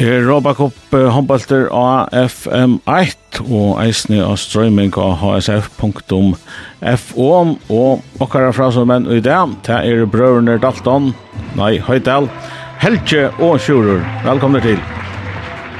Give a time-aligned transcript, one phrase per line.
[0.00, 7.28] er Robacop håndbalter av FM1 og eisne av streaming av hsf.fo
[7.70, 11.12] og okkara fra som menn i dag, det er brøverne Dalton,
[11.58, 12.28] nei, Høydal,
[12.82, 14.02] Helge og Sjurur.
[14.26, 14.80] Velkommen til.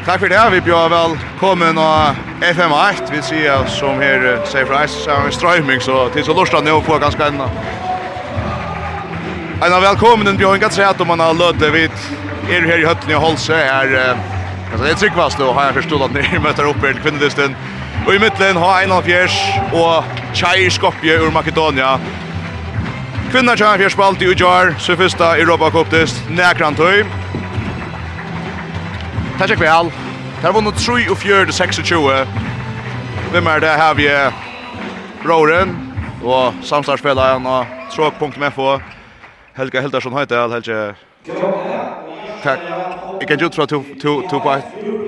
[0.04, 5.32] Takk for det, vi bjør velkommen av FM1, vi sier som her sier fra eisne
[5.34, 7.48] streaming, så til så lortet nå på ganske enda.
[9.64, 12.84] En av velkommen bjør en gatt at om man har lødde vidt er her i
[12.84, 14.16] høtten i Holse er
[14.74, 17.56] Alltså det är tryggvast då har jag förstått att ni möter upp er kvinnodisten.
[18.06, 19.32] Och i mitten har en av fjärs
[19.72, 22.00] och Chai Skopje ur Makedonia.
[23.30, 27.04] Kvinnar Chai fjärs spalt i Ujar, så första Europa Cup test näkran tøy.
[29.38, 29.90] Tack så väl.
[30.42, 31.90] Där var nog 3 och 4 till 26.
[33.32, 34.30] Vem är det här vi
[35.24, 35.92] Roren
[36.24, 38.80] och samstarspelaren och tråk.fo
[39.54, 40.94] Helga Heldarsson heter jag, Helge
[42.44, 42.60] tack.
[43.20, 43.82] Jag kan ju tro att to
[44.30, 44.50] to på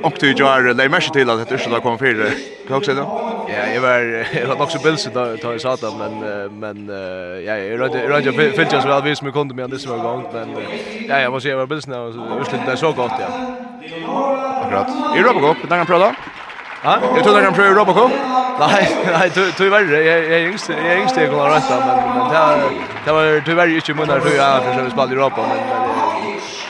[0.02, 2.30] och du gör det mer till att det skulle komma kommer för.
[2.68, 3.04] Kan också då?
[3.48, 3.98] Ja, jag var
[4.40, 6.12] jag var också bilsen då tar jag sa det men
[6.62, 6.76] men
[7.46, 10.24] ja, jag rörde rörde filter så väl vis med kunde med det som var gång
[10.32, 10.48] men
[11.08, 13.28] ja, jag måste så jag var bilsen och så det så gott ja.
[14.62, 14.88] Akkurat.
[15.16, 16.14] Är Robocop, den kan prata.
[16.84, 18.10] Ja, jag tror jag kan pröva Robocop.
[18.60, 20.02] Nej, nej, du du var det.
[20.02, 22.56] jag jag yngst jag yngst jag kommer rätta men men det var
[23.04, 26.05] det var tyvärr inte mun där tror jag för så vi spelade Europa men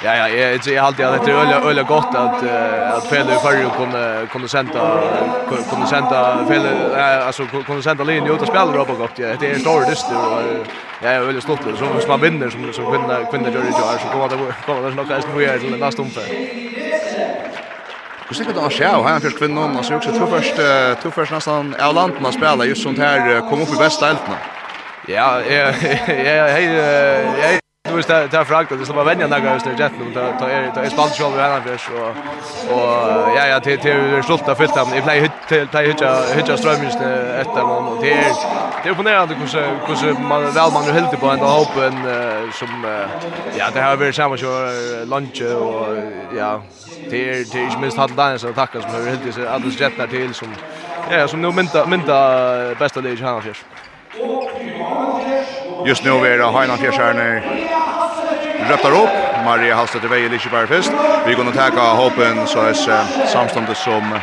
[0.05, 2.43] Ja ja, jag jag har alltid att det är öle öle gott att
[2.97, 5.03] att Felle i förr kunde kunde sända
[5.71, 6.71] kunde sända Felle
[7.27, 9.17] alltså kunde sända linje ut och spela då på gott.
[9.17, 10.67] Det är en stor dyster och
[11.03, 13.73] ja, jag vill stolt så som man vinner som som kvinna kvinna gör det ju
[13.73, 16.29] så kommer det kommer det nog kanske mer till det nästa omfär.
[18.29, 20.57] Kus ikkje då sjá, han först kvinnan och så också två först
[21.03, 24.37] två först nästan av landen man spille, just sånt här kom upp i bästa eltene.
[25.07, 25.69] Ja, jag
[26.29, 26.67] jag hej
[27.43, 30.21] jag Du vet det där frakt det ska vara vänja några just det jätten då
[30.41, 32.09] då är det är spalt själva här för och
[32.75, 36.95] och ja ja till till slutta fyllt av i play till play hitcha hitcha strömmis
[37.43, 38.33] efter någon och det är
[38.83, 41.93] det är imponerande hur hur man väl man höll på ända hoppen
[42.53, 42.85] som
[43.59, 45.97] ja det har varit samma kör lunch och
[46.39, 46.61] ja
[47.11, 50.07] det är det är minst hade dans så tackar som har hällt sig alldeles jättar
[50.07, 50.49] till som
[51.11, 53.57] ja som nu mynta mynta bästa läge här för.
[55.85, 57.43] Just nu är det Heinan Fjärsjärne
[58.69, 59.09] röptar upp.
[59.45, 60.91] Maria Hallstedt i vägen Liseberg först.
[61.27, 64.19] Vi går att täcka hoppen så är det samståndet som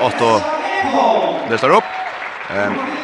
[0.00, 0.40] Otto
[1.50, 1.84] lästar upp.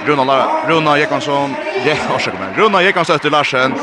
[0.07, 1.55] Runa Runa Jekansson,
[1.85, 2.49] det orsaka mig.
[2.57, 3.75] Runa Jekansson till Larsen.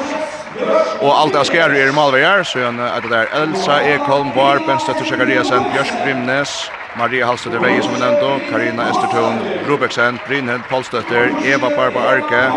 [0.99, 5.63] Och allt det skär i Malvejar så en det där Elsa Ekholm Warpen stöttar Sakariasen,
[5.73, 11.99] Björsk Grimnes, Maria Hallstedt Veje som nämnt då, Karina Estertun, Rubeksen, Brynhild Polstötter, Eva Barba
[11.99, 12.51] Arke,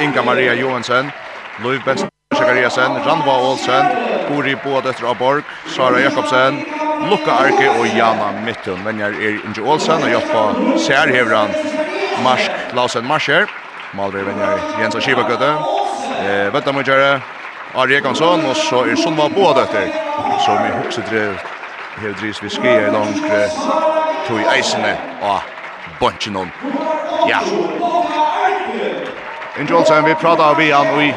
[0.00, 1.12] Inga Maria Johansen,
[1.62, 3.86] Louis Benson Shakariasen, Ranva Olsen,
[4.28, 6.62] Guri Boadøtter av Borg, Sara Jakobsen,
[7.10, 8.80] Luka Arke og Jana Mittun.
[8.84, 10.44] Venjar er Inge Olsen og hjelpa
[10.78, 11.52] Særhevran,
[12.24, 13.46] Marsk Lausen Marscher.
[13.94, 15.24] Malver venjar Jens og Kiva
[16.20, 17.20] Eh, Vetta Mujere,
[17.74, 19.88] Ari Ekansson og så er Sunva Boadøtter
[20.44, 21.38] som i hoksedrev
[22.02, 23.22] hevdris vi skia i langt
[24.28, 25.40] tog eisene og
[26.00, 26.50] bunchen
[27.28, 27.40] Ja,
[29.58, 31.14] Inge Olsen, vi pratar vi han og i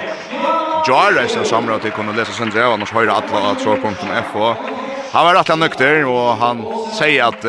[0.88, 4.56] Jarres en samråd till kunde läsa sen där annars höra alla att så.fo.
[5.12, 6.66] Han var rätt nykter och han
[7.00, 7.46] säger att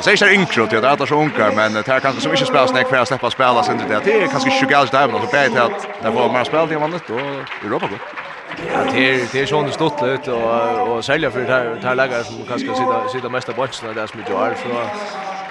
[0.00, 2.32] Han säger sig inkro till att det är så unga, men det här kanske som
[2.32, 4.00] inte spelar snäck för att släppa spela sen till det.
[4.04, 6.68] Det är kanske 20 alls där, men så bär det att det var mer spel
[6.68, 7.20] det man nytt och
[7.64, 8.19] Europa går.
[8.58, 11.88] Ja, det är det är sån stort lätt och och sälja för det här det
[11.88, 14.68] här lägger som kanske sitta sitta mesta bunchen där som jag så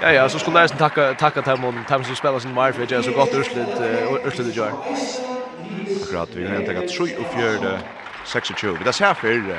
[0.01, 3.01] ja ja så skulle nästan tacka tacka till dem dem som spelar sin Marv för
[3.01, 3.67] så gott urslit
[4.25, 4.71] urslit det gör.
[6.03, 7.79] Akkurat vi har tagit 3 och 4
[8.25, 8.63] 26.
[8.63, 9.57] Vi Det ser för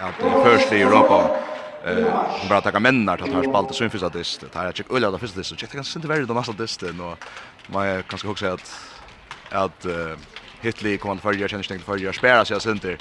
[0.00, 1.30] att först i Europa
[1.86, 2.06] eh
[2.48, 5.38] bara ta männar att ha spalt så inför att det här check ulla där första
[5.38, 7.18] det så check kan inte vara det nästa disten och
[7.66, 8.66] man kanske också att
[9.50, 9.86] att
[10.62, 12.96] hitli kom för förra känns inte förra spärra så jag synte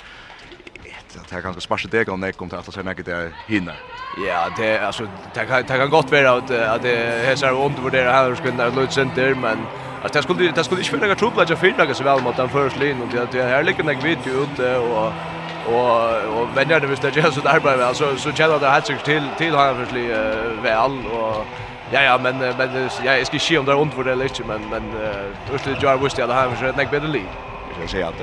[1.21, 3.73] att kanske kan sparka det om det kommer till att säga mycket där hinna.
[4.17, 5.03] Ja, det alltså
[5.33, 8.91] det kan det kan gott vara att att det häsar undervärderar här skulle där lut
[8.91, 9.57] center men
[10.03, 12.79] att det skulle det skulle inte vara trubbel att fylla så väl mot den första
[12.79, 15.13] linjen och det är här ligger mig vet ju ute och
[15.63, 15.95] och
[16.37, 18.97] och vänner det visst det gör så där bara alltså så känner det här sig
[18.99, 20.07] till till han förstli
[20.61, 21.45] väl och
[21.91, 24.25] Ja ja, men men ja, jag ska se om det är ont för det eller
[24.25, 24.83] inte, men men
[25.45, 27.27] först det jag wish jag hade för så ett näck bättre liv.
[27.81, 28.21] Jag säger att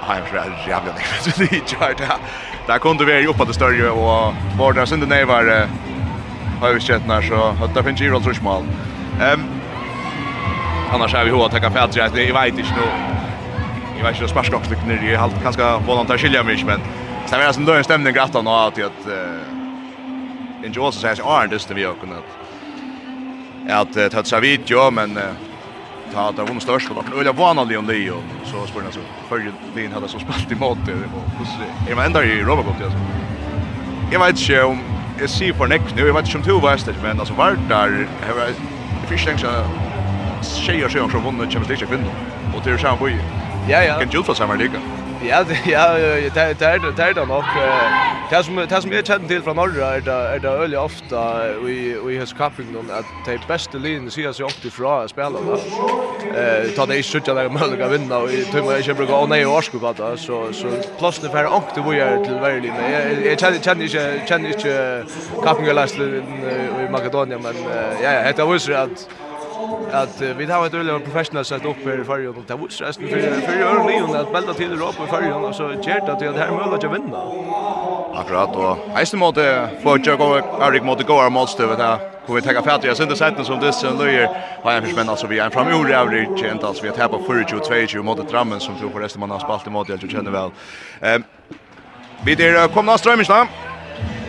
[0.00, 2.16] hemma så är jävla näck det liv jag där.
[2.66, 5.68] Där kunde vi ju uppe det större och var där sen det nej var
[6.60, 8.62] har vi sett när så att det finns ju alltså smal.
[9.20, 9.40] Ehm
[10.92, 12.86] Annars är vi hur att ta fält jag vet inte nu.
[13.98, 16.80] Jag vet inte sparka upp stycken ner i halt ganska volontärt skilja mig men
[17.26, 19.06] sen är det som då en stämning grattan och att att
[20.64, 22.24] Enjoy så här är det just det vi har kunnat
[23.68, 25.22] att uh, toucha video men uh,
[26.14, 30.08] ta att de störst var öliga vanliga om Leo så spår så för Lin hade
[30.08, 31.64] så spalt i mot det och pussle.
[31.90, 32.98] Är man ändå i Robocop alltså.
[34.12, 34.78] Jag vet inte om
[35.20, 38.08] jag ser för näck nu jag vet inte om två värst men alltså vart där
[38.26, 38.48] har
[39.06, 39.48] fishing så
[40.60, 42.12] tjejer som vunnit Champions League kvinnor
[42.54, 43.10] och det är ju samma
[43.68, 43.98] Ja ja.
[43.98, 44.78] Kan ju för samma lika.
[45.28, 45.98] Ja, ja,
[46.34, 47.44] det är det är det nog.
[48.30, 51.48] Det som det som jag känner till från norra är det är det öliga ofta
[51.64, 55.56] vi vi har skapat någon att de bästa linjen ser sig ofta ifrån spelarna.
[56.36, 59.46] Eh ta det i sjutton där möjliga vinna och tror man jag brukar gå ner
[59.48, 60.68] och orska på det så så
[60.98, 62.92] plats det för åkte vi är till väldigt men
[63.24, 65.04] jag känner känner inte känner inte
[65.44, 66.22] Kapingalas i
[66.90, 67.54] Makedonien men
[68.02, 69.08] ja ja det var så att
[69.92, 72.96] att vi har ett öliga professional set upp här i förrjön och det var stress
[72.96, 76.38] för för Jörn Leon att bälta till Europa i förrjön och så gert att det
[76.38, 77.22] här möjligt att vinna.
[78.14, 82.42] Akkurat och hejste mot för jag går Erik mot gå mot det där kan vi
[82.42, 84.28] ta fatt jag synte sätten som det sen löjer
[84.62, 88.02] har jag förspänt alltså vi är en framgjord average inte alltså vi har tappat 42
[88.02, 90.50] mot Drammen som tror på man har spalt i emot jag känner väl.
[91.00, 91.24] Ehm
[92.26, 93.46] vi där kommer strömmisna.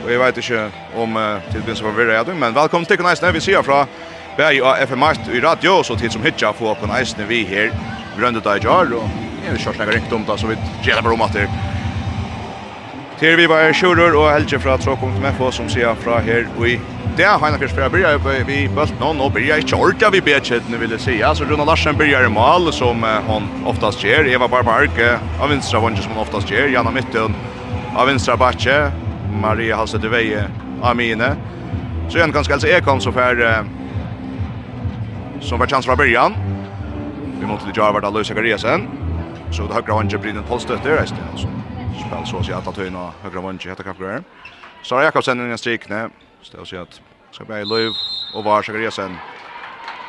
[0.06, 3.62] Och jag vet inte om uh, tillbyggelsen var virra men velkommen til Knæsne, vi sier
[3.62, 3.86] fra
[4.36, 7.70] Bæði á FM8 i radio, så tid som hitja få okkur eisne vi her,
[8.18, 9.06] grønne dag jar, og
[9.46, 11.46] jeg vil kjørt lekkar riktig om det, så vi gjelder bare om at det.
[13.16, 16.74] Til vi bare kjører og helger fra Tråk.mfo som sier fra her og i
[17.16, 20.82] det har han først fra byrja vi bølt noen og byrja ikke orka vi bedkjettene
[20.82, 21.14] vil jeg si.
[21.24, 24.28] Altså Runa Larsen byrja i mal som hon oftast gjør.
[24.28, 26.68] Eva Barbark av vinstra vondje som hon oftast gjør.
[26.74, 27.38] Janna Mytten
[27.96, 28.76] av vinstra batje.
[29.40, 31.32] Maria Halsedevei av mine.
[32.10, 33.40] Så igjen ganske altså jeg kom så fær
[35.42, 36.34] som var chans från början.
[37.40, 38.88] Vi måste ju ha varit Alois Zachariasen.
[39.52, 41.48] Så det högra vänster blir en poststøtter resten Så
[42.08, 44.24] Spel så att jag tar tyna högra vänster heter kapgrär.
[44.82, 46.10] Sara Jakobsen i en strikne.
[46.42, 47.02] Står så att
[47.32, 47.92] ska bli Löv
[48.34, 49.20] och var Zachariasen.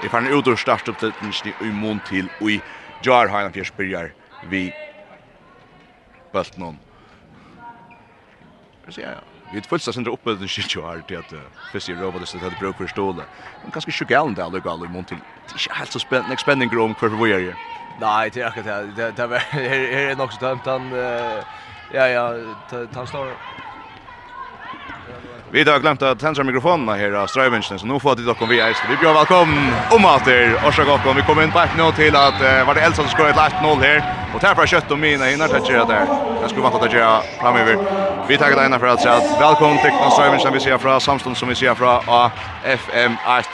[0.05, 2.63] I fan ut ur startupptäckten i mån till och i
[3.05, 4.75] Jar har han fjärs börjar vi
[6.33, 6.79] bultnon.
[8.87, 9.26] Vi ser ja.
[9.51, 11.33] Vi har fullständigt sindra uppe den shit you are till att
[11.71, 13.23] först i robotis det hade bruk för stål.
[13.63, 15.21] Men kanske 20 gallon där lugg all i mån till.
[15.47, 17.55] Det är helt så spännande expanding room för vi är ju.
[17.99, 19.13] Nej, det är akkurat det.
[19.13, 20.93] Det är nog så dömt han
[21.89, 22.35] ja ja,
[22.95, 23.37] han står
[25.53, 28.61] Vi har glömt att tända mikrofonerna här av Ströjbenchen, så nu får det dock vi
[28.61, 28.89] är.
[28.91, 32.17] Vi blir välkommen om att er och så Vi kommer in på ett nu till
[32.17, 34.03] att uh, var det Elsa som skrev ett 1-0 här.
[34.35, 36.07] Och tar för kött och mina innan det gör där.
[36.41, 37.77] Jag skulle vanta att göra framöver.
[38.29, 41.49] Vi tackar dig för att säga att välkommen till Ströjbenchen vi ser från Samstund som
[41.49, 43.45] vi ser från AFM1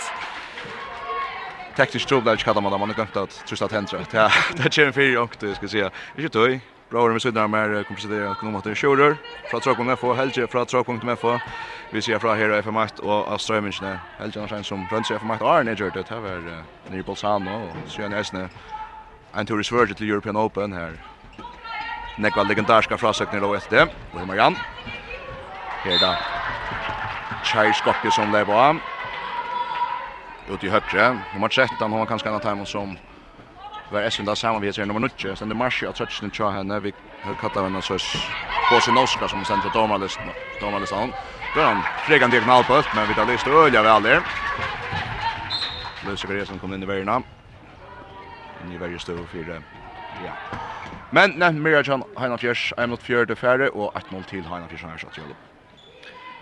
[1.76, 3.98] teknisk trubbel kallar man det, man har glömt att trösta tändra.
[4.56, 5.90] Det är en fyra och det ska jag säga.
[6.16, 6.60] Inte töj,
[6.92, 9.16] Bror med sidan med kommer sitta att kunna mata shoulder
[9.46, 11.38] fra tråkon FH Helge fra tråkon.fo.
[11.90, 14.00] Vi ser fra her FM 8 og av strømmingene.
[14.18, 17.48] Helge Andersen som runt seg FM 8 Arne Edger det här var nere i Sand
[17.48, 18.50] og Sjøen Esne.
[19.34, 20.98] En tur i Sverige til European Open her.
[22.16, 23.74] Nekva legendariska frasökningar av SD.
[24.12, 24.56] Och hemma igen.
[25.84, 26.16] Her da.
[27.42, 28.82] Chai Skokke som lever av.
[30.52, 31.24] Ut i høyre.
[31.32, 32.98] Nummer 13 hun var kanskje en av timen som
[33.92, 36.80] var Essen där saman vi ser nummer 9 sen det marsje att touchen tja henne
[36.80, 36.92] vi
[37.24, 37.98] har kallat henne så
[38.68, 41.14] på sin norska som sen till domarlisten domarlisten han
[41.52, 44.22] då han fläggan diagonal på men vi tar list ölja väl där
[46.02, 47.24] Løse Greer som kom inn i verden.
[48.60, 49.62] Inn i verden stod for,
[50.18, 50.34] ja.
[51.10, 55.02] Men, nei, Mirja Jan, Heina Fjers, 1-0-4 til og 1-0 til Heina Fjers, han er
[55.04, 55.51] satt til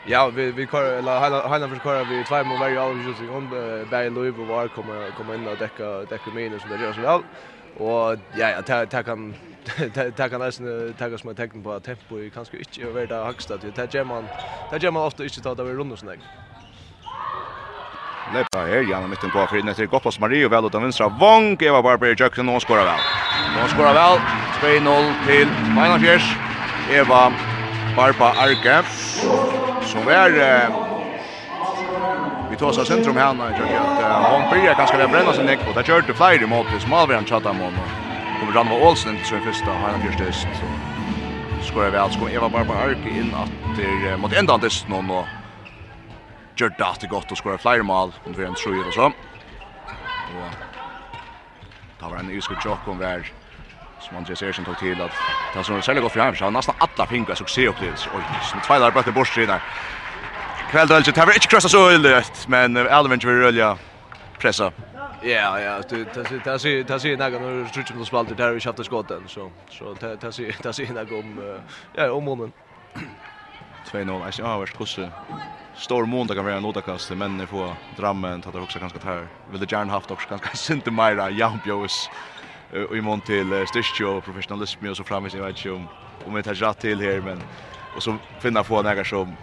[0.06, 3.20] Ja, vi vi kör eller hela hela för kör vi två mot varje all just
[3.20, 3.50] om
[3.90, 7.00] Bay Louis och var kommer komma in och täcka täcka minus som det gör så
[7.00, 7.22] väl.
[7.76, 9.34] Och ja, ja, ta ta kan
[10.16, 13.58] ta kan nästan ta oss med tecken på tempo i kanske inte över där högsta
[13.58, 14.24] till ta gemman.
[14.70, 16.18] Ta gemman ofta inte ta det vi runda sådär.
[18.34, 21.08] Leppa här Janne mitten på friden etter Goppos Marie, og väl ut vänstra.
[21.08, 23.00] vinstra Vong, Eva Barber Jackson och skorar väl.
[23.56, 23.68] vel.
[23.68, 24.18] skorar väl
[24.60, 26.36] 2-0 till Final Fjers,
[26.90, 27.32] Eva
[27.96, 28.82] Barba Arke
[29.82, 30.90] som är eh,
[32.50, 35.46] vi tar oss centrum här när jag tycker att hon börjar ganska väl bränna sin
[35.46, 35.72] neck på.
[35.72, 37.74] Där till flyger mot det som Alvin chattar mot.
[38.40, 40.48] Kommer Ranva Olsen till sin första har han första häst.
[41.62, 45.26] Skorar väl skorar Eva Barba Arke in att det mot ända dess någon och
[46.56, 49.04] gör det alltid gott och skorar flere mål och vi er en trøyer och så.
[49.04, 49.12] och
[52.00, 53.39] da var en iskut chock om hver
[54.00, 55.12] som Andreas Eriksson tog till att
[55.54, 58.10] han som säljer går fram så nästan alla fingrar succéupplevelser.
[58.14, 59.62] Oj, som tvivlar bara till bort där.
[60.70, 63.78] Kväll då alltså tar inte krossa så ölet, men Alvin vill rölja
[64.38, 64.72] pressa.
[65.22, 68.60] Ja, ja, det det det ser det ser några när du trycker på där vi
[68.60, 71.58] skjuter skotten så så det det ser det ser några om
[71.94, 72.52] ja, om månen.
[73.92, 74.24] 2-0.
[74.24, 75.10] Alltså ja, vart kusse.
[75.74, 79.28] Stor måndag kan vara en återkast, men ni får drammen att det också ganska tär.
[79.50, 82.10] Vill det gärna haft också ganska sent i Myra Jampjos
[82.72, 85.88] och i mån till styrke och professionalism och så framvis jag vet inte om
[86.26, 87.42] om jag tar rätt till här men
[87.94, 89.36] och så finna få några som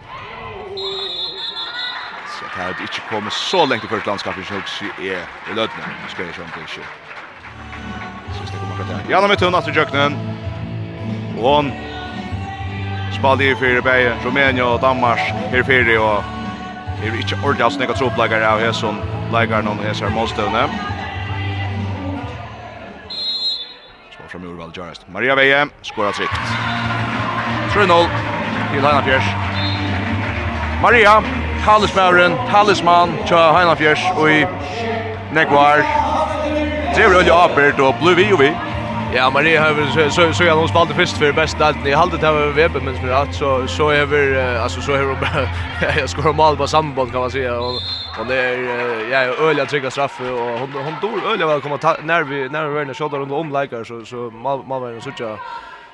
[2.25, 5.83] så att det inte kommer så långt i första landskapet som också är i lödna
[6.07, 6.65] ska jag köra inte.
[6.67, 6.83] sig
[8.31, 10.13] så ska komma där Janna med tunn att jöknen
[11.37, 11.71] och hon
[13.19, 15.19] spalde i fyra bäge Rumänien och Danmark
[15.51, 16.25] här fyra och
[16.99, 20.69] Det är inte ordentligt snäcka tropplagare av Hesson, lagaren om Hesar Målstövne.
[24.27, 25.05] och från Urval Jarrest.
[25.07, 26.29] Maria Veje skorar sitt.
[27.73, 28.05] 3-0
[28.73, 29.23] till Heina Fjärs.
[30.81, 31.23] Maria,
[31.65, 34.47] talismauren, talisman, tja Heina Fjärs och i
[35.33, 35.85] Nekvar.
[36.95, 38.51] Trevlig olje apert og blue vi og vi.
[39.17, 42.25] Ja, Maria har väl så så jag nog spalt först för bäst allt ni har
[42.25, 45.17] över Weber men för att så så är alltså så är
[45.99, 47.81] jag ska ha mål på samband kan man säga och
[48.19, 48.57] och det är
[49.11, 52.67] jag är öliga trygga straff och hon hon dår öliga väl komma när vi när
[52.67, 55.37] vi värnar skottar runt om likar så så mal mal var så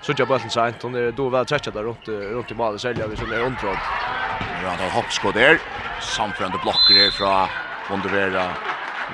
[0.02, 0.84] Sucha bollen sent.
[0.84, 3.78] Hon är då väl träckat där runt runt i målet sälja vi som är ontrodd.
[4.62, 5.60] Nu har han hoppskott där.
[6.02, 7.48] Samfrande blocker här från
[7.90, 8.46] Vondevera.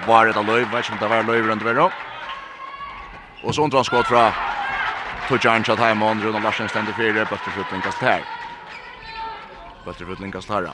[0.07, 0.71] Var det då löv?
[0.71, 1.91] Vet inte om det var löv runt där då.
[3.41, 4.31] Och så undrar skott från
[5.29, 8.21] Tujan shot hem Ronald Larsen ständer för det efter skjutning kast här.
[9.85, 10.69] Bättre skjutning kast här.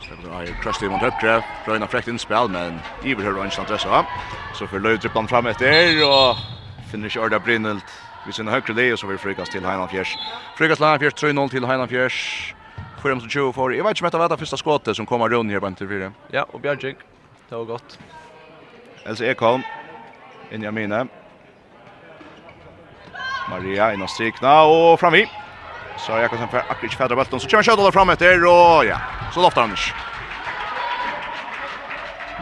[0.00, 1.42] Stämmer aj crushed mot högre.
[1.66, 4.06] Röna fräckt inspel men Iver hör Rönnstrand dessa.
[4.54, 5.66] Så för Löjt upp fram efter
[6.04, 6.36] och
[6.90, 7.84] finner Jorda Brinnelt.
[8.26, 10.18] Vi sen högre det så vi frikas till Heinan Fjärs.
[10.56, 12.54] Frikas Heinan Fjärs 3-0 till Heinan Fjärs.
[13.02, 13.70] Skärm som 20 för.
[13.70, 16.12] Jag vet inte om det var det första skottet som kommer runt här på intervjuer.
[16.30, 16.96] Ja, och Björnjik.
[17.48, 17.98] Det var gott.
[19.06, 19.62] Alltså Ekholm.
[20.52, 21.08] Inja Mine.
[23.46, 25.26] Maria innan strikna och framvi.
[25.96, 28.98] Så Jakobsen för Akric fädrar bulten så kommer Sjödahl fram efter och ja,
[29.34, 29.94] så loftar Anders.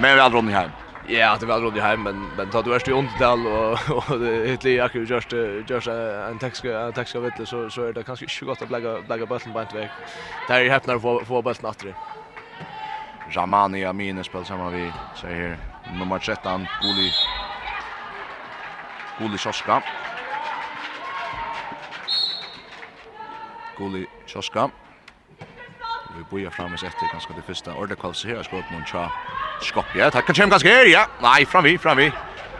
[0.00, 0.71] Men vi aldrig Ronny hem.
[1.09, 4.83] Ja, det var Ronny hem, men, men tar du värst i ondtal och, och Hitler
[4.83, 5.26] akkurat görs,
[5.71, 9.52] görs en taxiska vittle så, så är det kanske inte gott att lägga, lägga bulten
[9.52, 9.90] på en väg.
[10.47, 11.85] Det här är häpnar att få, få bulten att.
[13.28, 17.12] Ramani Amine spelar samman vi säger nummer 13, Guli
[19.19, 19.83] Guli Soska.
[23.80, 24.70] skole kioska.
[26.16, 29.08] Vi boja fram oss etter ganske det første ordet her, skott noen tja
[29.60, 32.10] Skopje, takk kan kjem ganske her, ja, nei, fram vi, fram vi.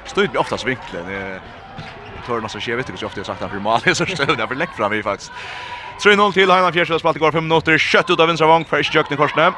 [0.07, 1.41] Stod vi oftast vinklen, jeg
[2.27, 4.07] tør noe som skjer, vet du så ofte jeg har sagt han for mal, så
[4.07, 5.33] stod jeg for lengt fram vi faktisk.
[6.01, 9.17] 3-0 til Heinan Fjersved, spalt går 5 minutter, kjøtt ut av vänstra for ikke jøkken
[9.17, 9.51] i korsene.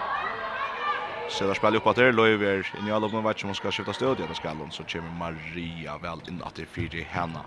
[1.33, 3.93] Så där spelar uppåt där Loiv är inne i alla på matchen som ska skjuta
[3.93, 4.17] stöd.
[4.21, 7.41] Ja, det ska Så kommer Maria väl in att det fyra henne.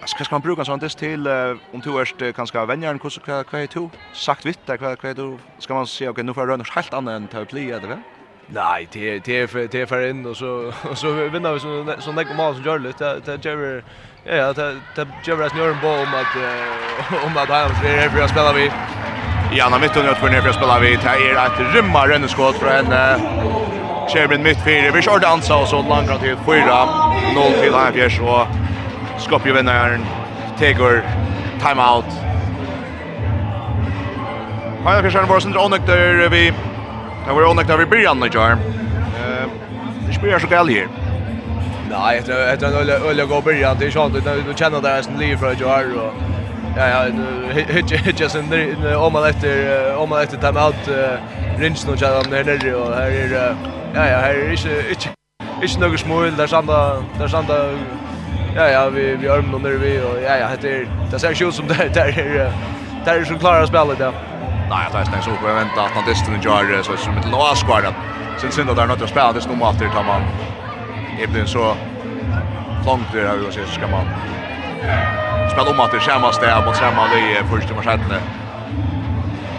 [0.00, 3.46] Alltså kanske man brukar sånt till uh, om du är kanske vänjaren hur ska vad
[3.50, 6.46] vad är du sagt vitt där vad vad du ska man se okej nu får
[6.46, 7.98] röna helt annat än terapi eller vad?
[8.46, 12.12] Nej, det det är det för in och så och så vinner vi så så
[12.12, 13.84] lägger mål som gör lite det gör
[14.24, 16.34] ja det det gör oss en boll om att
[17.26, 18.70] om att han är för att spela vi.
[19.52, 20.96] Ja, när mitt under för när för spela vi.
[20.96, 22.92] Det är ett rymma renneskott från en
[24.08, 24.92] Chairman mitt fyra.
[24.94, 26.88] Vi kör dansa och så långt till 4
[27.34, 28.46] 0 till Hampers och
[29.20, 30.06] Skopje vinnaren,
[31.60, 32.04] time out.
[34.84, 36.46] Hanna Kristian var sindra onøkter vi,
[37.26, 38.56] det var onøkter vi byrjan i jar.
[40.06, 40.88] Det spelar så gæl her.
[41.90, 43.76] Nej, det tror en det är öliga gå början.
[43.78, 45.98] Det är skönt du känner det här som liv för jar jag är.
[45.98, 46.12] Och,
[46.76, 47.04] ja, ja,
[47.52, 50.88] hittar sen om man efter, om man efter time out
[51.60, 52.74] nu känner man där nere.
[52.74, 53.56] Och här är,
[53.94, 55.08] ja, ja, här är inte, inte,
[55.62, 56.36] inte något smål.
[56.36, 57.54] Där standa, där standa
[58.54, 61.48] ja ja vi vi arm under vi och ja ja det är det ser ju
[61.48, 62.52] ut som det där är
[63.04, 64.12] där är så klara spelet där.
[64.70, 67.62] Nej, jag tänkte så på vänta att han testar den jar så som ett lås
[67.64, 67.94] squad.
[68.40, 70.22] Sen sen då där något att spela det snomma efter tar man.
[71.16, 71.76] Det blir så
[72.86, 74.06] långt där hur så ska man
[75.52, 78.12] spela om att det skämmas där mot samma det första matchen.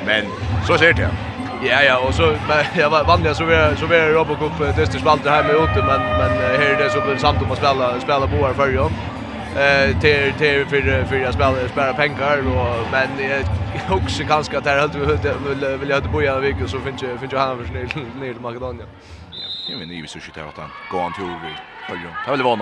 [0.05, 0.31] Men
[0.67, 1.30] så ser det.
[1.63, 5.25] Ja ja, och så men jag var vanliga så vi så vi Robocop dyster spalt
[5.25, 8.27] här med ute men men här är det så blir samt om att spela spela
[8.27, 8.89] på här förr
[9.55, 13.09] Eh till till för för jag spelar spara pengar och men
[13.89, 17.03] också kanske att det höll vi vill vill jag inte bo i Vik så finns
[17.03, 18.87] ju finns ju han för snäll ner till Makedonien.
[19.71, 21.57] Det vinner ju så ju att han går han till vi.
[21.87, 22.15] Följer.
[22.25, 22.55] Det vill vara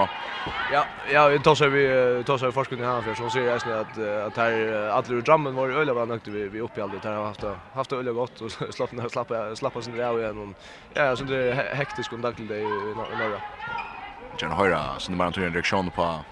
[0.72, 3.80] Ja, ja, vi tar så vi tar så forskning här för så ser jag snä
[3.80, 3.98] att
[4.28, 7.26] att här alla ur drammen var öliga var nökte vi vi uppe alldeles här har
[7.26, 10.58] haft haft öliga gott och slapp när slappa slappa sin där igen och
[10.96, 13.42] ja, så det är hektiskt om daglig det i norra.
[14.32, 16.26] Jag kan höra så när man tar en reaktion på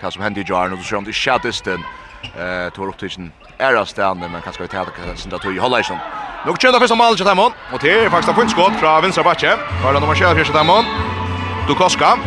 [0.00, 1.84] det som hände i Jarn och så kör de till Shadiston.
[2.38, 5.58] Eh tog upp till era stannar men kanske vi tar det sen då tog i
[5.58, 5.98] Hollison.
[6.46, 9.24] Nu kör det första målet till Damon och det är faktiskt ett skott från vänstra
[9.24, 9.56] backe.
[9.82, 10.84] Har nummer 24 första Damon.
[11.68, 12.18] Dukoska.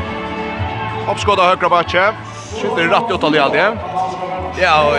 [1.12, 2.14] Uppskott av högra backe.
[2.62, 3.78] Skjuter rätt åt alla det.
[4.62, 4.98] Ja, och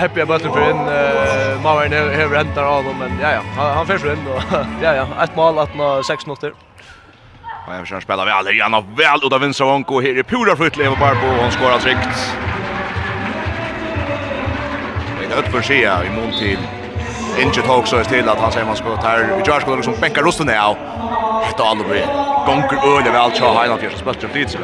[0.00, 0.76] happy about it för en
[1.62, 4.42] Mauer har rentar av men ja ja, han försvinner och
[4.82, 6.52] ja ja, ett mål att nå 6 minuter.
[7.66, 8.60] Och jag försöker spela väl.
[8.60, 10.00] Han har väl ut av Vinsavonko.
[10.00, 11.26] Här är pura flytt Leo Barbo.
[11.26, 12.36] Och han skorar tryggt.
[15.20, 16.58] Det är ett för sig i mån till.
[17.42, 19.18] Inget har också till att han säger man ska ta här.
[19.36, 20.76] Vi gör ska liksom bänka rosten här.
[21.56, 22.08] Det har aldrig blivit.
[22.46, 23.32] Gånger öliga väl.
[23.32, 23.92] Tja, han har fjörs.
[23.92, 24.60] Spötter flytt sig.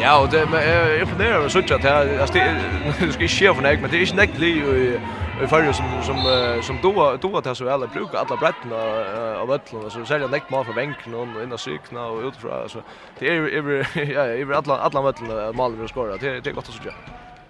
[0.00, 3.54] Ja, og det men jeg imponerer over sånt at jeg altså det skal ikke skje
[3.54, 6.18] for meg, men det er ikke nekt li i fyrir som som
[6.62, 10.64] som då då att så alla brukar alla bredden av öllen så säljer nekt mal
[10.64, 12.82] för bänken och in och cykna och utifrån alltså
[13.18, 16.68] det är över ja över alla alla öllen mal vi skorar det det är gott
[16.68, 16.82] att så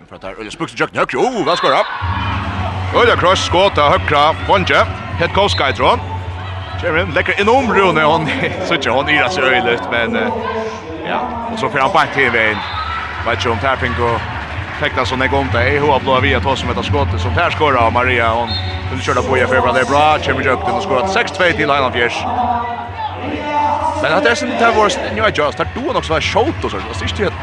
[0.08, 1.86] för att där eller spuks jag knäck oh vad skorar
[2.94, 4.84] Öja cross skott av högra Bonje
[5.18, 6.00] het coach guide run
[6.82, 8.02] Jeremy lägger enorm rune.
[8.04, 8.26] Hon
[8.68, 10.16] så tjå hon yra så öjligt men
[11.08, 11.20] Ja,
[11.52, 12.62] och så får han bara till vägen.
[13.24, 14.18] Vet tror om Tarpinko
[14.80, 17.50] fäkta som det gång där i hoa blå via tog som ett skott som där
[17.50, 18.32] skorar Maria.
[18.32, 18.50] Hon
[18.90, 20.18] vill köra på i för det är bra.
[20.18, 22.24] Kommer upp den och skorar 6-2 till Highland Fjärs
[24.02, 26.64] Men att det är sånt här var nu är just att då också var shot
[26.64, 27.34] och så så är det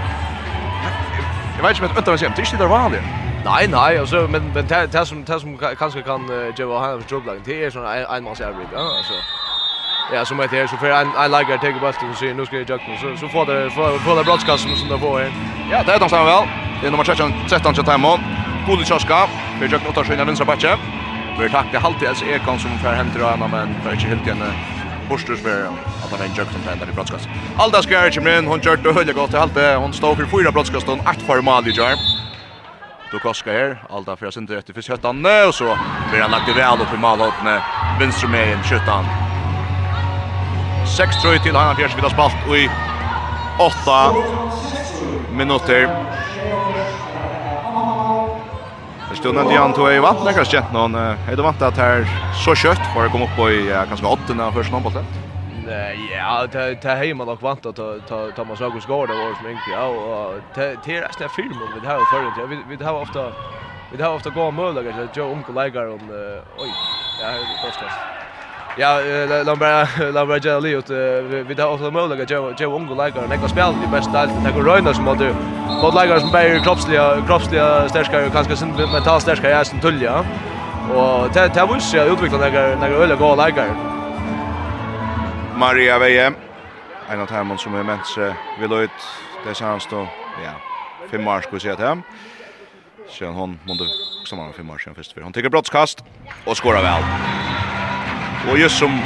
[1.57, 3.03] Jag vet inte men utan sen det är var det
[3.43, 7.11] Nej nej alltså men men det som det som kanske kan ge vad han för
[7.11, 9.23] jobb lag det är sån en man ser ja alltså
[10.11, 12.69] Ja, som heter så för en en lager tar bort och så nu ska jag
[12.69, 15.21] jukta så så får det får får det broadcast som det får.
[15.71, 16.47] Ja, det är stämmer väl.
[16.81, 18.19] Det är nummer 13 13 till Timon.
[18.65, 19.29] Kulic har.
[19.59, 20.77] Vi jukta åtta skinn vänstra backe.
[21.39, 24.43] Vi tackar alltid alltså Ekon som för hämtar och annan men för inte helt igen.
[25.09, 25.63] Borsters för
[26.03, 27.29] att han en jukta där i broadcast.
[27.57, 30.51] Alda ska jag kommer hon kör det höll gott helt det hon står för fyra
[30.51, 31.93] broadcast och ett för mål i jar.
[33.11, 35.77] Då koska här Alda för sin rätt för sköttan och så
[36.11, 36.97] blir han lagt väl upp i
[37.99, 39.22] Vänster med en sköttan.
[40.93, 42.67] 6-3 til han fjerde spiller spalt i
[43.57, 45.87] 8 minutter.
[49.09, 50.95] Det stod nevnt Jan Tøy vant, det kanskje kjent noen.
[50.97, 54.37] Er du vant at her så kjøtt, for å komme opp på i kanskje 8
[54.37, 55.19] når først noen bollet?
[55.63, 57.75] Nej, ja, det ta hemma dock vant att
[58.05, 60.41] ta ta man såg går det var som inte ja och
[60.83, 63.33] till resten av filmen vi har förut vi vi har ofta
[63.89, 66.11] vi har ofta gå möjligheter att jag lägger om
[66.57, 66.75] oj
[67.17, 68.12] ja det är kostas.
[68.77, 68.99] Ja,
[69.45, 70.81] la bara la bara ge Leo
[71.47, 74.51] vi där också mål lägga Joe Joe Ungo lägger nästa spel i bästa allt det
[74.51, 75.35] går röna som du.
[75.81, 80.25] Vad lägger som bättre kroppsliga kroppsliga starka och kanske sin mental starka är som tullja.
[80.95, 83.69] Och det det vill se utveckla några några öliga goda lägger.
[85.55, 86.33] Maria Veje.
[87.09, 88.17] En av dem som är mens
[88.59, 88.99] vill ut
[89.47, 90.07] det känns då
[90.45, 90.51] ja.
[91.11, 92.01] Fem mars skulle jag säga.
[93.09, 93.83] Sen hon måste
[94.21, 96.03] också man fem mars sen först för hon tar brottskast
[96.45, 97.03] och skorar väl.
[98.51, 98.99] Och just som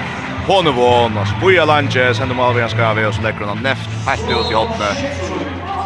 [0.48, 4.52] Honevån, Spoja Lange, sender man av en skav och så lägger han neft helt ut
[4.52, 4.98] i hoppet.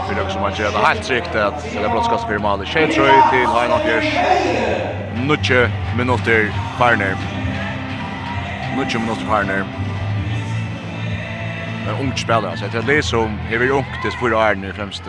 [0.10, 3.22] Vi löser som man gör det helt tryggt att det är brottskast för Mali Tjejtröj
[3.32, 4.14] till Heina Fjärs.
[5.28, 7.16] Nutje minuter Farner.
[8.78, 9.66] Nutje minuter Farner.
[11.86, 15.04] Men ungt spelare, så tror det är som, hever ungt, det år nu främst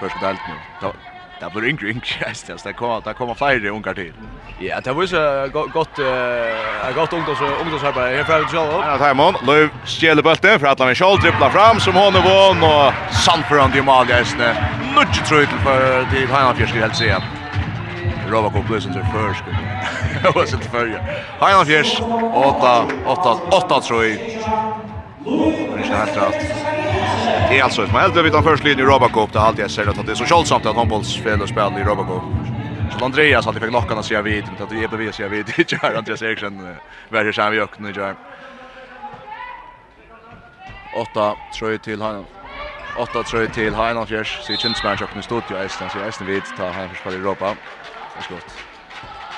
[0.00, 0.88] första delt nu
[1.42, 2.62] det blir yngre yngre hästas.
[2.62, 4.12] Det kommer det kommer fler ungar till.
[4.60, 8.16] Ja, det var så gott eh gott ungdoms ungdomsarbete.
[8.16, 8.82] Här för Joel.
[8.86, 12.92] Ja, Timon Löv stjäler bollen för Atlan Michel dribblar fram som hon vann och
[13.24, 14.70] Sanford i målgästne.
[14.94, 17.16] Nudge tror till för till Hanna Fjärski helt se.
[18.28, 19.44] Rova kom plus under först.
[20.22, 21.02] Det var så förr.
[21.38, 22.00] Hanna Fjärs
[22.34, 24.18] 8 8 8 tror jag.
[25.24, 26.66] Och det är helt rätt.
[27.48, 29.32] Det är alltså ett mål där vi tar först linje i Robocop.
[29.32, 31.84] Det har alltid jag säger att det är så kjolsamt att handbollsspel och spel i
[31.84, 32.22] Robocop.
[32.88, 35.46] Så Andreas alltid fick lockarna säga vid, inte att det är bevis säga vid.
[35.56, 36.76] Det gör Andreas Eriksson
[37.08, 38.16] värre sig vi och i gör.
[40.90, 42.26] Åtta tror till han.
[42.94, 44.46] Åtta tror till Heinan Fjärs.
[44.46, 47.12] Så Jens match och nu stod ju Esten så Esten vid ta han för spel
[47.14, 47.56] i Europa.
[48.14, 48.60] Det är gott.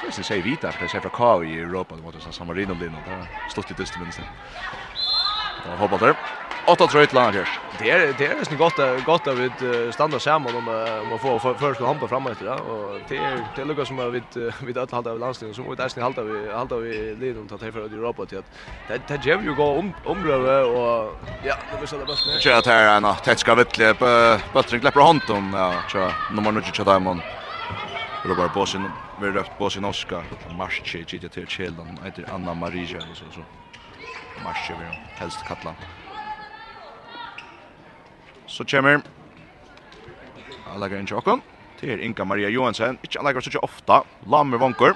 [0.00, 2.46] Det är så säg vita för det är från Kau i Europa det mot San
[2.46, 3.28] Marino blir något.
[3.46, 4.20] Stort i dyster minst.
[5.62, 6.16] Och hoppas där.
[6.66, 7.48] Åtta tröjt lag här.
[7.78, 9.50] Det är det är nästan gott gott att vi
[9.92, 10.68] stannar samman om
[11.02, 14.20] om att få för ska hampa framåt ja och det är det lukar som vi
[14.66, 17.60] vi alla håller av landslaget så vi nästan halta vi halta vi lid om att
[17.60, 18.50] för Europa till att
[18.86, 22.42] det ger ju gå om omröve och ja det vill säga bäst med.
[22.42, 26.52] Kör att här en tätt ska vettle på bättre släpper hand om ja tror nummer
[26.52, 27.22] 9 tror jag man.
[28.24, 30.24] Robert Bosin, vi röpt Bosin Oskar,
[30.58, 33.44] Marschi Gigi till Kjellan, heter Anna Maria och så så.
[34.44, 35.74] Mars över helst kalla.
[38.46, 39.00] Så kommer
[40.74, 41.40] alla grejen chokom
[41.80, 42.98] till Inga Maria Johansson.
[43.02, 44.04] Inte alla så ofta.
[44.26, 44.94] Lammer vankor.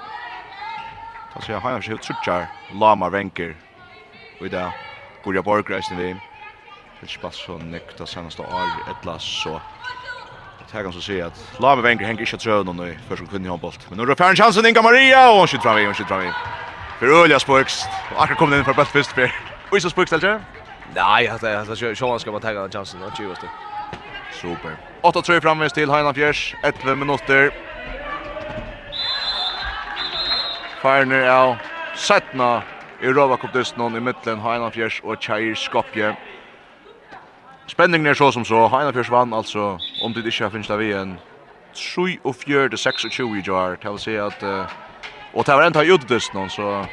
[1.33, 3.55] Ta sig han har skjutit så Lamma vankor.
[4.39, 4.71] Och där
[5.23, 6.15] går jag bort grejsen vi.
[7.01, 9.61] Det pass så nekta senaste år ettlas så
[10.71, 13.49] Jag kan så se att Lammer vanker hänger inte tröden nu för som kvinna i
[13.49, 13.73] handboll.
[13.89, 16.07] Men nu är det färre chansen Inga Maria och hon skjuter fram vi, hon skjuter
[16.07, 16.31] fram vi.
[16.99, 17.85] För Ölja Spurks.
[18.17, 19.31] Akkurat kom den in för bäst först för.
[19.69, 20.41] Och så Spurks eller?
[20.95, 23.49] Nej, jag hade jag Sean ska man ta den chansen och tjuva styck.
[24.31, 24.77] Super.
[25.01, 26.55] 8-3 framvis till Heinan Fjärs.
[26.63, 27.51] 11 minuter.
[30.81, 31.55] Farner av
[31.95, 32.63] Sætna
[33.01, 36.15] i Rovakopdysnån i mittlen Heinan Fjärs og Tjair Skopje.
[37.67, 38.67] Spenningen er så som så.
[38.67, 41.19] Heinan Fjärs vann altså om det ikke finnes der vi en
[41.73, 43.75] 3-4-26 i jar.
[43.75, 44.65] Det vil si at uh,
[45.39, 46.85] Och det var inte utdöst någon så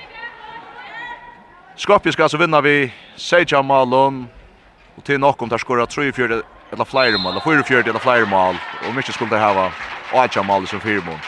[1.77, 4.29] Skopje ska alltså vinna vi Seja Malon
[4.97, 8.57] och till nok om det skora 3-4 eller flere mål, 4-4 eller flyer mål
[8.89, 9.71] och mycket skulle det ha
[10.13, 11.19] Aja mål som fire mål.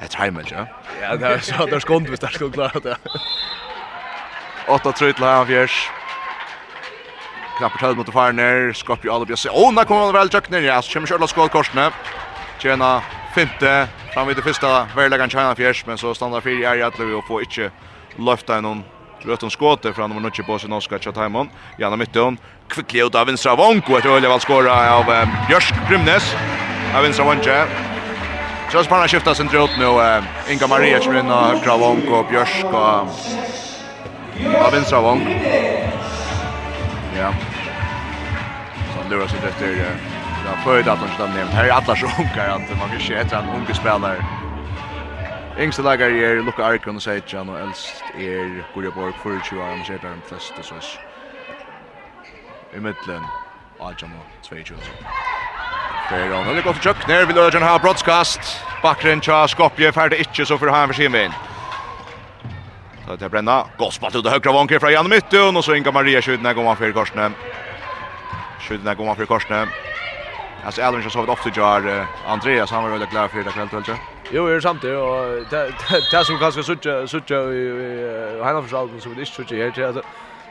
[0.00, 0.66] Det er heimel, ja.
[1.02, 2.96] Ja, det är så där skont vi där skulle klara det.
[4.66, 5.90] 8-3 till Havjers.
[7.58, 9.46] Knappt halv mot Farner, Skopje Albias.
[9.50, 10.60] Åh, där kommer väl Jack ner.
[10.60, 11.90] Ja, så kommer Charlotte skott korsne.
[12.58, 13.02] Tjena
[13.34, 17.26] femte fram vid det första värläggan China Fjärs men så stannar fyra i Atlevi och
[17.26, 17.70] får inte
[18.16, 18.82] löfta någon
[19.22, 21.50] Rötton skåte från nummer 9 på sin Oskar Chathaiman.
[21.78, 22.38] Janna Mytton.
[22.68, 23.96] Kvicklig ut av vänstra vanko.
[23.96, 26.34] Ett öliga väl skåra av um, Björsk Grimnes.
[26.94, 27.50] Av vänstra vanko.
[28.70, 29.84] Så har spanna skiftar sin trot nu.
[29.84, 32.24] Um, Inga Maria kommer in och högra vanko.
[32.30, 33.08] Björsk och...
[34.64, 35.30] Av vänstra vanko.
[37.16, 37.32] Ja.
[38.94, 39.68] Så han lurar sig efter...
[39.68, 40.09] Uh,
[40.50, 41.44] ja, födelsedagen stannar ner.
[41.44, 44.24] Här är alla så unga att man kan se en ung spelare.
[45.58, 49.84] Yngste lagar er Luka Arkon og Seidjan, og eldst er Gurja Borg, 24 år, han
[49.84, 50.74] ser der de fleste så
[52.72, 53.24] i middelen,
[53.80, 54.76] Ajan og 22.
[56.08, 58.40] Fyrir han, det går til Chuck, nær vil Ajan ha broadcast.
[58.82, 61.34] Bakren tja Skopje ferdig ikke, så får han for sin vinn.
[63.06, 65.92] Så det brenna, godt spalt ut av høyre vanker fra Jan Myttun, og så Inga
[65.92, 67.30] Maria Skjudne, går man for korsene.
[68.64, 69.66] Skjudne går man for korsene.
[70.64, 73.84] Alltså Alvin har sovit ofta jar Andreas han var väl glad för det kväll tror
[73.86, 73.98] jag.
[74.32, 75.24] Jo, är samtidigt och
[76.12, 80.02] det som kanske sucha sucha i han har försökt så det är sucha här alltså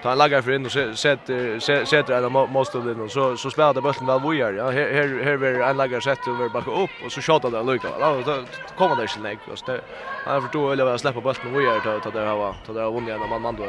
[0.04, 3.74] ta en lagar för in och sätter sätter eller måste det någon så så spelar
[3.74, 4.54] det bollen väl vojar.
[4.54, 7.64] Ja, här här här vill en lagar sett över backa upp och så skjuter det
[7.64, 7.88] lucka.
[8.00, 8.44] Ja, då
[8.78, 9.82] kommer det inte lägg och det
[10.26, 13.10] han förstår eller vad släppa bollen vojar ta ta det här ta det har vunnit
[13.10, 13.66] en man man då.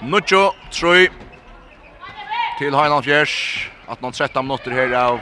[0.00, 1.10] Nucho, Troy,
[2.58, 5.20] till Highland Fjärs att någon 13 minuter här av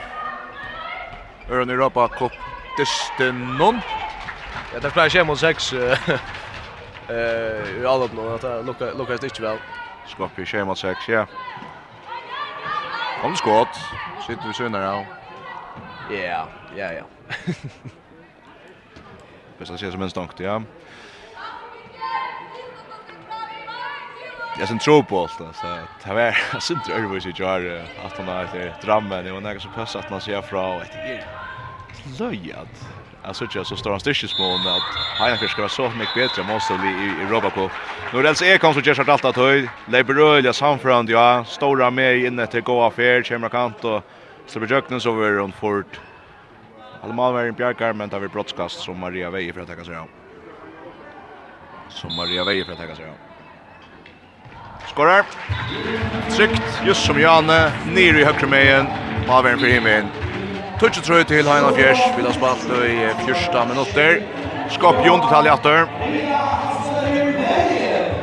[1.51, 2.33] Örn Europa Cup
[2.79, 3.81] dystenon.
[4.75, 5.99] Ja, det spelar mot 6 eh
[7.83, 9.59] i alla nu att Luka Luka är inte väl.
[10.07, 11.27] Skopje schema 6, ja.
[13.23, 13.77] Kom skott.
[14.27, 15.07] Sitter vi sönder då.
[16.15, 17.05] Ja, ja, ja.
[19.59, 20.63] Bäst att se som en stank, ja.
[24.59, 25.67] jag sen tror på allt så
[26.05, 29.71] det var synd det över sig jar att han har drammen det var något som
[29.71, 31.21] passar att man ser och ett är
[32.19, 32.89] löjat
[33.23, 36.43] alltså jag så står han stisch på med att han ska vara så mycket bättre
[36.43, 37.73] måste vi i, i Robacop.
[38.13, 39.69] Nu det är kom så jag har allt att höj.
[39.85, 44.03] Leberöl jag samförande ja stora med inne till gå affär kommer kant och
[44.47, 46.01] så blir jöknen så över runt fort.
[47.03, 49.97] Almal var en bjärkar men tar vi brottskast som Maria Veje för att ta sig
[49.97, 50.09] av.
[51.89, 53.26] Som Maria Veje för att ta sig av
[54.97, 55.25] skorar.
[56.31, 58.87] Tryckt just som Janne, nere i högre mejen,
[59.29, 60.09] avvärn för himmelen.
[60.81, 64.23] Touch trøy till Heina Fjärs, vi ha spalt i första minuter.
[64.71, 65.87] Skap Jon till talje atter.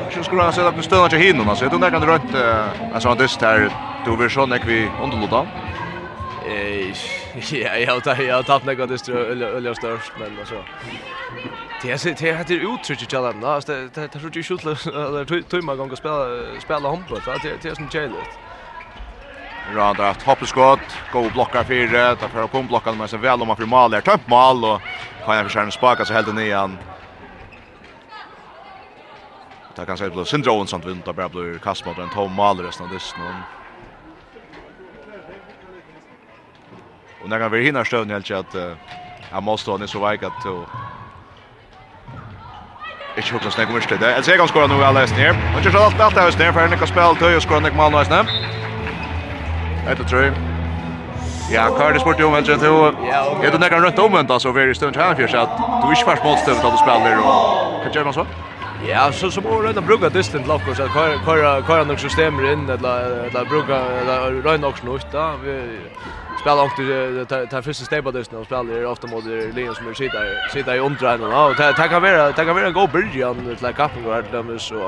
[0.09, 1.65] Ikke skulle han sett at den stønner till hinnom, alltså.
[1.65, 2.35] Jag tror kan rönt rødt
[2.93, 3.69] en här dyst här.
[4.05, 5.45] Du vil sånn vi underlåta.
[7.51, 10.65] Ja, jag har tatt nekka dyst til Ølja störst, men alltså...
[11.83, 13.63] Det är det är det uttrycket jag lämnar.
[13.65, 14.71] Det det tror jag skulle
[15.05, 17.21] eller tumma gånger spela spela handboll.
[17.21, 18.39] Det det är som jävligt.
[19.75, 23.57] Randar ett hoppskott, go blockar fyra, ta för kom blocka med så väl om man
[23.57, 24.01] för mål där.
[24.01, 24.81] Tömt mål och
[25.25, 26.77] kan jag försöka sparka så helt ner han.
[29.75, 32.83] Det kan säga blir syndrom sånt vinter bara blir kast mot en tom mål resten
[32.83, 33.45] av det någon.
[37.19, 38.55] Och när kan vi hinna stöna helt att
[39.31, 40.45] han måste ha ni så väg att
[43.17, 44.09] Ikke hukk noe snakk om det.
[44.15, 45.33] Jeg ser han nu alla alle hesten her.
[45.53, 47.77] Han kjører alt alt hesten her, for han ikke har spilt tøy og skårer noe
[47.77, 48.31] mal nå hesten.
[49.85, 50.33] Etter tror jeg.
[51.51, 52.79] Ja, hva er det spurt i omvendt til.
[53.43, 56.23] Er du nekker rødt omvendt, altså, for i stund her fyrst, at du ikke først
[56.23, 58.25] motstøvd at du spiller, og hva gjør man så?
[58.87, 62.39] Ja, så så borde den bruka distant lock och så kör kör kör något system
[62.39, 65.37] in eller eller bruka eller röna också något där.
[65.43, 65.79] Vi
[66.43, 66.81] spelar också
[67.51, 71.55] tar första stapet där och spelar ofta mot Leon som sitter sitter i undra och
[71.59, 74.87] ja det kan vara det kan vara en god början till Kapping och dem så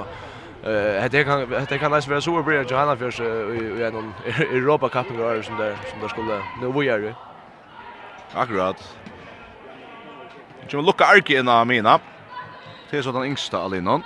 [0.64, 4.14] eh det kan det kan nästan vara så bra att Johanna förs i en
[4.58, 7.14] Europa Cup går som där som där skulle nu vad gör du
[8.34, 8.98] Akkurat
[10.70, 12.00] Jag vill lukka arki av mina.
[12.90, 14.04] Det är så den yngsta alinan.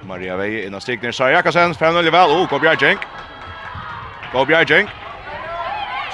[0.00, 3.15] Maria Veje inna stigner Sarjakasen, 5-0 väl vel, og Kobjarjenk.
[4.32, 4.88] Gå Bjergjeng.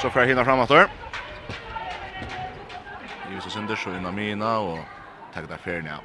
[0.03, 0.88] Så får jeg hinna fram etter.
[3.33, 4.83] Jussi Sinders og Inamina og
[5.35, 6.05] takk der ferien av.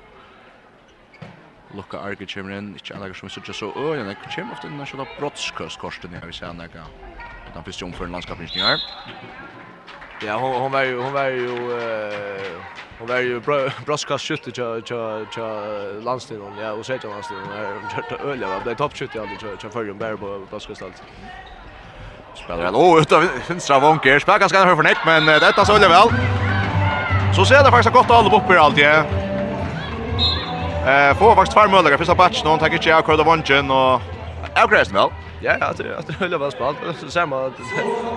[1.76, 4.70] Lukka Arke kommer inn, ikke anlegger som vi sitter så øy, men jeg kommer ofte
[4.72, 6.88] inn og kjører brottskøskorsten her, hvis jeg anlegger
[7.54, 8.80] den første omføren landskapen ikke her.
[10.24, 12.63] Ja, hon hon var ju hon var ju eh
[13.00, 13.39] hon var ju
[13.86, 15.48] braskas skytte tja tja tja
[16.02, 16.58] landstiden.
[16.58, 17.46] Ja, och så heter landstiden.
[17.46, 18.56] Hon körde öliga.
[18.56, 21.04] Det blev toppskytte alltså tja förrän bär på braskas allt.
[22.47, 24.19] Spelar väl oh utav vänstra vånker.
[24.19, 26.10] Spelar ganska för nett men detta så väl.
[27.36, 29.03] Så ser det faktiskt gott att uppe allt ja.
[30.91, 34.01] Eh får faktiskt fem möjliga första batch någon tar inte jag kör vånken och
[34.62, 35.10] Outgrass väl.
[35.41, 36.77] Ja, ja, det det höll väl spalt.
[37.10, 37.29] Så att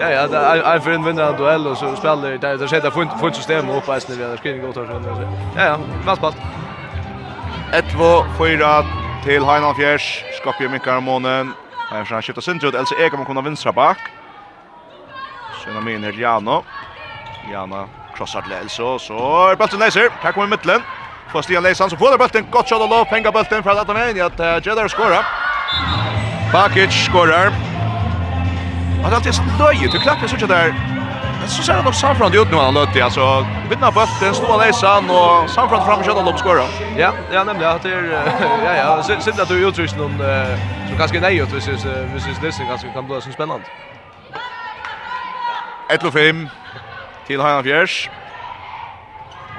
[0.00, 3.34] ja ja, jag för en vinnare duell och så spelar det där sätter fun fun
[3.34, 4.82] system upp på snäva screen går gott så.
[5.56, 6.36] Ja ja, väl spalt.
[7.72, 8.84] 1-2 4
[9.24, 10.24] till Heinan Fjärs.
[10.40, 11.52] Skapje Mikael Månen.
[11.90, 12.74] Jag har skiftat sin trud.
[12.74, 13.98] Elsa Eka kommer kunna vinstra bak.
[15.60, 16.64] Sjøna min här Jano.
[17.50, 20.10] Jana crossar till Elso, så är bulten läser.
[20.22, 20.82] Här kommer midtlen.
[21.32, 22.46] Får Stian Leisan, så får bulten.
[22.50, 24.14] Gott shot och lov, penga bulten fra med.
[24.14, 25.24] til Jedder skåra.
[26.52, 27.52] Bakic skorar.
[29.02, 30.74] Og det er alltid sånn Du klappar så ikke där.
[31.46, 33.04] Så ser han nok Safran ut nu han lötte.
[33.04, 36.64] Alltså, Vinna bulten, snå Leisan, och Safran fram kjøtt och lov skåra.
[36.96, 37.70] Ja, ja, nämligen.
[37.76, 38.24] at det är,
[38.64, 40.18] ja, ja, synd att du uttrykker någon
[40.88, 43.89] som ganska nei Vi hvis jeg synes, hvis jeg synes, kan bli så spännande.
[45.90, 46.48] 1-5
[47.26, 48.10] til Heinan Fjers.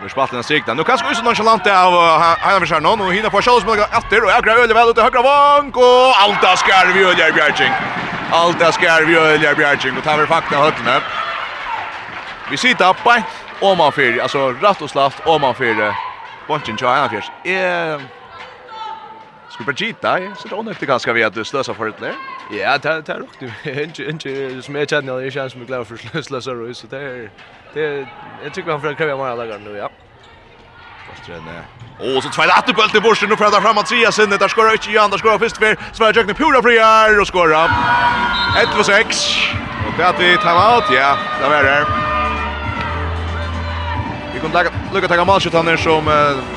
[0.04, 0.78] Vi spalt den sikten.
[0.78, 1.94] Nu kanskje usen nonchalant av
[2.42, 2.96] Heinan Fjers her nå.
[2.96, 6.56] Nå hinner på Kjallsmølga efter och Agra Øle väl ut til høyre vank, og Alta
[6.56, 7.74] skär vi Øle Bjergjeng.
[8.34, 11.02] Alta skär vi Øle Bjärching och tar vi fakta høttene.
[12.50, 13.24] Vi sitter oppe,
[13.62, 15.56] og man fyrer, altså rett og slett, og man.
[16.48, 17.32] Bonchen til Heinan Fjers.
[17.46, 18.02] Eh
[19.50, 22.16] Skulle bara gita, så det er ånøktig ganska vi att slösa sløser for et.
[22.52, 23.84] Ja, det det är du.
[23.84, 27.30] Inte inte som jag känner det känns som glad för slösa och så där.
[27.74, 28.08] Det
[28.44, 29.90] jag tycker han för kräva mer dagar nu, ja.
[31.10, 34.48] Fast är Och så tvåa att bollen till nu och prövar framåt trea sen där
[34.48, 37.68] skorar inte Jan där skorar först för Sverige Jökne pura friar och skorar.
[38.76, 39.54] 1-6.
[39.88, 41.86] Och det att vi tar out, ja, det var det.
[44.34, 46.06] Vi kommer lägga lucka ta mål skjut han som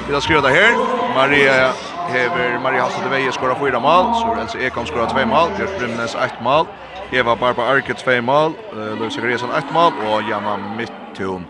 [0.09, 0.75] vi har skruvat här.
[1.15, 1.73] Maria
[2.09, 5.79] hever Maria Halsa de Veje skora fyra mål, så Elsa Ekholm skora 2 mål, Bjørk
[5.79, 6.67] Brymnes ett mål,
[7.13, 11.47] Eva Barba Arke 2 mål, uh, Louis Greisen ett mål og Janna Mittun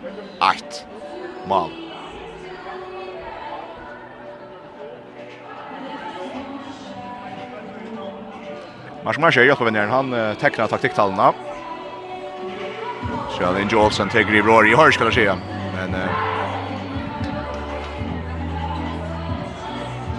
[0.52, 0.86] ett
[1.46, 1.70] mål.
[9.04, 11.32] Mars Mars är hjälpa när han uh, tecknar taktiktallena.
[13.30, 15.38] Så Allen Johnson tar i bror i hörs kan jag säga.
[15.76, 16.33] Men uh,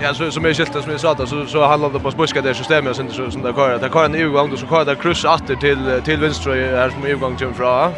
[0.06, 2.42] Ja, så som är skilt som jag sa att så så handlar det på spuska
[2.42, 3.80] det systemet sen så som där kör.
[3.80, 7.04] Där kör en övergång då så kör det kryss åter till till vänster här som
[7.04, 7.92] övergång till från.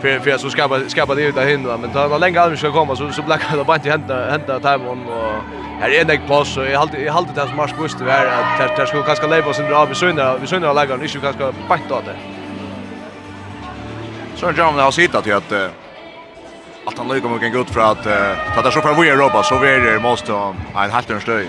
[0.00, 3.12] För för så skapa skapa det där hindra men tar länge aldrig ska komma så
[3.12, 5.32] så blackar det bara inte hända hända timon och
[5.80, 8.26] här är en pass så jag håller jag håller det som mars bust det här
[8.64, 11.52] att det ska kanske leva sen drar vi sönder vi sönder lägger och inte kanske
[11.68, 12.16] bättre det.
[14.36, 15.81] Så jag har nog till att
[16.84, 19.58] att han lyckas mycket gott för att uh, det så för vi i Europa så
[19.58, 21.48] vi är måste ha en helt en stöj.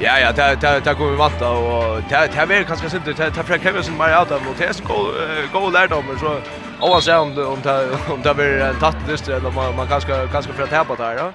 [0.00, 3.12] Ja ja, det det det kommer vi vanta och det det är kanske synd det
[3.12, 5.12] det för Kevin som Maria där mot häst gå
[5.52, 6.40] gå lärdom så
[6.80, 10.52] oavsett om om det om det blir en tatt dyster eller man man kanske kanske
[10.52, 11.26] för att tappa där då.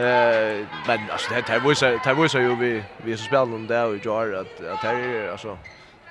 [0.00, 3.86] Eh men alltså det det visar det visar ju vi vi så spelar dem där
[3.86, 5.58] och gör att att det är alltså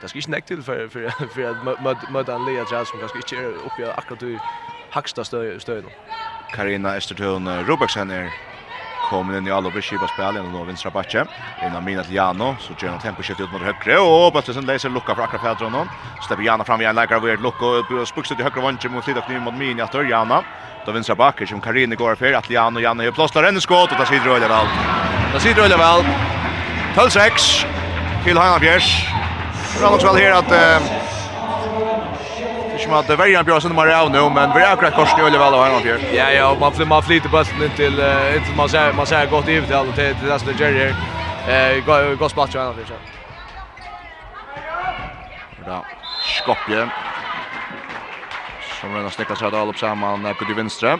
[0.02, 3.17] det ska inte näck till för för för att möta en Lea Jazz som kanske
[3.17, 4.39] inte är uppe akkurat i
[4.89, 5.84] högsta stöj stöj.
[6.56, 8.30] Karina Estertun Robertsen er
[9.10, 11.26] kommer inn i alla beskriva spel gjennom då vinstra backe.
[11.65, 14.00] Innan Mina Tiano så gjør han temposkift ut mot høyre.
[14.02, 15.89] Og Bøttesen läser lucka for akkurat Pedro någon.
[16.28, 19.39] Slipper Jana fram igen lägger över lucka och spuxar i høyre vantje mot Lidak nu
[19.39, 20.44] mot Mina att Jana.
[20.86, 23.98] Då vinstra backe som Karine går för att Jano, Jana gör plåstar en skott och
[23.98, 24.68] da sitter Rölle väl.
[25.34, 26.06] Da sitter Rölle väl.
[26.96, 27.65] 12-6
[28.24, 29.08] till Hanna Bjärs.
[29.80, 30.52] Bra också väl här att
[32.86, 35.39] som att det värjan björs nummer av nu men vi är akkurat kors nu eller
[35.39, 36.00] väl vad han gör.
[36.15, 38.00] Ja ja, man flyr man flyter bollen in till
[38.36, 40.93] inte man säger man säger gott ut till till det där som Jerry här.
[41.54, 42.98] Eh går går splatch han för sig.
[45.65, 45.86] Bra.
[46.21, 46.89] Skopje.
[48.82, 51.00] Som redan snickar sig all upp samman på det vänstra.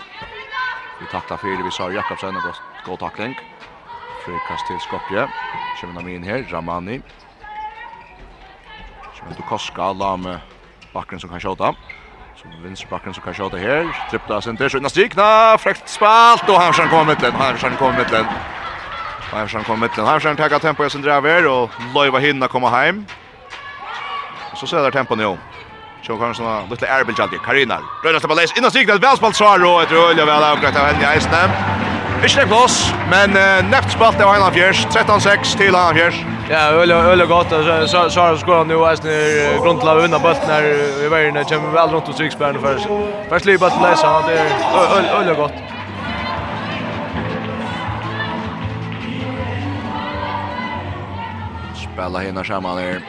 [1.00, 3.36] Vi tacklar för det vi sa Jakobsen och god tackling.
[4.26, 5.28] Frikast till Skopje.
[5.74, 7.02] Kör vi in här Ramani.
[9.14, 10.40] Kör du till Koska, Lame,
[10.96, 11.76] backen som kan skjuta.
[12.42, 13.84] Som vinstbacken som kan skjuta här.
[14.10, 18.26] Trippla center, skjutna strikna, Fräckt spalt och Hamsjön kommer mittlen, Hamsjön kommer mittlen.
[19.32, 23.06] Hamsjön kommer mittlen, Hamsjön tar tempo i sin driver och Loiva hinna komma hem.
[24.56, 25.38] Så ser där tempo nu.
[26.02, 27.38] Så kan såna lite airbill jaldi.
[27.46, 27.80] Karina.
[28.04, 31.50] Röda till läs Innan strikna välspalt Saro ett rulja väl avgrätt av henne i Isnem.
[32.24, 32.70] Ikke det
[33.10, 36.35] men uh, neft spalt av Heiland Fjers, 13-6 til Heiland Fjers.
[36.50, 40.48] Ja, öle öle gott så så så ska han nu är när grundla undan bollen
[40.48, 40.62] när
[41.02, 42.92] vi var inne kommer väl runt och tryckspärren för sig.
[43.30, 44.40] Fast livet att läsa han det
[44.98, 45.54] öle öle gott.
[51.94, 53.02] Spela hina samman här.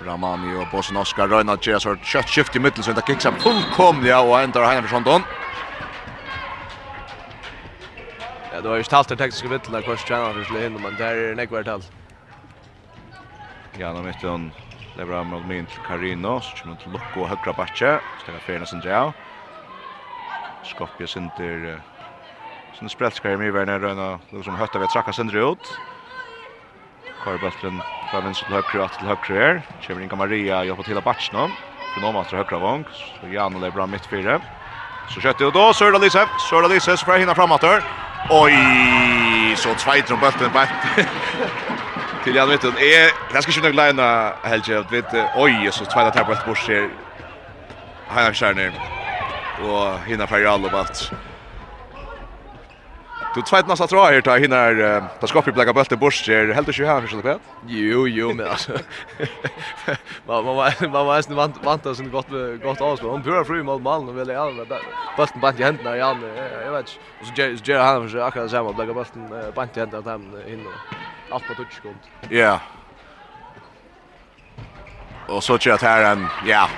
[0.00, 4.64] Bramani och Bosnoska Röna Jesor kött skift i mitten så inte kickar fullkomliga och ändrar
[4.64, 5.22] Heinrichsson.
[8.68, 11.34] Det var ju stalt det tekniska vittlar kors tränar för skulle hinna men där är
[11.34, 11.82] det kvar tal.
[13.78, 14.52] Ja, nu mitt hon
[14.96, 18.00] lever av mot min Karino så kommer som inte lucka och högra backe.
[18.16, 19.12] Stäga färna sin där.
[20.62, 21.82] Skopje sen där
[22.78, 25.80] Sen spelskar mig väl när röna liksom hötta vi tracka sen ut.
[27.20, 29.62] Karlbulten fra venstre til høyre og til høyre her.
[29.80, 31.56] Kjemmer inn Maria og til Batsen.
[31.94, 32.84] Fra nå måtte høyre vang.
[32.92, 34.42] Så Jan lever av mitt fire.
[35.08, 36.28] Så kjøtter ut då, Sörda Lise.
[36.36, 37.82] Sörda Lise så får jag hinna framåt at
[38.30, 38.52] Oj,
[39.56, 40.68] så tveit om bulten bak.
[42.24, 46.06] Till jag vet att är jag ska kunna glida helt jag vet oj så tveit
[46.06, 46.88] att bort bort ser.
[48.08, 48.72] Han är skärner.
[49.62, 51.10] Och hinna färja allo vart.
[53.38, 56.68] Du tveit nästa tror jag här ta hinner ta skapar bläcka bulta bort här helt
[56.68, 57.38] och här så det.
[57.66, 58.72] Jo jo men alltså.
[60.26, 62.26] Man man man var vant vant oss en gott
[62.62, 64.80] gott avs men hon börjar fru mot Malmö vill jag alla där.
[65.16, 66.22] Bulten bant i händerna i han
[66.64, 66.98] jag vet.
[67.20, 70.66] Och så Jerry Jerry han så akkurat samma bläcka bulten bant i händerna dem in
[70.66, 71.98] och allt på touch sekund.
[72.28, 72.60] Ja.
[75.28, 76.68] Och så tror jag att här en ja.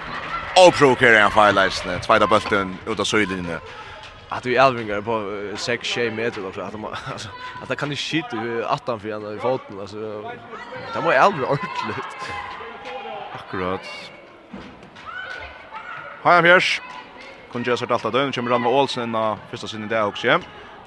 [0.68, 3.60] Oprokeren highlights, tvåda bulten ut av sidlinjen
[4.30, 7.28] att vi älvingar på 6-6 meter också att man alltså
[7.62, 10.24] att det kan ju shit hur attan för i foten alltså
[10.94, 12.16] det var älvre ordentligt.
[13.34, 13.80] Akkurat.
[16.22, 16.80] Hej Björns.
[17.52, 20.40] Kun jag sett allt att den kommer Ranva Olsen inna första sin där också.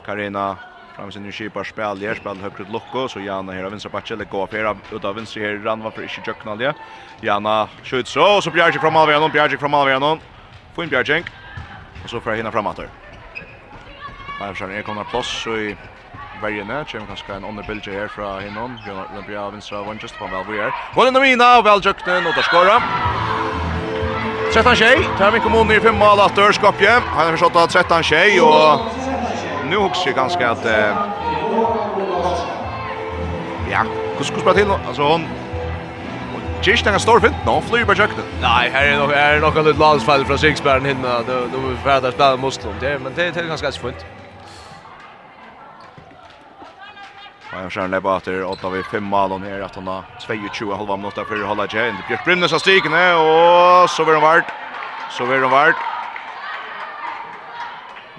[0.05, 0.57] Karina
[0.95, 4.25] fram sin skipar spel där spel högt lucka så Jana här av vänstra backen det
[4.25, 6.73] går för ut utav vänster här Ranva för inte jöknalja.
[7.21, 10.19] Jana skjuter så så Björns från Malvianon Björns från Malvianon.
[10.75, 11.25] Fin Björns.
[12.03, 13.02] Och så får hinna framåt.
[14.39, 15.75] Bara så är kommer plats så i
[16.41, 16.85] vergene.
[16.91, 18.79] kommer kanske en ånne bilde her fra hinnom.
[19.27, 20.71] Bjørn vänstra vinstra just på Valvo her.
[20.93, 22.81] Hvor er Mina og Valjøknen og der skåra.
[24.53, 24.97] 13 tjej,
[25.31, 26.51] vi kommuner i fem mål att dör
[27.05, 28.79] Han har förstått att 13 tjej och
[29.69, 30.95] nu också ganska att eh,
[33.71, 33.85] ja,
[34.17, 35.25] hur ska spela till alltså hon
[36.63, 37.35] Just den står fint.
[37.45, 38.23] Nå flyr på kökten.
[38.41, 41.21] Nej, här är nog är nog en liten landsfall från Sixbärn hinna.
[41.27, 42.73] Då då vi färdas spela mot dem.
[42.79, 44.05] Det men det är ganska fint.
[47.53, 50.03] Och jag skärnar bara åter åtta vi fem mål ner att han har
[50.53, 51.95] 22 halva minuter för hålla sig in.
[52.07, 54.51] Björk Brynnes har stigna och så blir det vart.
[55.11, 55.75] Så blir det vart.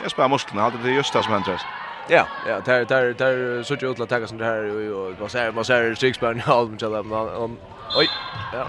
[0.02, 1.60] Jag spelar musklerna hade det just det som händer.
[2.08, 5.66] Ja, ja, där där där så tjut att ta sånt här och vad säger vad
[5.66, 7.58] säger Sixburn Holm till dem.
[7.96, 8.08] Oj.
[8.52, 8.66] Ja.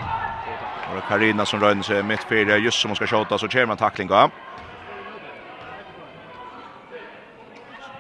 [0.98, 4.32] Och Karina som rör sig mitt fyra just som ska skjuta så kommer tackling av.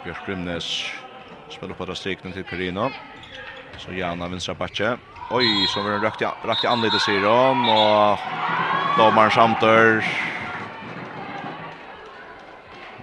[0.03, 0.91] Björk Brynnes
[1.55, 2.91] Spelar upp på strikten till Perino.
[3.77, 4.97] Så Jana vänstra backe.
[5.31, 8.19] Oj, så var det rakt rakt i anledet sig om och
[8.97, 10.05] domaren samtör.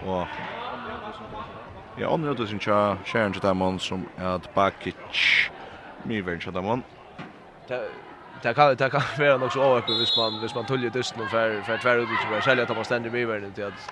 [0.06, 0.26] Och
[1.96, 3.40] Ja, om det syns jag Sharon till
[3.78, 4.94] som är att Bakic.
[6.04, 6.82] Myvern till dem
[8.42, 11.62] det kan det kan vara något så öppet hvis man hvis man tullar dysten för
[11.62, 13.90] för tvär ut så sälja att man ständer med världen till att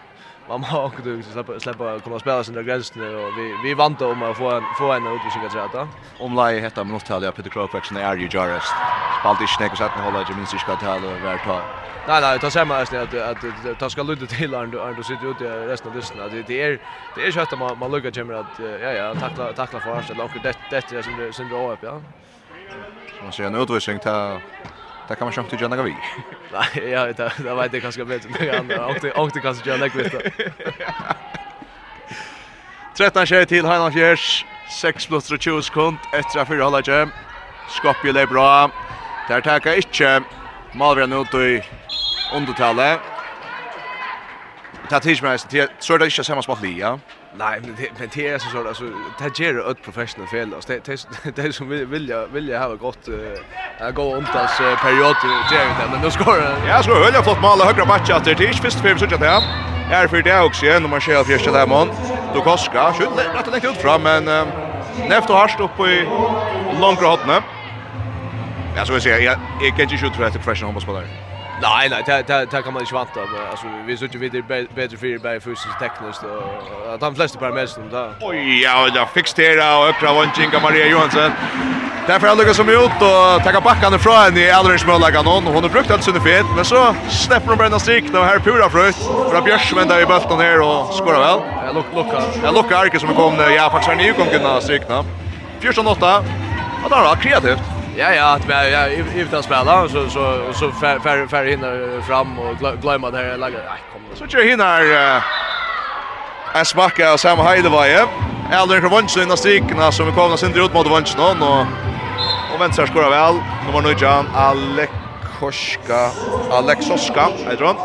[0.48, 4.22] man har också du släppa släppa komma spela sina gränser och vi vi vant om
[4.22, 5.88] att få en få en utvisning att sätta.
[6.18, 8.74] Om lai hetta minut tal jag Peter Crowe action är ju jarist.
[9.20, 11.64] Spalt i snäck och satt med ju minst ska ta och vart ta.
[12.07, 15.66] Nej nej, ta samma att att att ta ska luta till och och sitter ute
[15.66, 16.30] resten av dysten.
[16.30, 16.78] Det det är
[17.14, 20.42] det är kött man man luggar Jimin att ja ja tackla tackla för att långt
[20.42, 22.03] det det som det som det upp ja
[23.20, 24.10] som man säger, en utvisning till
[25.08, 25.96] Det kan man sjunkta gärna gå vi.
[26.52, 27.42] Nej, jag vet inte.
[27.42, 28.86] Det vet jag kanske bättre än andra.
[28.90, 30.14] Och det, och det kanske gärna kvitt.
[32.96, 34.44] 13 kör till Heinan Fjärs.
[34.80, 35.96] 6 plus 20 sekund.
[36.12, 37.08] Efter att fyra hålla tjejer.
[37.68, 38.70] Skopje det bra.
[39.28, 40.22] Där tackar inte
[40.72, 41.62] Malvren ut i
[42.34, 43.00] undertalet.
[44.88, 46.62] Det här Så Så är det inte samma smått.
[46.62, 46.98] Ja.
[47.33, 48.85] Nej, men det, men det är så så alltså
[49.18, 52.49] det ger det ett professional fel och det det det som vill vill jag vill
[52.49, 55.16] jag ha gott eh gå runt alltså period
[55.51, 56.37] ger det men nu skor
[56.68, 59.05] Ja, så höll jag fått mål högra match att det är inte först fem så
[59.05, 59.43] att det
[59.95, 61.89] är för det också igen om man ser första där man
[62.35, 64.24] då koska skjut rätt lägger ut fram men
[65.09, 66.05] neft och harst upp i
[66.81, 67.43] långra hotne.
[68.76, 71.30] Ja, så vill säga jag jag kan inte skjuta för att professional fotbollare.
[71.62, 74.66] Nej, nej, det det det kan man inte vänta men alltså vi såg ju vidare
[74.74, 78.12] bättre för bättre fysiskt tekniskt och att han flesta på mest då.
[78.20, 81.30] Oj, ja, jag fick det och öppna vanchen Maria Johansson.
[82.06, 85.62] Därför har Lucas som ut och tagga backarna från henne i Aldrich Möllagan och Hon
[85.62, 88.96] har brukt allt sin fet, men så släpper hon brända strik och här pura fröjt.
[89.30, 91.40] För att Björs vända i bulten här och skora väl.
[91.66, 92.06] Jag lock, Look,
[92.44, 93.42] Jag luckar Arke som kom nu.
[93.42, 95.04] Ja, faktiskt är ni ju kom kunna strikna.
[95.61, 95.96] 14-8.
[96.00, 96.22] Ja,
[96.84, 97.80] det var kreativt.
[97.97, 102.57] Ja ja, att jag jag utan spela så så så fär fär hinner fram och
[102.82, 103.61] glömma det här laget.
[103.68, 104.03] Nej, kom.
[104.14, 105.22] Så kör hinner
[106.55, 108.07] en smacka av Sam Heidevaje.
[108.53, 111.66] Elder Kronsen i strikna som vi kommer sen ut mot Vanchen och
[112.55, 113.34] och vänster skorar väl.
[113.66, 116.11] Nummer 9 Jan Alekoska,
[116.51, 117.76] Alexoska, jag tror.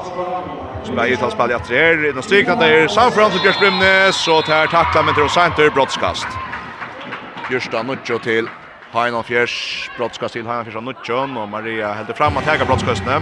[0.83, 2.09] Som är utan spel i att här.
[2.09, 6.27] Innan strikna där Sanfram som Björn Brymnes och tar tackla med till Center brottskast.
[7.49, 8.49] Björsta Nuccio till
[8.91, 13.21] Hainan Fjärs brottskast till Hainan Fjärs av Nutjon och Maria hällde fram att häga brottskastene.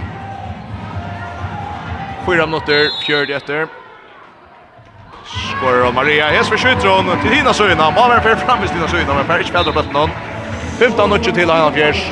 [2.26, 3.66] Fyra minuter, fjörd efter.
[5.24, 7.90] Skorar av Maria, hes för skjutron till Hina Suyna.
[7.90, 10.10] Maler för fram i Hina Suyna men Per inte fjärdar bättre någon.
[10.78, 12.10] 15 minuter till Hainan Fjärs.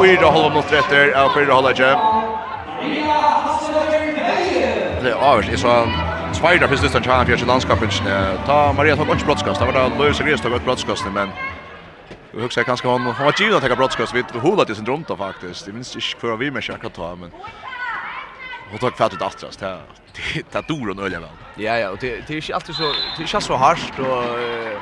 [0.00, 1.98] Fyra halva minuter efter, ja fyra halva inte.
[5.02, 5.86] Det är avvärst, jag sa
[6.34, 8.02] Tvärda finns det en chans för landskapet.
[8.46, 9.60] Ta Maria tar bort brottskast.
[9.60, 11.28] Det var då Lövis Gres tar bort brottskast men
[12.34, 15.16] Vi huxar kanske han han var given att ta brottskott vid holat i syndromet då
[15.16, 15.66] faktiskt.
[15.66, 17.30] Det minns inte för vi med ska ta men
[18.74, 19.18] Och tack för att
[19.56, 19.80] det här.
[20.14, 21.30] Det är dor och väl.
[21.54, 22.82] Ja ja, och det det är inte alltid så
[23.16, 24.80] det är inte så harst och eh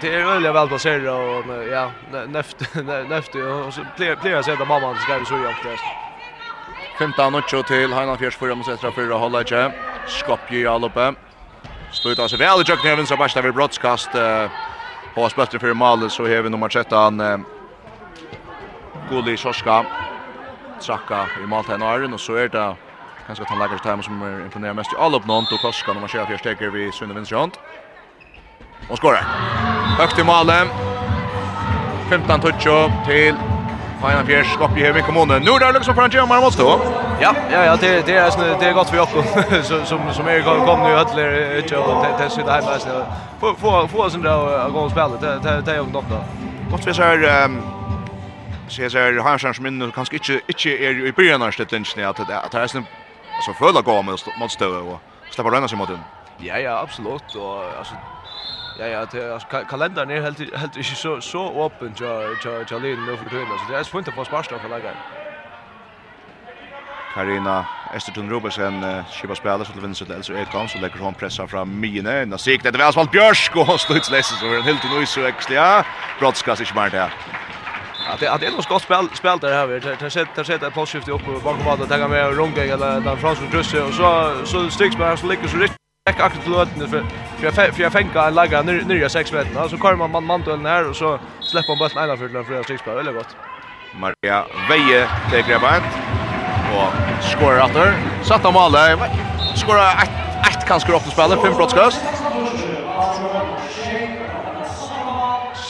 [0.00, 1.90] det är nölja väl placerat och ja,
[2.28, 2.74] neft
[3.08, 5.78] neft och så blir blir så där mamma ska det så jag det.
[6.98, 9.72] 15 och till Hanna Fjärs för att sätta för att hålla igen.
[10.06, 11.14] Skopje i alloppe.
[11.92, 14.14] Slutar sig väl i Jökneven så bästa vid brottskast.
[14.14, 14.48] Eh
[15.22, 17.38] har spötter för målet så har vi nummer 13 eh,
[19.10, 19.86] Gulli Soska
[20.80, 22.76] Saka i målet här nära och så är det
[23.26, 25.92] kanske att han lägger sig som är imponerar mest i all upp någon och Koska
[25.92, 27.58] nummer 24 steker vi Sunne Vincent
[28.90, 29.22] och skorar.
[29.98, 30.68] Högt i målet
[32.10, 33.34] 15 touch till
[34.00, 35.28] Fina Pierce upp i Höving kommun.
[35.28, 36.80] Nu där liksom för en jamar måste då.
[37.20, 39.24] Ja, ja, ja, det det är sån det är gott för Jakob
[39.64, 43.06] som som som är kom, kom nu ödler inte och testa det här med så
[43.40, 45.08] få få få sån där att gå och spela.
[45.08, 46.24] Det det det är ju gott då.
[46.70, 47.62] Gott vi så ehm
[48.68, 52.58] Cesar Hansson som inne kanske inte inte är i början av stetlinjen att att det
[52.58, 52.84] är sån
[53.46, 55.98] så fulla gå med mot stöv och släppa röna sig mot den.
[56.38, 57.94] Ja, ja, absolut och alltså
[58.80, 62.82] Ja ja, det alltså kalendern är helt helt är så så öppen jag jag jag
[62.82, 64.90] leder nu för tiden så det är svårt att få sparstoff för lägga.
[67.14, 71.80] Karina Estertun Robertsen skiva spelare som vinner sitt Elsa Ekholm så lägger hon pressa fram
[71.80, 72.24] Mine.
[72.24, 75.84] Nå sikt det väl spalt Björsk och sluts läs så en helt ny så extra.
[76.18, 77.10] Broadcast är smart där.
[78.08, 79.96] Att det att det är något gott spel spel där här.
[80.00, 83.16] Det sätter det ett på skiftet upp bakom vad det tar med Ronge eller den
[83.16, 86.88] franska trusse och så så sticks bara så ligger så riktigt gick akkurat til löten
[86.90, 87.02] för
[87.40, 90.66] för för jag fänka en laga nyrja 6 sex meter så kommer man man manteln
[90.66, 93.36] här och så släpper man bollen ena för den för sex väldigt gott.
[93.94, 95.82] Maria Veje till grabbat
[96.74, 96.90] och
[97.24, 97.92] skorar åter.
[98.22, 98.98] Satt av målet.
[99.54, 100.10] Skorar ett
[100.48, 102.00] ett kanske upp spelet fem brottskast.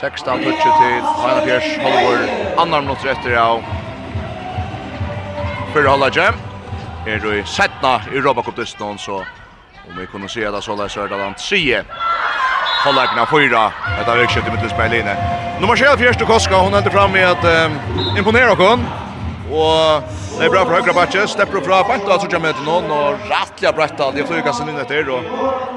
[0.01, 3.63] 16 touch till Hanna Fjärs Hollywood annan minut efter av
[5.73, 6.35] Fyrir jam.
[7.07, 9.25] Er du setna i Cup-dysten så
[9.89, 11.83] Om vi kunde se det så där så där han 3.
[12.85, 13.73] Hållakna fyra.
[13.99, 15.07] Detta växer till mittens Berlin.
[15.61, 17.73] Nummer 7 första Koska hon hällde fram med att um,
[18.19, 18.81] imponera kon.
[19.51, 20.03] Och
[20.39, 21.31] det är bra för högra batches.
[21.31, 24.11] Stepper upp bra på att söka med till någon och rattliga brätta.
[24.11, 25.21] Det flyger sig in efter då.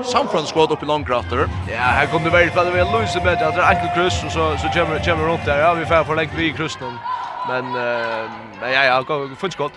[0.04, 1.50] Samfrans skott upp i långkrafter.
[1.70, 4.24] Ja, här kommer det väl för det var Luis med att det är enkel kryss
[4.26, 5.60] och så så kommer kommer runt där.
[5.60, 6.94] Ja, vi får förlängt vid kryssen.
[7.48, 8.32] Men uh,
[8.62, 9.74] men ja ja, fullt skott.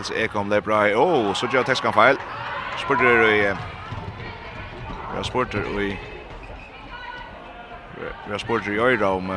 [0.00, 0.88] Else Ekholm det bra.
[0.96, 2.18] Åh, så gjør Teskan fel.
[2.76, 3.40] Spurter i
[5.10, 5.98] Vi har spurter i
[8.24, 9.30] Vi har spurter i øyra om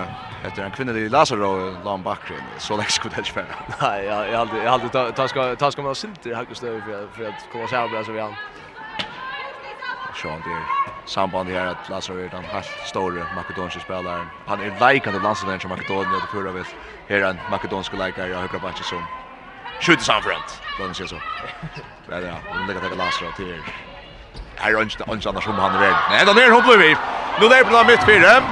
[0.43, 2.47] efter en kvinnelig lasare och la bakgrund.
[2.57, 3.55] Så läggs skulle det inte vara.
[3.81, 7.07] Nej, jag jag hade jag hade ta ska ta ska man synte hacka stöv för
[7.09, 8.37] för att komma så här bra så vi han.
[10.13, 10.67] Sean där.
[11.05, 14.31] Samband här att Lazaro är den helt stora makedonska spelaren.
[14.45, 16.75] Han är likande landslagsspelaren som Makedonien det förra vet.
[17.05, 19.07] Här är en makedonsk likare i högra backen som
[19.81, 20.61] skjuter sig framförant.
[20.79, 21.15] Vad säger så.
[22.09, 23.61] Ja, ja, men det kan ta lasra till.
[24.57, 25.95] Är inte inte annars som han är.
[26.09, 26.95] Nej, då ner hon blir vi.
[27.39, 28.43] Nu där på mitt fyra.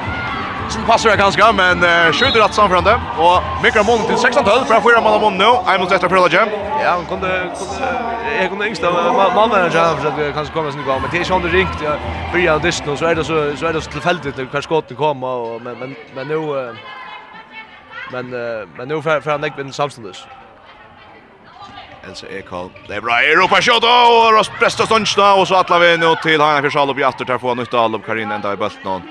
[0.69, 4.43] Som passar jag ganska men uh, skjuter att framför det och Mikael Mond till 16
[4.43, 5.43] 12 för att få man Mond nu.
[5.43, 6.49] Jag måste efter Pearl Jam.
[6.83, 10.81] Ja, hon kunde kunde jag kunde yngsta mannen manager för att vi kanske kommer sen
[10.81, 11.81] igång men det är ju det ringt.
[11.83, 11.97] Jag
[12.31, 14.97] börjar dyst nu så är det så så är det så tillfälligt det kanske skotten
[14.97, 16.39] kommer och men men men nu
[18.11, 18.29] men
[18.77, 20.25] men nu för för han lägger en samstundes.
[22.07, 22.69] Elsa Ekholm.
[22.87, 23.21] Det är bra.
[23.21, 27.05] Europa shot och Ross bästa ståndsna och så alla vi nu till Hanna Fischal i
[27.05, 29.01] åter där får nytta all upp Karin ända i bulten.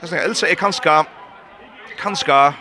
[0.00, 1.04] Jag säger Elsa är kanske
[2.02, 2.52] kanske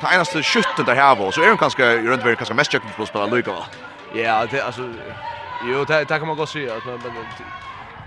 [0.00, 2.90] ta enaste skytten där här var så är hon kanske runt väl kanske mest checken
[2.96, 3.50] på spela Luka.
[4.14, 4.82] Ja, det alltså
[5.64, 6.98] jo det det kan man gå se att men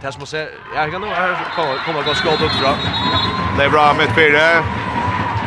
[0.01, 2.77] det som måste jag kan nog här kommer komma gå skott upp från.
[3.57, 4.63] Det är bra med Pire.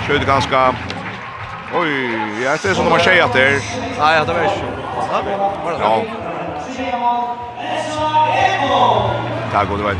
[0.06, 0.74] Skjuter ganska
[1.74, 1.88] Oj,
[2.44, 3.50] jag tror som de har tjejat där.
[3.98, 4.54] Nej, det var inte.
[5.80, 6.02] Ja.
[9.52, 9.96] Där går det väl.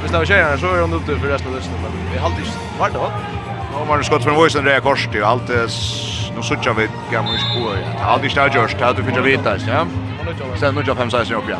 [0.00, 2.26] Hvis det var tjejerna så er han oppe for resten av løsene, men vi har
[2.30, 2.46] alltid
[2.78, 3.10] var det va?
[3.72, 5.66] Nå var det skott for en voisen rea kors til, alt det,
[6.34, 7.76] nå suttja vi gamle sko, ja.
[7.76, 9.84] Det har alltid stær gjørst, det har du finnes vita, ja.
[10.56, 11.58] Sen nu 5-16 opp, ja.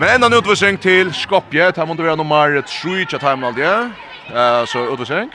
[0.00, 3.44] Men enda en utvisning til Skopje, det her må det være nummer 3, tja timen
[3.44, 4.66] aldri, ja.
[4.66, 5.30] Så utvisning,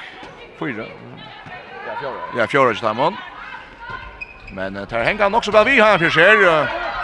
[0.59, 0.85] 4,
[1.99, 2.37] fjøra.
[2.37, 3.17] Ja, fjøra ikke dem.
[4.51, 6.37] Men det här hänger också väl vi har för sig.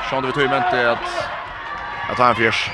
[0.09, 1.31] Sjön det vi tog inte att
[2.11, 2.69] att han fjärs.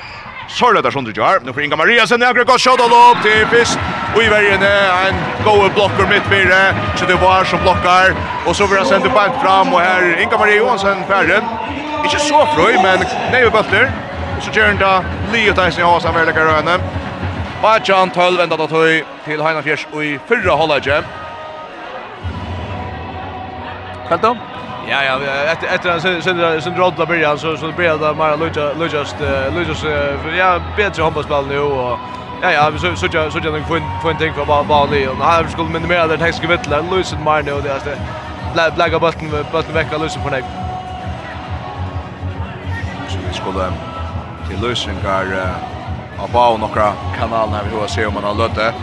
[0.47, 3.47] Sorlet där du gör, Nu får Inga Maria sen några gott shot och upp till
[3.47, 3.79] fist.
[4.15, 6.59] Och i vägen en goal blocker mitt fyra.
[6.95, 8.15] Så det var som blockar
[8.45, 11.43] och så vill han sända bank fram och här Inga Maria Johansson färden.
[12.03, 12.99] Inte så fröj men
[13.31, 13.91] nej Butler.
[14.37, 15.03] Och så gör då
[15.33, 16.79] Leo Tyson har samverkan rönen.
[17.61, 21.05] Bajan 12 väntar då höj till Heinan Fjärs och i förra hållet.
[24.09, 24.37] Kan då?
[24.89, 25.19] Ja ja,
[25.51, 29.15] efter efter sen sen sen rodda början så så blir det mer Lucas Lucas
[29.55, 29.83] Lucas
[30.37, 31.99] ja bättre handbollsspel nu och
[32.41, 35.21] Ja ja, vi så så jag så jag den kvinn kvinn tänker bara bara Leon.
[35.21, 36.81] Han skulle minimera den tekniska vittla.
[36.91, 37.97] Lucas Marno och det är det.
[38.53, 40.43] Blä blägga button bulten vecka Lucas på dig.
[43.07, 43.71] Så vi skulle
[44.47, 45.37] till Lucas går
[46.19, 48.73] av bara några kanaler vi har se om man har lötte.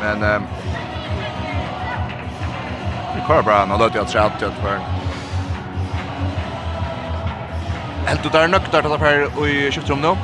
[0.00, 0.42] Men
[3.26, 4.78] kör bra när låter jag trätt till för.
[8.06, 10.16] Helt du där nöktar det här i skiftrum nu?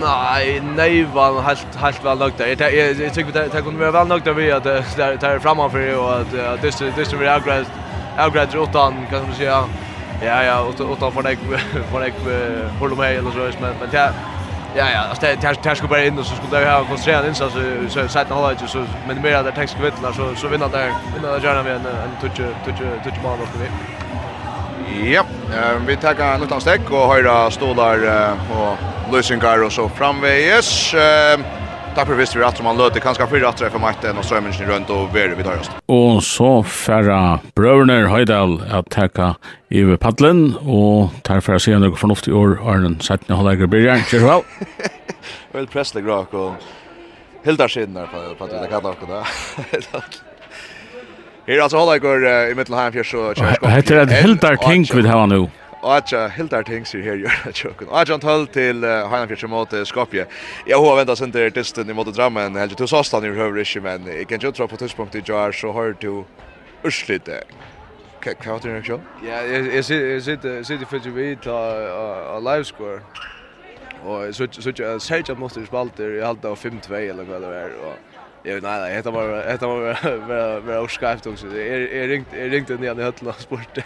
[0.00, 2.46] Nej, nej var helt helt väl nöktar.
[2.46, 2.58] Jag
[3.14, 7.12] tycker det kunde vara väl nöktar vi att det är framför och att det det
[7.12, 7.64] är upgrade
[8.26, 9.64] upgrade utan kan man säga.
[10.22, 11.38] Ja ja, utan för dig
[11.92, 12.12] för dig
[12.80, 14.08] håller med eller så men men ja
[14.76, 16.84] Ja ja, alltså det här det här skulle bara in och så skulle det ha
[16.84, 17.60] koncentrerad insats så
[18.02, 21.32] så sätta hålla ju så men mer där text vittlar så så vinner där vinner
[21.32, 23.68] där gärna med en en touch touch touch mål och vi.
[25.14, 25.24] Ja,
[25.86, 27.98] vi tar en liten steg och höra stolar
[28.50, 28.78] och
[29.14, 30.94] lösningar och så framväges.
[30.94, 31.40] Eh
[31.98, 35.16] därför visste vi att man löter kanske fyra att träffa makten och strömmen runt och
[35.16, 35.70] värre vid dörrst.
[35.86, 39.34] Och så färra bröderna Höjdal att täcka
[39.68, 43.68] i paddeln och tar för att se något förnuftigt år är den sättning håller jag
[43.68, 44.06] blir jag.
[44.10, 44.40] Kör väl.
[45.52, 46.52] Väl Presley Grak och
[47.44, 48.06] Hildar Skinner
[48.38, 49.24] på att det kallar det.
[51.52, 53.70] Här alltså håller jag i mittelhalvfjärs så kör skott.
[53.70, 55.48] Heter det Hildar King vid här nu.
[55.82, 57.88] Aja Hildar Tings her gör att chocken.
[57.90, 60.26] Aja han höll till Hanna Fischer mot Skopje.
[60.66, 62.56] Jag har väntat sen till testen mot Drammen.
[62.56, 65.52] Helt du sa stan i huvudrish men jag kan ju tro på tidspunkt i jar
[65.52, 66.24] så har du
[66.82, 67.44] urslite.
[68.20, 69.00] Kan kan du inte själv?
[69.28, 71.58] Ja, jag sitter sitter sitter för ju ta
[72.36, 73.00] a live score.
[74.04, 77.42] Och så så så jag säger att måste spalta i allt av 5-2 eller vad
[77.42, 77.94] det är och
[78.48, 81.46] Jo, nej, nej, var var var bara bara bara skrivet också.
[81.46, 83.78] er ringt jag ringt ner i höllan sport.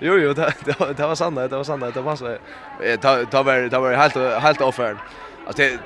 [0.00, 0.54] Jo, jo, det
[0.96, 2.38] det var sant, det var sant, det var så.
[2.78, 4.98] Det det var det var helt helt offern.
[5.46, 5.78] Alltså det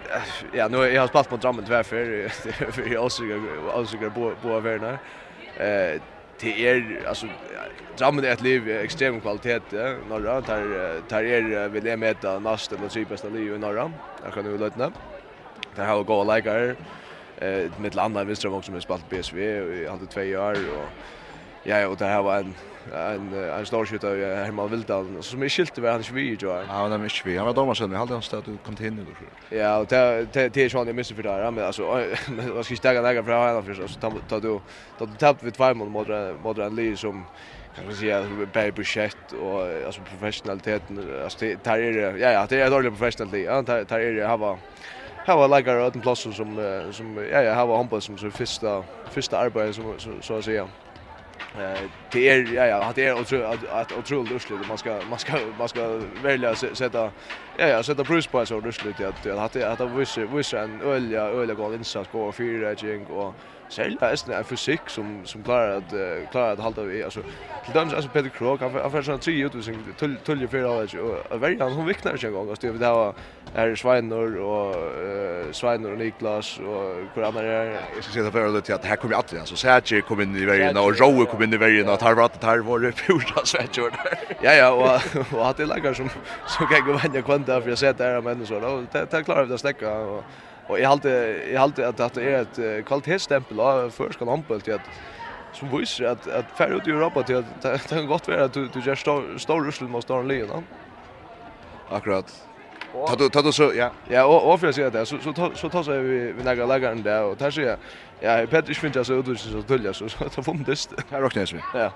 [0.52, 2.28] ja, nu jag har spelat mot Drammen tvär för
[2.72, 3.22] för jag också
[3.72, 4.98] också på på värna.
[5.56, 6.00] Eh
[6.40, 7.26] det är alltså
[7.96, 9.94] Drammen är ett liv extrem kvalitet ja.
[10.08, 13.92] norra tar tar är vill jag mäta nästa eller typ bästa liv i norra.
[14.24, 14.92] Jag kan ju lätta.
[15.76, 16.76] Det har gått likare
[17.40, 20.88] eh med landa Wiström också med spalt BSV i hade två år och
[21.62, 22.54] ja och det här var en
[22.94, 26.46] en en stor skytte av Herman Vildal som är skilt över han Schweiz ju.
[26.46, 27.38] Ja, han är mycket Schweiz.
[27.38, 29.54] Han var domarsen, jag hade han stött ut till och.
[29.56, 31.82] Ja, och det det är ju han jag missar för där, men alltså
[32.54, 34.60] vad ska jag stäga lägga för han för så ta tar du
[34.98, 36.08] ta du tapp vid två mål mot
[36.42, 37.24] mot en Lee som
[37.76, 42.70] kan man säga Bay budget och alltså professionaliteten alltså där är ja ja, det är
[42.70, 43.46] dåligt professionalitet.
[43.46, 44.58] Ja, där är det har
[45.22, 46.34] hava läggare åt en plats som
[46.92, 50.70] som ja ja hava handboll som så första första arbete som så så att säga.
[51.54, 55.52] Eh det är ja ja det är otroligt att otroligt lustigt man ska man ska
[55.54, 55.88] man ska
[56.22, 57.12] välja sätta
[57.54, 61.22] ja ja sätta pris på så lustigt att att att det visst visst en ölja
[61.22, 63.36] ölja går insats på fyra gäng och
[63.68, 67.20] Särskilt är det en fysik som som klarar att uh, klarar att hålla vi alltså
[67.64, 71.02] till döms alltså Peter Krog han han såna tre ut sin tull tull för alla
[71.30, 73.14] och väldigt han viknar sig en gång alltså det var
[73.54, 78.48] är Sveinor, och uh, Sveinor och Niklas och hur andra är jag ska säga för
[78.48, 81.52] lite att här kommer alltid alltså Serge kom in i vägen och Rowe kom in
[81.52, 83.90] i vägen och tar vart tar var det första Serge
[84.42, 86.08] Ja ja och och att det lägger som
[86.46, 89.54] så kan gå vända kvanta för jag sett där men så då det klarar vi
[89.54, 90.24] att stäcka och
[90.68, 94.90] Och jag hade jag hade att det är ett kvalitetsstempel av förskan handboll till att
[95.52, 98.52] som visar att att färd ut i Europa till att det kan gott vara att
[98.52, 100.64] du du gör stor stor russel mot stora ligan.
[101.90, 102.44] Akkurat.
[103.08, 103.90] Ta du ta du så ja.
[104.08, 106.88] Ja, och och för sig där så så så tar så vi vi några lägger
[106.88, 107.78] den där och där ser jag
[108.20, 110.88] ja, Petter Schmidt så ut så tulja så så ta fem det.
[111.10, 111.60] Här räknas vi.
[111.74, 111.92] Ja.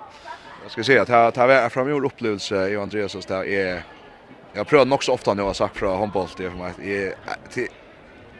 [0.62, 3.82] Jag ska se att här tar vi fram i upplevelse i Andreas så där är
[4.52, 6.72] Jag prövar nog så ofta nu har sagt från handboll det för mig.
[7.54, 7.68] Det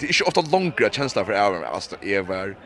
[0.03, 2.57] det är inte ofta långa känsla för även alltså är var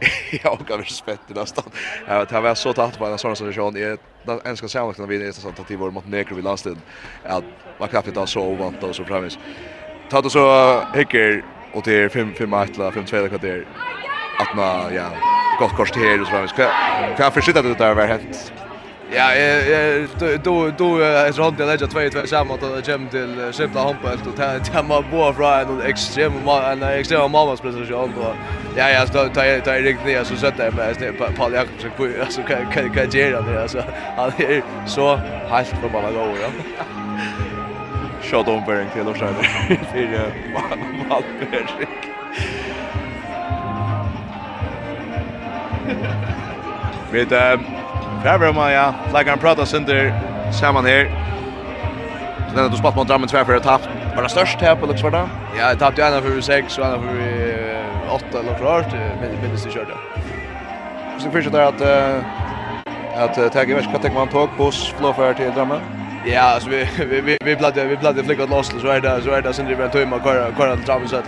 [0.42, 1.64] jag har respekt i nästan.
[2.08, 5.32] Jag vet var så tatt på en sån situation i den enska sammanhanget vi är
[5.32, 6.76] sånt att vi var mot Negro vid landstid.
[7.24, 7.44] att
[7.78, 9.38] man knappt inte så ovant och så framis.
[10.10, 13.66] Tatt och så hicker och det är 5 5 matla 5 2 kvarter.
[14.38, 15.10] Att man ja
[15.58, 16.52] gott kors till och så framis.
[16.52, 16.68] Kan
[17.18, 18.52] jag förstå det där var helt
[19.14, 19.34] Ja,
[20.44, 24.18] då då är så hade jag lägga 2-2 samma att jag kom till skifta handboll
[24.28, 28.34] och ta ta mig bo från en extrem en extrem mammas prestation då.
[28.76, 31.90] Ja, ja, då ta ta riktigt ner så sätter jag mig snett på Paul Jakobsen
[31.96, 33.84] på alltså kan kan kan göra det alltså.
[34.16, 35.16] Han är så
[35.50, 36.48] helt på bara gå ja.
[38.22, 39.42] Shot on Bering till och så där.
[39.92, 40.32] För
[41.08, 41.86] Malmberg.
[47.12, 47.32] Med
[48.22, 50.12] Prøver om ja, lägger han prata sönder
[50.52, 51.10] samman här.
[52.48, 53.82] Så när du spott mot Drammen tvär för ett tapp.
[54.16, 55.28] Var det störst här på Luxvarda?
[55.58, 58.86] Ja, jag tappade ena för 6 och ena för 8 eller klart,
[59.20, 59.94] men minst det körde.
[61.18, 61.82] Så det första att
[63.16, 65.80] att ta givet vad man tog buss flåfärd till Drammen.
[66.26, 69.30] Ja, alltså vi vi vi vi plattade vi plattade flickat loss så är det så
[69.30, 71.24] är det sen det var tömma kvar kvar till Drammen så och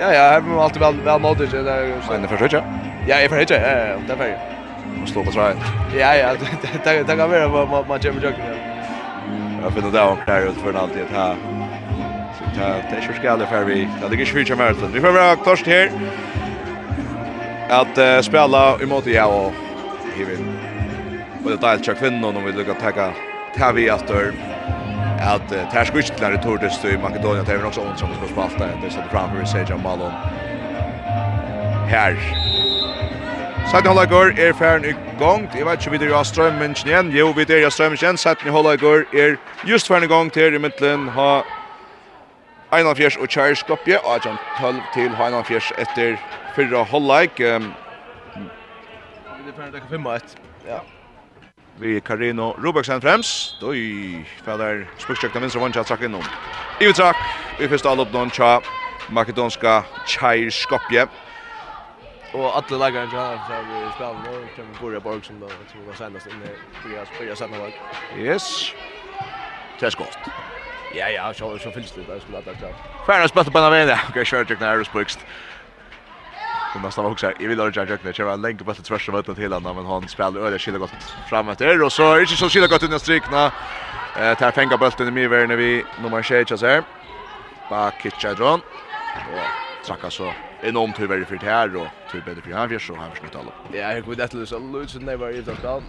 [0.00, 1.92] ja ja, jag har alltid väl väl nådigt det där.
[2.10, 2.62] Men det försöker.
[3.06, 3.54] Ja, jag försöker.
[3.54, 4.55] Ja, det är
[5.06, 5.54] och stå på trä.
[5.98, 6.32] Ja ja,
[6.84, 8.34] det det kan vara man man gör mycket.
[9.62, 11.36] Jag finner det om där ut för en alltid här.
[12.38, 13.88] Så det är ju det för vi.
[14.00, 14.92] Det är ju svårt maraton.
[14.92, 15.90] Vi får vara först här.
[17.68, 19.52] Att spela emot ja och
[20.16, 20.58] Kevin.
[21.44, 23.10] Och det där check vinner om vi lyckas ta
[23.58, 24.32] ta vi efter
[25.20, 28.66] att det här skjutslar i Tordes i Makedonien det är också ont som ska spalta
[28.66, 30.12] det så sätter framför sig Jamalon
[31.88, 32.16] här
[33.70, 35.50] Sætni Hollagur er færen i gong.
[35.58, 37.10] Jeg vet ikke vi er av strømmengen igjen.
[37.10, 38.16] Jo, vi er av igjen.
[38.16, 39.36] Sætni Hollagur er
[39.66, 41.42] just færen i gong til i midtelen ha
[42.72, 43.98] 1-4 og Kjær Skopje.
[44.04, 46.16] Og han 12 til ha 1-4 etter
[46.54, 47.30] fyrra Hollag.
[47.36, 47.60] Vi er
[49.56, 50.36] færen til 5-1.
[50.66, 50.78] Ja.
[51.78, 53.56] Vi er Karino Robaksen frems.
[53.60, 56.24] Døy fæller spøkstjøkta minst og vant trakk innom.
[56.80, 57.16] Ivetrakk.
[57.58, 58.60] Vi fyrst all opp noen tja
[59.10, 61.10] makedonska Kjær Skopje.
[61.10, 61.25] Skopje
[62.36, 65.48] och alla lagar så här så vi spelar nu kan vi börja Borg som då
[65.48, 66.46] som var senast inne
[66.82, 67.72] för jag spelar samma lag.
[68.18, 68.72] Yes.
[69.80, 70.18] Det är skott.
[70.94, 73.04] Ja ja, så så finns det där skulle att ta.
[73.06, 74.00] Färdas på på den där.
[74.08, 75.18] Okej, kör jag när det spökst.
[76.74, 79.52] Men var också jag vill ha jag när jag länge på det tvärs av till
[79.52, 80.90] honom men han spelar öde skilda gott
[81.28, 83.52] framåt där och så är det så skilda gott under strikna.
[84.20, 86.82] Eh tar fänga bollen i när vi nummer 6 så här.
[87.70, 88.60] Bak kitchadron.
[89.32, 90.32] Och trakka så
[90.62, 93.52] enormt hur väldigt för det här och typ bättre för han så han försnitt alla.
[93.72, 95.72] Ja, jag kunde inte lösa Lutz och nej var i trakka.
[95.72, 95.82] Och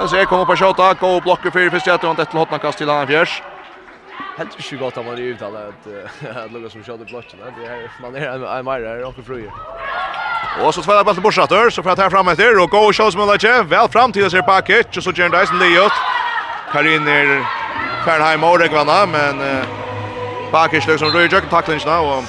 [0.00, 2.78] så ser kommer på skott gå och blocka för första att han ett hotna kast
[2.78, 3.42] till han fjärs.
[4.36, 5.86] Helt inte gott att man är ute att
[6.36, 7.38] att lugga som körde blocken.
[7.58, 9.50] Det är man är en är också fru.
[10.60, 13.16] Och så spelar bollen bortsatter så för att här fram efter och go och shows
[13.16, 15.92] Mulache väl fram till sig package och så Jern Dyson Leot.
[16.72, 17.46] Karin är
[18.04, 19.40] Fernheim och Rekvana men
[20.52, 22.24] Bakish som rör jag jöken tacklingarna och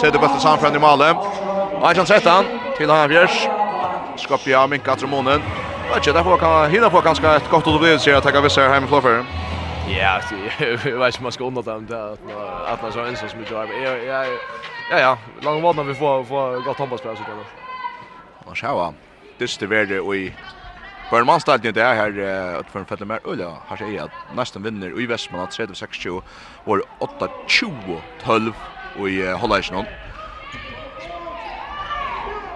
[0.00, 1.16] sätter sam från i målet.
[1.80, 2.44] Och han sätter han
[2.76, 3.48] till han Bjärs.
[4.16, 5.42] Skopja minkat Ramonen.
[5.90, 9.00] Och inte därför kan hinna på ganska ett gott upplevelse att ta vissa hem för
[9.00, 9.24] för.
[9.88, 10.20] Ja,
[10.58, 12.16] jag vet inte man ska undra dem där
[12.66, 14.06] att man så ensam som jag är.
[14.06, 14.24] Ja,
[14.90, 17.44] ja, ja, långt vad vi får får gott handbollsspel på så där.
[18.50, 18.92] Och så här.
[19.38, 20.32] Det är det värde och i
[21.12, 24.62] För man stad inte här här att för en mer ulla har sig att nästan
[24.62, 26.06] vinner i Västmanland 36
[26.64, 28.52] var 8-20 12
[28.94, 29.84] och i Hollandsson.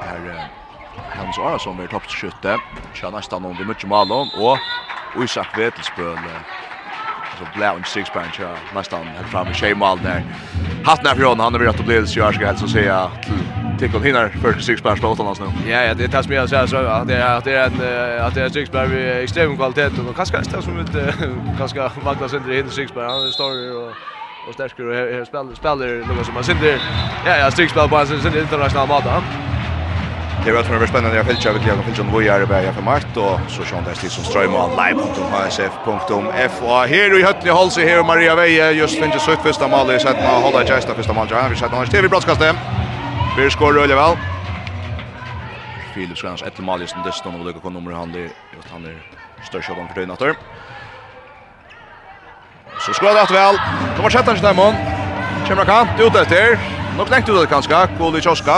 [0.01, 0.49] Här
[1.09, 2.61] Hans Arason blir toppskytte.
[2.93, 6.19] Kör nästan om vi mycket mål och Isak Vetelsbøl
[7.39, 10.23] så blå en six punch ja nästan helt fram i Shemal där.
[10.85, 13.11] Hatt när från han har varit att bli det så jag ska alltså säga
[13.79, 15.71] till kon hinner för six punch på åttan nu.
[15.71, 18.35] Ja ja det tas med så så att det är att det är en att
[18.35, 21.15] det är six punch i extrem kvalitet och kanske det som ett
[21.59, 23.93] kanske Magnus inte hinner six punch han står och
[24.49, 26.81] och stärker och spelar spelar något som man sitter
[27.27, 29.05] ja ja six punch på sin internationella mat.
[30.45, 32.83] Det var tror jag spännande jag fältcha verkligen jag fältcha vad jag är bära för
[32.83, 34.77] mart och så sjön där stil som strömmar on och
[36.89, 40.43] Här i Höttle Halse här Maria Veje just finns sitt första mål i sätt med
[40.43, 42.57] hålla gesta första mål jag vi sätter annars TV broadcast dem.
[43.39, 44.17] Vi skor rulle väl.
[45.95, 48.23] Philips Grans ett mål just det står nog på nummer han det
[48.57, 49.03] just han är
[49.49, 50.35] störst av dem för dinatter.
[52.81, 53.57] Så skor det väl.
[53.97, 54.75] Kommer sätta sig där mån.
[55.49, 56.59] Kemra kant ut där.
[56.99, 57.89] Nog längt ut det kanske.
[57.99, 58.57] Kolle Choska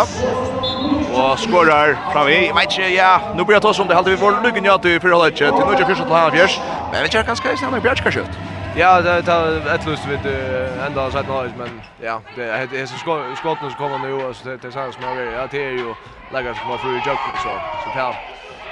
[1.19, 2.39] og skorar fram i.
[2.47, 4.77] Jeg vet ikke, ja, nå blir jeg tås om det, halte vi får lykken ja
[4.83, 6.61] til fyrir halvdje, til nødje fyrst til halvdje fjers,
[6.93, 8.39] men vet ikke, ganske i stedet bjergska kjøtt.
[8.77, 13.01] Ja, det er et lust vi enda har sett noe, men ja, det er hese
[13.03, 15.97] skottene som kommer nå, altså, det er sånn som har ja, det er jo
[16.35, 18.09] lagar som har fyrir jøkken, så, det ja,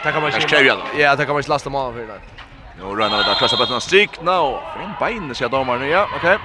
[0.04, 2.44] det kan man ikke, ja, det kan man ikke laste mannen for det.
[2.76, 6.38] Nå rönnar vi där, krossar bättre än strikna och från bein, sier domaren, ja, okej.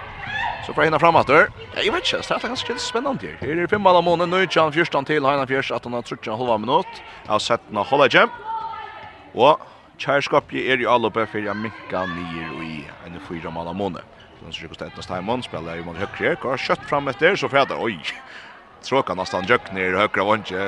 [0.66, 1.38] Så får jag hinna fram att jag
[1.76, 3.48] vet inte, det är ganska spännande här.
[3.48, 6.02] Här är fem alla månader, nu är Jan Fjörstan till Heina Fjörs, att han har
[6.02, 6.86] trutt en halva minut.
[7.26, 8.30] Jag har sett den hålla igen.
[9.36, 9.62] Og
[10.02, 13.78] kjærskapet er jo alle oppe for jeg minka nyer og i en fyra mål av
[13.80, 14.04] måned.
[14.40, 17.38] Så den sykker stedet neste heimann, spiller jeg mot høyre, går har kjøtt frem etter,
[17.40, 17.96] så fredag, oi,
[18.84, 20.66] tråka nesten jøk ner i høyre vantje.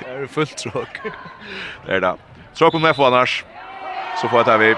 [0.00, 1.00] Det är fullt tråk.
[1.86, 2.14] Det är det.
[2.54, 3.44] Tråk om jeg får annars,
[4.20, 4.74] så får jag ta vi.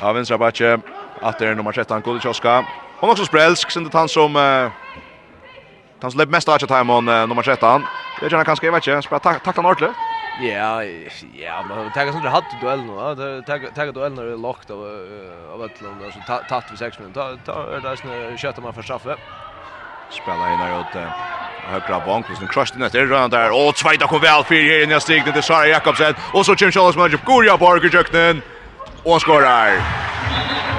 [0.00, 0.80] Ja, venstre bakke
[1.20, 2.64] att det är nummer 13 Kulikowska.
[3.00, 4.70] Hon också sprelsk, sen det han som uh,
[6.02, 7.82] han som mest av time uh, nummer 13.
[8.20, 9.96] Det är gärna kanske jag vet inte, spela tackla ordentligt.
[10.42, 10.82] Ja,
[11.34, 13.42] ja, men tagga sånt hade duell nu.
[13.46, 14.78] Tagga tagga duell när det lockt av
[15.52, 17.38] av Ötlund alltså tatt för 6 minuter.
[17.46, 19.16] Ta ta där snö köta man för straffe.
[20.10, 20.94] Spela in där åt
[21.62, 23.50] högra banken som crushed in där runt där.
[23.50, 26.70] Och tvåta kom väl för här i nästa steg till Sara Jakobsen och så kör
[26.70, 27.24] Charles Mönch.
[27.24, 28.42] Gorja Borgerjöknen
[29.04, 29.70] och skorar.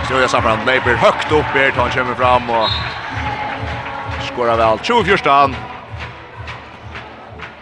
[0.08, 2.70] Så jag saffran Leiber högt upp här tar han kommer fram och
[4.34, 5.18] skorar väl 24.
[5.18, 5.56] stan.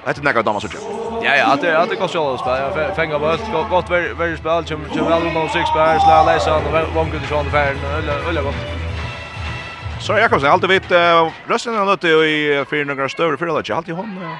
[0.06, 0.86] Vet du några damer så tjocka?
[1.24, 2.96] Ja ja, det att det går så att spela.
[2.96, 6.64] Fänga bort gott väl väl spel, kommer kommer väl någon sex spel, slå läsa och
[6.96, 8.56] vem kunde sjön färden eller eller gott.
[10.00, 10.92] Så jag kan säga alltid vet
[11.48, 13.76] rösten har låter i fyra några större för det.
[13.76, 14.38] Alltid hon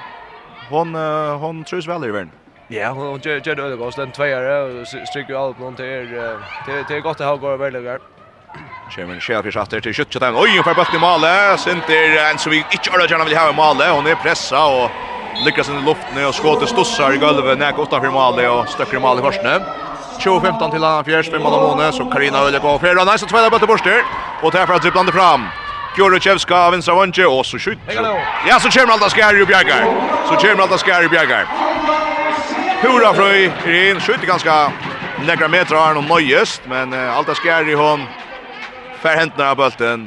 [0.70, 0.94] hon
[1.40, 2.30] hon tror väl i världen.
[2.72, 6.84] Ja, hon gör gör det övergås den tvåare och stryker allt någon till er till
[6.84, 7.98] till gott att ha går väl där.
[8.90, 10.36] Kjemen skjer fyrir satter til kjøttet den.
[10.36, 11.60] Oj, för får i målet.
[11.60, 13.90] Sinter en så vi inte alla gärna vill ha i målet.
[13.90, 14.90] Hon är pressa och
[15.44, 18.96] lyckas inn i luften och skåter stossar i golvet när Nek för målet och stöcker
[18.96, 19.60] i målet först nu.
[20.20, 23.04] 2-15 till han Fjärs, fem måneder måned, så Karina Ölle går fjerde.
[23.04, 24.04] nice så tveida bøtte borster,
[24.42, 25.48] Och därför att dribblande fram.
[25.96, 27.78] Kjorukjevska av vinstra vantje, och så skjut.
[28.48, 29.82] Ja, så kommer alt av skær bjergar.
[30.28, 31.46] Så kommer alt av skær bjergar.
[32.80, 34.52] Hurra Frøy er inn, skjuter ganske
[35.26, 38.06] nekra meter av han og nøyest, men uh, alt er skjær i hånd.
[39.02, 40.06] Fær hentene av bølten.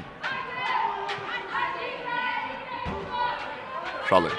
[4.09, 4.34] Fraller.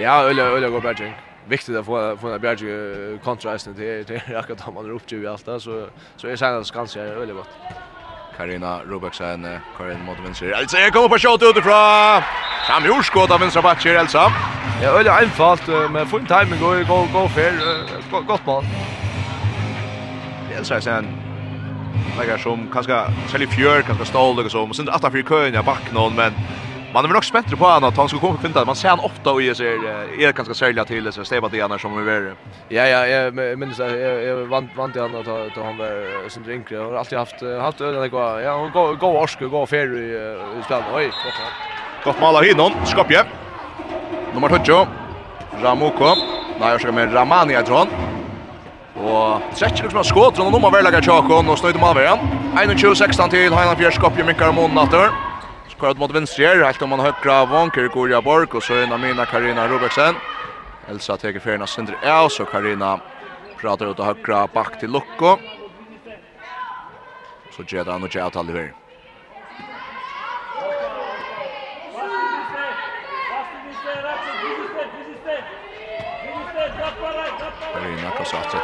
[0.00, 1.10] Ja, Øyla, Øyla går bättre.
[1.52, 5.32] Viktig å få, få en bjergjeng kontraesten til, til akkurat da man er oppgivet i
[5.34, 5.84] alt det, så,
[6.16, 7.60] så jeg sier at Skansi er veldig godt.
[8.36, 9.44] Karina Robaksen,
[9.76, 10.56] Karin Motovinser.
[10.56, 12.45] Altså, jeg kommer på shot utifra!
[12.66, 14.32] Fram i urskåd av vänstra backen Elsa.
[14.82, 17.52] Ja, öle einfalt med full timing går goal goal fair
[18.26, 18.64] gott mål.
[20.58, 21.06] Elsa sen
[22.18, 22.92] lägger som kanske
[23.28, 26.32] Charlie Fjör kanske stål och så men sen åtta för kön jag bak någon men
[26.94, 29.32] man är nog bättre på han att han ska komma finta man ser han ofta
[29.32, 29.62] och är
[30.20, 32.34] är ganska sälja till så stäva det annars som vi är.
[32.68, 36.78] Ja ja jag minns jag jag vant vant han att att han var som drinkare
[36.78, 39.88] har alltid haft haft öden det går ja hon går går orsk går fair
[40.58, 41.75] i spel oj gott
[42.06, 43.24] Gott mål av Hinon, Skopje.
[44.34, 44.86] Nummer 20.
[45.62, 46.12] Ramoko.
[46.60, 48.12] Nei, jeg skal med Ramani, jeg tror han.
[48.94, 52.22] Og trekker liksom av skåt, og nummer verlegger Tjakon, og snøyde med igjen.
[52.54, 55.10] 21-16 til, Heinan Fjers, Skopje, Mikkar og Månen etter.
[55.74, 58.94] Skåret mot venstre her, helt om han høyre av Vanker, Goria Borg, og så inn
[58.94, 60.22] Amina Karina Robeksen.
[60.86, 63.00] Elsa teker ferien av Sindre Eos, og Karina
[63.58, 65.40] prater ut av høyre bak til Lukko.
[67.50, 68.85] Så gjør det han og gjør det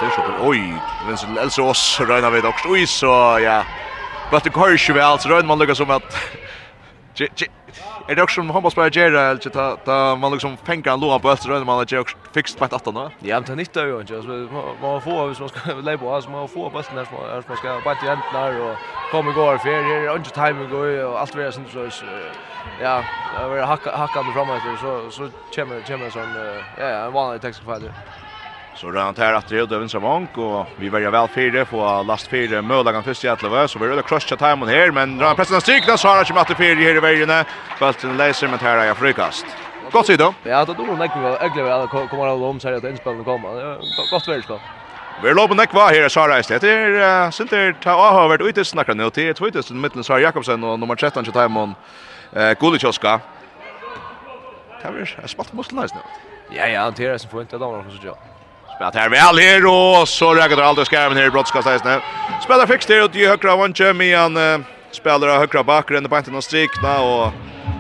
[0.03, 0.61] etter, så på, oj,
[1.07, 3.63] men så else oss røyna vi doks, oi, så, ja,
[4.31, 6.17] bøtte går ju väl så røyna man lukar som att
[8.09, 11.01] er det också som hoppas på att göra eller ta, ta, man liksom penger en
[11.01, 13.11] lov på öster røyna man att göra fixt på att då.
[13.21, 14.49] Ja, men det er ju inte jo
[14.83, 17.83] man får hvis man ska lägga på, man får få bøtten her, hvis man skal
[17.85, 18.77] bare til jentene och
[19.11, 20.73] komma igår för det är inte er ikke timing,
[21.05, 21.91] og alt vi er sånn, så,
[22.81, 23.03] ja,
[23.39, 26.35] jeg vil hacka mig framåt så, så kommer, kommer sån
[26.79, 28.22] ja, ja, en vanlig tekstfeil, ja.
[28.75, 32.63] Så rann här att det över vank och vi väljer väl fyra på last fyra
[32.63, 36.09] möjligen först i Atlava så vi rullar crusha timon här men drar pressen stryk så
[36.09, 37.45] har det inte fyra här i vägen.
[37.79, 39.47] Bulten läser med här jag frukast.
[39.93, 40.35] Gott sida.
[40.45, 43.79] Ja, då då nog vi äglar väl kommer alla om så här att inspelningen kommer.
[44.11, 44.61] Gott värdskap.
[45.23, 46.59] Vi lopen nekva här her, Sara Eisle.
[46.59, 49.11] Det er Sinter ta av vært ute snakker nå.
[49.11, 51.77] Det er tvittes i Sara Jakobsen og nummer 13 til Taimon
[52.59, 53.19] Gulikjoska.
[54.83, 56.01] Det er spalt muskelnæs nu.
[56.55, 58.32] Ja, ja, det er som inte damer som sier.
[58.77, 61.83] Spelat här väl här och så räcker det alltid skärmen här i brottskastet.
[62.43, 66.45] Spelar fix det ut i högra vänster med en spelare högra backen på banken och
[66.45, 67.33] strikna och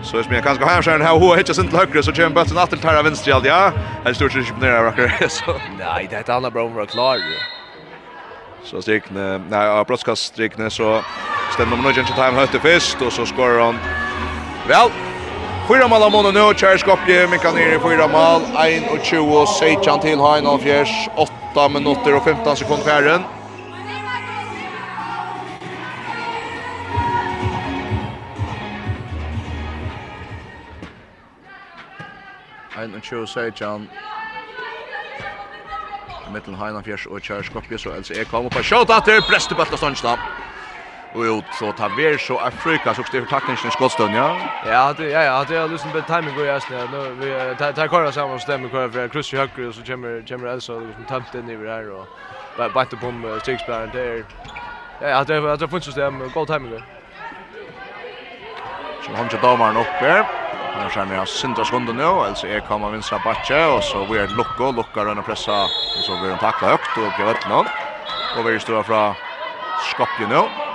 [0.03, 2.34] så är det kanske här skärmen här och hittar sin till högra så kör en
[2.34, 3.72] bollen åter till här vänster allt ja.
[4.05, 5.61] Han står sig på nära racker så.
[5.78, 7.18] Nej, det är ett annat bra var klar.
[8.64, 11.03] Så strikna, nej, brottskast strikna så
[11.53, 13.78] stämmer man nog inte time hötte först och så skorar han.
[14.68, 14.90] Väl,
[15.72, 20.20] Fyra mål av månen nu, Kjær Skopje, Mika Nyr i fyra mål, 21, Seichan til
[20.20, 23.24] Hain av Fjers, 8 minutter og 15 sekunder fjerden.
[32.76, 33.88] Ein og tjo Seichan.
[36.28, 39.56] Mittelen Hain av Fjers og Kjær Skopje, så Else Ekholm på shot at der, breste
[39.56, 40.18] bøtta ståndsna
[41.14, 44.36] och ut så tar vi så Afrika så står tackningen i skottstund ja.
[44.66, 46.86] Ja, det ja ja, det är liksom bit timing går just nu.
[47.20, 49.38] Vi tar tar kvar samman stämmer kvar för Chris i
[49.68, 52.06] och så kommer kommer Elsa liksom tamt in i det här och
[52.56, 54.24] bara bara på med Shakespeare där.
[55.00, 56.82] Ja, det det det funkar så där god timing.
[59.06, 60.26] Så han tar domaren uppe.
[60.74, 64.28] Han känner jag Sintra skunden nu, alltså är kommer vinstra backe och så vi är
[64.28, 67.66] lucka och lucka och pressa och så blir de tackla högt och grevet någon.
[68.38, 69.14] Och vi står från
[69.94, 70.71] Skopje nu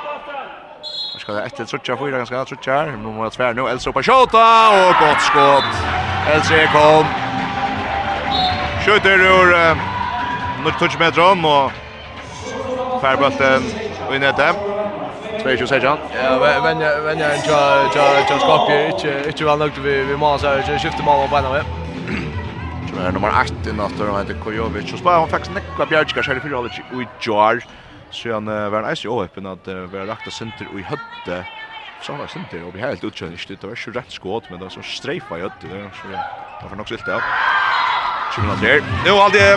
[1.27, 2.85] ska det ett trutcha fyra ganska trutcha.
[2.85, 4.47] Nu måste tvär nu Elsa på skjuta
[4.79, 5.73] och gott skott.
[6.33, 7.05] Elso kom.
[8.85, 9.77] Skjuter ur uh,
[10.63, 11.71] nu touch med drum och
[13.01, 13.61] färbulten
[14.15, 14.55] i nätet.
[15.43, 15.97] 22 sejan.
[16.23, 20.63] Ja, men men jag jag jag jag skapar inte inte väl nog vi vi måste
[20.65, 21.63] så skifta mål på banan.
[22.89, 24.89] Så är nummer 8 i natten och heter Kojovic.
[24.91, 27.63] Så spelar han faktiskt Nekla Bjergskar, så är det fyra hållet i Jar.
[28.11, 31.43] Så han var en eisig åheppen at uh, vi har av senter og i høtte.
[32.01, 33.57] Så han var senter, og vi har helt utkjønner ikke.
[33.57, 35.81] Det var ikke rett skåd, men det var så streifa i høtte.
[35.97, 37.19] Så det var nok silt, ja.
[38.35, 38.87] 20 minutter her.
[39.07, 39.49] Nå har det...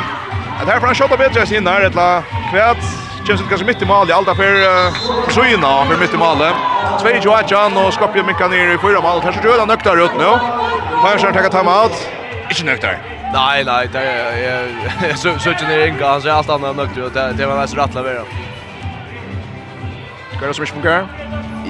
[0.60, 2.08] Det her får han kjøtta bedre sin her, etla
[2.50, 2.82] kvæt.
[3.24, 4.98] Kjøpset kanskje midt i mal i alt for uh,
[5.32, 6.66] Søyna, for midt i malet.
[7.00, 9.22] Tvei jo Atjan og Skopje Mikka nere i fyra mal.
[9.24, 10.34] Her så gjør han nøktar ut nå.
[11.00, 12.04] Persson time out.
[12.50, 13.19] Ikke nøktar.
[13.32, 17.12] Nej, nej, det är så så inte inga, han säger allt annat än nöjd och
[17.12, 18.24] det det var nästan rattla vidare.
[20.40, 21.06] Går det som mycket mer?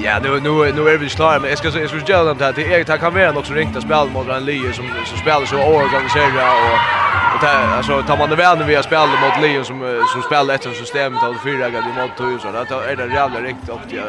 [0.03, 2.53] Ja, nu nu nu är vi klara, men jag ska jag ska göra dem där.
[2.53, 5.57] till Erik kan vara något som riktigt spel mot en Leo som som spelar så
[5.57, 6.79] organiserat och
[7.33, 10.21] och det alltså tar man det väl när vi har spelat mot Leo som som
[10.21, 13.81] spelar ett system av fyra gånger mot två så där är det jävla riktigt och
[13.89, 14.01] till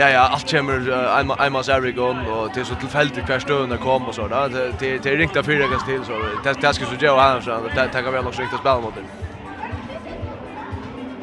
[0.00, 3.76] ja ja allt kommer einmal einmal every här och det är så tillfälligt kvar stöna
[3.76, 6.12] kom och så där det det det är riktigt fyra gånger till så
[6.44, 9.04] det det ska så Joe han så det tar väl också riktigt spel mot den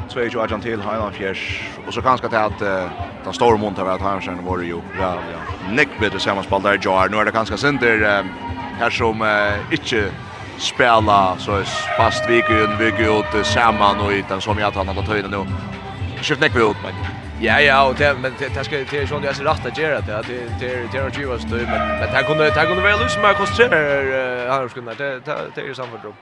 [0.07, 2.59] så är ju Argent till Highland Fjärs och så kanske det att
[3.23, 5.39] den stora monten var att han var ju ja ja
[5.71, 8.23] nick bättre sammanspel där Jar nu är det kanske center
[8.79, 9.23] här som
[9.71, 10.11] inte
[10.57, 11.63] spela så
[11.97, 15.45] fast vi kan bygga ut samman och utan som jag tar något höjden nu.
[16.21, 19.31] Skift Nick ut men Ja ja, och det men det ska det är ju inte
[19.43, 20.21] rätt att göra det.
[20.27, 23.21] Det det det är ju vad stöd men men det kunde det kunde väl lösa
[23.21, 25.19] mig koncentrera här skulle det
[25.55, 26.17] det är ju samma drop.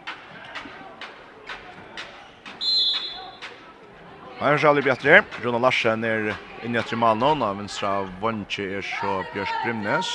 [4.39, 5.23] Här är det bli bättre.
[5.43, 10.05] Ronald Larsen är inne i Trimalnon av vänstra Vonche är så Björk Grimnes.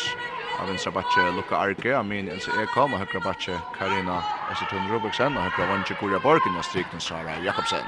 [0.59, 5.42] Av vänstra backe Luca Arke, Amin Elsa Ekholm och högra backe Karina Östertun Rubiksen och
[5.42, 7.86] högra Vonche Kuria Borgen och strikten Sara Jakobsen.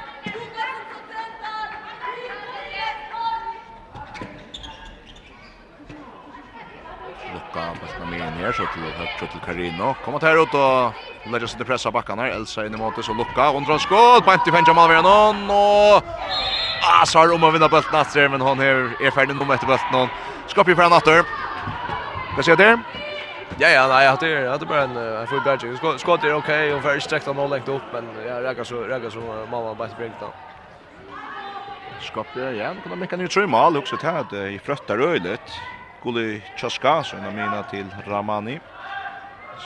[7.54, 9.94] bakka bakka med in här så till högt till Carino.
[10.04, 12.26] Kommer att här ut och lägger sig till pressa backan här.
[12.26, 14.24] Elsa in i målet så lukka, och drar skott.
[14.24, 16.02] Panti Fenja Malvera någon och
[16.82, 19.58] ah så har om att vinna bollen efter men hon är är färdig nu med
[19.60, 20.08] bollen någon.
[20.46, 21.24] Skapar för en åter.
[22.36, 22.80] Vad ser det?
[23.58, 25.98] Ja ja, nej, jag hade hade bara en en full badge.
[25.98, 29.10] Skott är okej och först sträckt han har läckt upp men jag räcker så räcker
[29.10, 30.30] så mamma bara springt då.
[32.00, 35.52] Skapar igen, kunde mecka ner tre mål också till i fröttar öjligt.
[36.02, 38.60] Gulli Chaska så en mina till Ramani.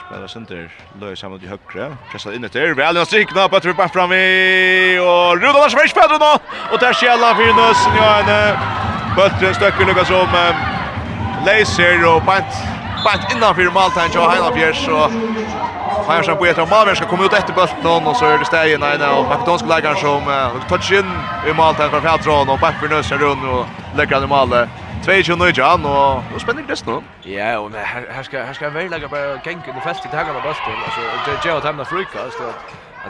[0.07, 0.70] Spelar center
[1.01, 1.97] lös han i högra.
[2.12, 2.74] Kasta in det.
[2.74, 6.39] Väl en strikna på tror bara fram i och Rudolf Lars Fresh Pedro då.
[6.72, 8.57] Och där skälla för Nösen ja en
[9.16, 10.28] bättre stöcker Lucas om
[11.47, 12.53] Laser och pant
[13.05, 15.11] pant innanför Maltan och Heinafjärs så
[16.09, 18.45] Här så på ett mål Malmö ska komma ut efter bollen och så är det
[18.45, 20.22] stegen nej nej och makedonska lägger som
[20.68, 21.09] touch in
[21.49, 23.66] i Maltan från Fjälltron och back för runt och
[23.97, 24.68] lägger han i målet.
[25.05, 27.30] 22 nu Jan och då spänner det nu.
[27.32, 30.40] Ja, och här här ska här ska väl lägga bara gänga det fält i tagarna
[30.40, 32.57] bort alltså det ger åt hemna frukost att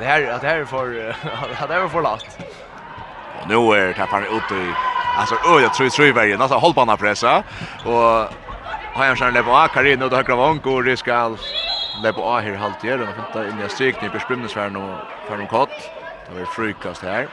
[0.00, 1.14] det här att det här för
[1.62, 2.38] att det här för last.
[3.40, 4.76] Och nu är det här ut i
[5.18, 7.42] alltså öh jag tror tror varje alltså hållbana pressa
[7.84, 8.28] och
[8.96, 11.36] har jag sen lever av Karin och då högra vank och det ska
[12.02, 15.46] lever av här halvt igen och finta in i strykning på sprymnesvärn och för en
[15.46, 15.90] kott.
[16.26, 17.28] Det var frukost här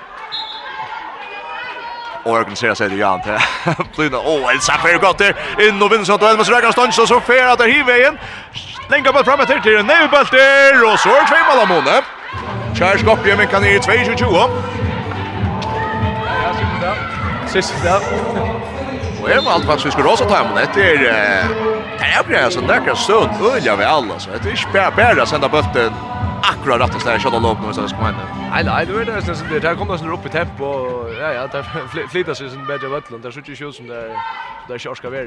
[2.23, 3.41] och organiserar sig det ju inte.
[3.95, 7.19] Plina åh en för gott där in och vinner så att Elmas Rägar stans så
[7.19, 8.17] fair att det hiver igen.
[8.89, 12.01] Länka på framåt till till nu bulter och så är det två mål Måne.
[12.75, 14.49] Charles Gopier men kan i 2-22.
[17.83, 17.99] det.
[19.21, 21.72] Och är allt vad vi skulle ha så tar man det är
[22.03, 25.93] bra blir alltså näka stund ölja vi alla så det är spär bära sända bulten
[26.41, 28.15] akkurat rätt ställe shot lopp nu så det ska man.
[28.51, 30.65] Nej nej det är det som det här kommer sen upp i tempo
[31.21, 31.63] ja ja där
[32.11, 34.09] flyttar sig sen bättre bulten där skjuter ju som där
[34.67, 35.21] där kör ska vara.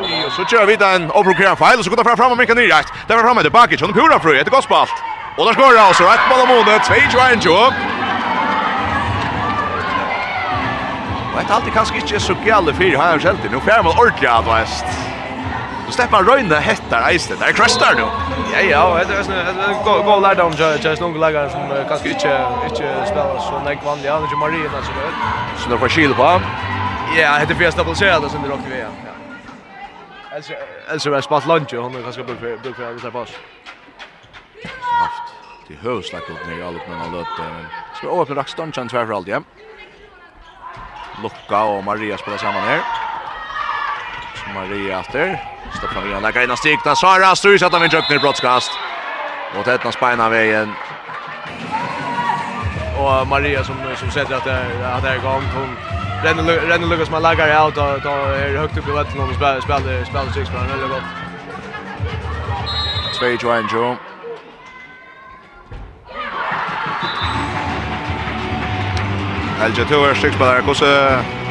[0.00, 2.38] Oj och så kör vi den och program file så går det fram fram och
[2.38, 2.92] mycket ner rätt.
[3.08, 4.96] Där framme det bakish och pura frö ett gospalt.
[5.36, 7.72] Och där skor det alltså ett mål om mot 2-1
[11.36, 13.50] Og et alltid kanskje ikke så gale fyrir her selv til.
[13.52, 15.15] Nå fjerde man ordentlig advast.
[15.86, 17.38] Då släpper man röjna hettar isen.
[17.38, 18.02] Där krastar nu.
[18.52, 19.04] Ja, ja.
[19.08, 20.52] Det är gå lärdom.
[20.56, 24.20] Det just någon läggare som kanske inte, inte spelar så nägg vanliga.
[24.20, 25.14] Det är ju där som vet.
[25.62, 26.22] Så då får kyl på.
[26.22, 26.40] Ja,
[27.16, 28.80] det är för att stabilisera det som det rockar vi.
[28.80, 28.86] Ja.
[30.34, 30.52] Alltså
[30.90, 31.74] alltså var spalt lunch.
[31.74, 33.30] och Hon har kanske brukt för att pass.
[35.00, 35.32] Haft.
[35.68, 37.42] Det är högslack upp ner i allt men han löpte.
[37.94, 39.40] Ska öppna rackståndchan för allt, ja.
[41.22, 42.80] Lucka och Maria spelar samman här.
[44.54, 45.55] Maria efter.
[45.76, 46.84] Stopp Stoppar vi alla grejerna stick.
[46.84, 48.70] Där Sara styrs att han vinner ner brottskast.
[49.56, 50.72] Mot ett spina vägen.
[52.98, 55.76] Och Maria som som sätter att det att det är igång hon
[56.24, 59.60] Renner Renner Lucas man lagar ut och då är högt upp i vattnet och spelar
[59.60, 61.02] spelar spelar sex men väldigt gott.
[63.18, 63.96] Svej Joan Joe.
[69.58, 71.45] Helge Tour, 6 spelare, hvordan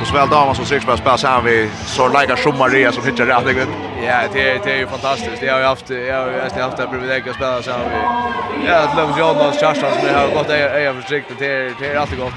[0.00, 3.26] Och såväl damen som sex bara spelar sen vi så lika som Maria som hittar
[3.26, 3.68] rätt igen.
[4.02, 5.42] Ja, det är det är ju fantastiskt.
[5.42, 8.66] Jag har ju haft jag har ju haft det privilegiet att spela sen vi.
[8.66, 11.86] Ja, att Love John och Charles som har gått är är försiktigt det är det
[11.86, 12.34] är alltid gott.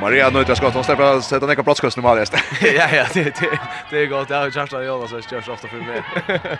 [0.00, 2.24] Maria nu inte skott hon släpper sätta ner brottskosten nu Maria.
[2.60, 3.58] Ja, ja, det det
[3.90, 4.30] det är gott.
[4.30, 6.02] Jag har Charlton Jonas så kör ofta för mig.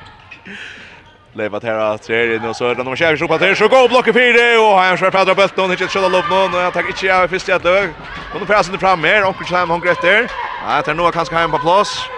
[1.35, 4.15] Leiva Terra trer inn og så er det nummer 4 som passerer så går blokket
[4.15, 7.29] 4 og han skär Pedro Belton inte skulle lopp någon och jag tar inte av
[7.29, 7.91] första ett lög.
[8.35, 10.29] Och nu passar det fram mer och Kristian hon gretter.
[10.67, 12.09] Nej, tar nog kanske hem på plats.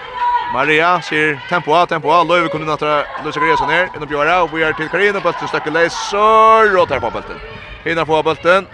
[0.53, 4.43] Maria ser tempo av tempo av Löve kunde natta Lucia Gresa ner in och Björra
[4.43, 7.39] och vi är till Karina på att stöcka läs så rotar på bollen.
[7.85, 8.67] Hinner få bollen.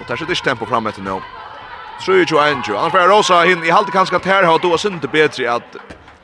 [0.00, 1.20] Och tar sig tempo fram efter nu.
[2.00, 2.78] Så är ju Andrew.
[2.78, 5.76] Annars är Rosa hin i halvt kanske att här har då synd bättre att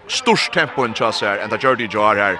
[0.09, 2.39] störst tempo än här än att Jordi Jar här.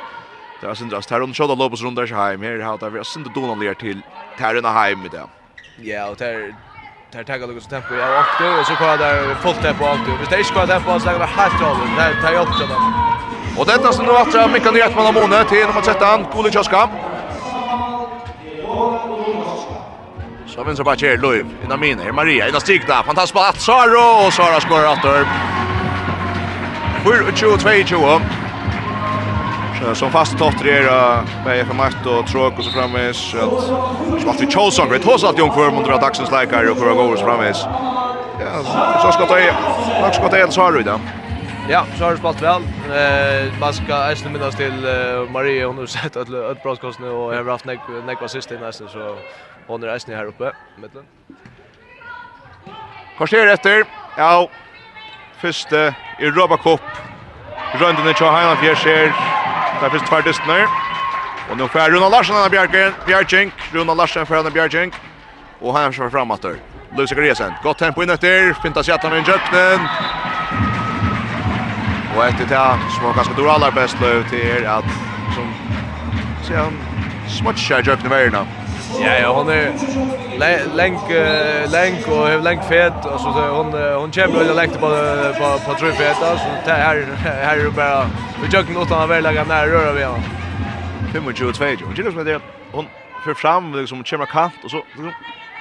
[0.65, 2.91] Det är synd att här under själva lobos runt där så hem här har det
[2.91, 4.01] vi synd att dona ner till
[4.39, 5.27] Tärna hem i det.
[5.83, 6.55] Ja, och där
[7.13, 10.11] där taggar Lucas tempo jag åkte och så kvar där fullt tempo åkte.
[10.21, 11.91] Visst det är kvar tempo så det där helt hållet.
[11.97, 13.61] Där tar jag upp det.
[13.61, 16.89] Och detta som nu att Mikael Nertman av månad till nummer 13 Kulikowska.
[20.47, 23.61] Så vinner så bara Kjell Löv, innan min, minne, Maria, innan Stigna, fantastiskt på att
[23.61, 25.27] Saro, och Sara skorar åter.
[27.05, 28.44] 4-2-2-2
[29.93, 33.63] som fast totter är med FM1 och Tråk och så framvis att
[34.21, 37.25] som att vi Cholson vet hos att Jungför mot dagsens läkare och för går så
[37.25, 37.65] framvis.
[38.41, 39.35] Ja, så ska ta
[40.03, 41.01] nog ska ta helt så då.
[41.69, 42.63] Ja, så har det spalt väl.
[42.63, 44.87] Eh man ska äsna minnas till
[45.31, 48.59] Marie hon har sett att ett bra skott nu och har haft näck sist i
[48.59, 49.17] nästan så
[49.67, 51.03] hon är äsna här uppe mitten.
[53.17, 53.85] Kvarter efter.
[54.17, 54.49] Ja.
[55.41, 56.81] Första i Europa Cup.
[57.81, 59.13] Runden i Chahailand fjärser
[59.83, 60.67] Det finns två dystner.
[61.51, 62.51] Och nu får Runa Larsson av
[63.07, 63.53] Bjerkink.
[63.73, 64.53] Runa Larsson för av
[65.61, 66.57] Och han kör framåt där.
[66.97, 67.53] Lucy Gresen.
[67.63, 68.55] Gott tempo in efter.
[68.63, 69.81] Finta sig med han.
[72.17, 74.85] Och efter det här så var ganska stor allra bäst löv till er att
[75.35, 75.55] som
[76.43, 76.73] Så han
[77.29, 78.47] smutsar jobben värna.
[79.01, 79.73] Ja, ja, hon är
[80.77, 81.01] länk
[81.73, 84.89] länk och har länk fet och så hon hon kämpar väl länk på
[85.39, 88.11] på på tre fet alltså det här här är bara
[88.43, 90.21] vi jogging utan att lägga ner röra vi har.
[91.13, 92.41] 25 2 och det är som det
[92.73, 92.87] hon
[93.25, 94.83] för fram liksom kämpar kant och så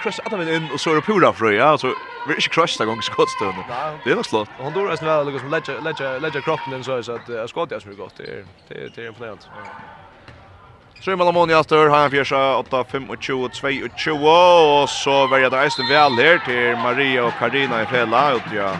[0.03, 1.87] cross att han in och så är det pura för ja så
[2.27, 3.53] vi är cross där gång skottstund.
[4.03, 4.49] Det är nog slott.
[4.57, 8.13] Hon då nästan väl liksom lägga lägga lägga kroppen in så att skottas mycket gott
[8.17, 8.45] det är
[8.95, 9.43] det är imponerande.
[11.05, 13.17] Sjömmel Ammonia stör har han fjärsa 8 5 och
[13.95, 18.41] 22 och så väljer det Eisen väl här till Maria och Karina i fälla ut
[18.55, 18.71] ja.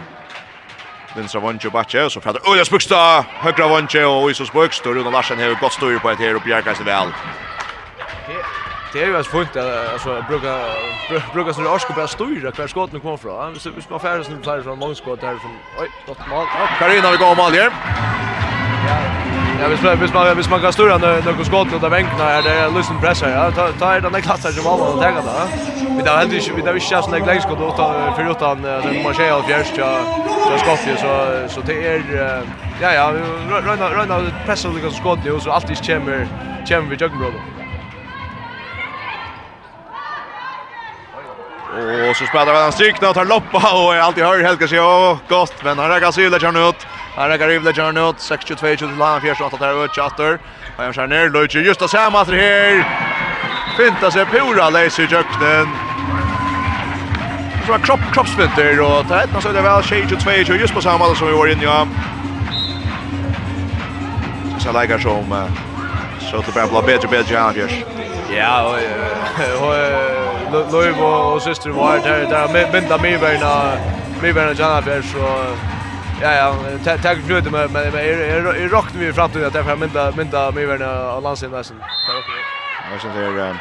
[1.16, 5.38] Vinstra och batje så fader Ullas Buksta högra vanje och Isus Buks och Runa Larsen
[5.38, 7.08] har gott styr på ett här och Bjärkas väl.
[8.92, 10.64] Det är ju alltså fullt alltså bruka
[11.32, 13.60] bruka så det orskar bara styra kvar skotten kommer från.
[13.60, 16.46] Så vi ska färdas nu så från många skott här från oj, något mål.
[16.78, 17.70] Karina vi går mål här.
[18.88, 19.23] Ja.
[19.60, 22.42] Ja, hvis man, hvis man, hvis man kan stura några skott och där vänkna är
[22.42, 23.28] det lösen pressar.
[23.28, 25.94] Ja, ta ta den där klassen som alla har tagit då.
[25.96, 27.70] Vi där hade ju vi där vi chans när läggs skott då
[28.16, 29.98] för utan den man ser av fjärst ja
[30.44, 31.12] så skott ju så
[31.54, 32.02] så det är
[32.82, 33.12] ja ja
[33.50, 36.28] rönna rönna pressar lika skott ju så allt is chamber
[36.68, 37.40] chamber vi joggen brother.
[42.10, 45.18] Och så spelar han strykna och tar loppa och är alltid hör helt kanske och
[45.28, 46.86] gott men han räcker sig där kör nu ut.
[47.16, 50.38] Han Här är Garib Lejarnot, 62 till Lan Fjärsson att där ut chatter.
[50.76, 52.84] Han skär ner Luigi just att samma att här.
[53.76, 55.68] Finta sig Pura läs i jöknen.
[57.66, 61.32] Från kropp kroppsfinter och det är så det väl 22 just på samma som vi
[61.32, 61.86] var inne i.
[64.58, 65.48] Så lägger som
[66.30, 67.84] så det bara blir bättre bättre här Fjärs.
[68.36, 68.78] Ja, och
[69.62, 73.78] och Löv och syster var där där med med mig vänner.
[74.22, 75.58] Mig vänner Janafjärs och
[76.24, 80.12] Ja ja, tack för det men men är rockar vi fram till att därför mynda
[80.12, 81.84] mynda mig värna av landsidan nästan.
[82.06, 82.26] Tack
[82.90, 83.58] Jag syns det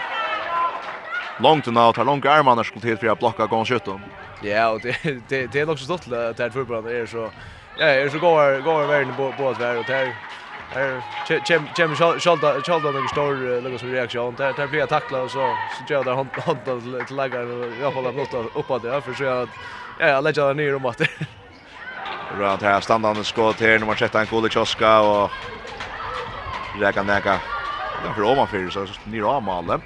[1.37, 4.01] långt och tar har långa armarna skulle till för att blocka gång skytten.
[4.39, 4.95] Ja, och det
[5.29, 7.31] det det är också stått att det förbränner är så
[7.75, 10.15] ja, är så går går världen på på att vara och där
[10.73, 11.03] Här
[11.47, 14.35] Chem Chem Schalda Schalda med stor någon som reaktion.
[14.35, 17.83] Där där blir jag tackla och så så gör där hand hand till lägga i
[17.83, 19.49] alla fall blott uppåt där för så att
[19.97, 21.01] ja, jag lägger ner om att
[22.39, 25.31] Rönt här standande skott här nummer 13 Kulikowska och
[26.79, 27.39] Räkan Näka.
[28.03, 29.81] Där för ovanför så nere av målet.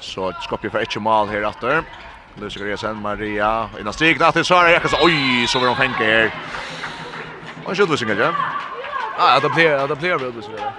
[0.00, 1.82] Så Skopje för ett mål här åter.
[2.40, 4.94] Lucy Gresen Maria innan strik där till Sara Jakas.
[5.02, 6.30] Oj, så var de fänka här.
[7.64, 8.34] Och skjuter sig igen.
[9.18, 10.72] Ja, det blir det blir väl det så där.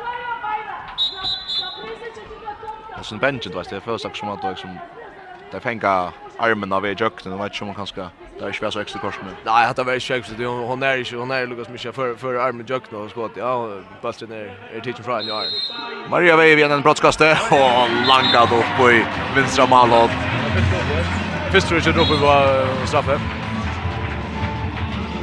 [3.00, 4.80] Och sen benchen då, det första som att liksom
[5.52, 8.10] det fänka armen av i jökten, jag vet inte om man kanske
[8.40, 9.34] Det är ju så extra kors med.
[9.46, 12.36] Nej, det var ju sjukt det hon är ju hon är Lucas Mischa för för
[12.36, 13.32] armen jukt och skott.
[13.36, 13.70] Ja,
[14.02, 15.46] bulten är är teaching från i år.
[16.10, 18.86] Maria Veivi en brottskaste och langat upp på
[19.36, 20.12] vänstra målet.
[21.52, 22.18] Först tror jag droppar
[22.82, 23.20] på straffe.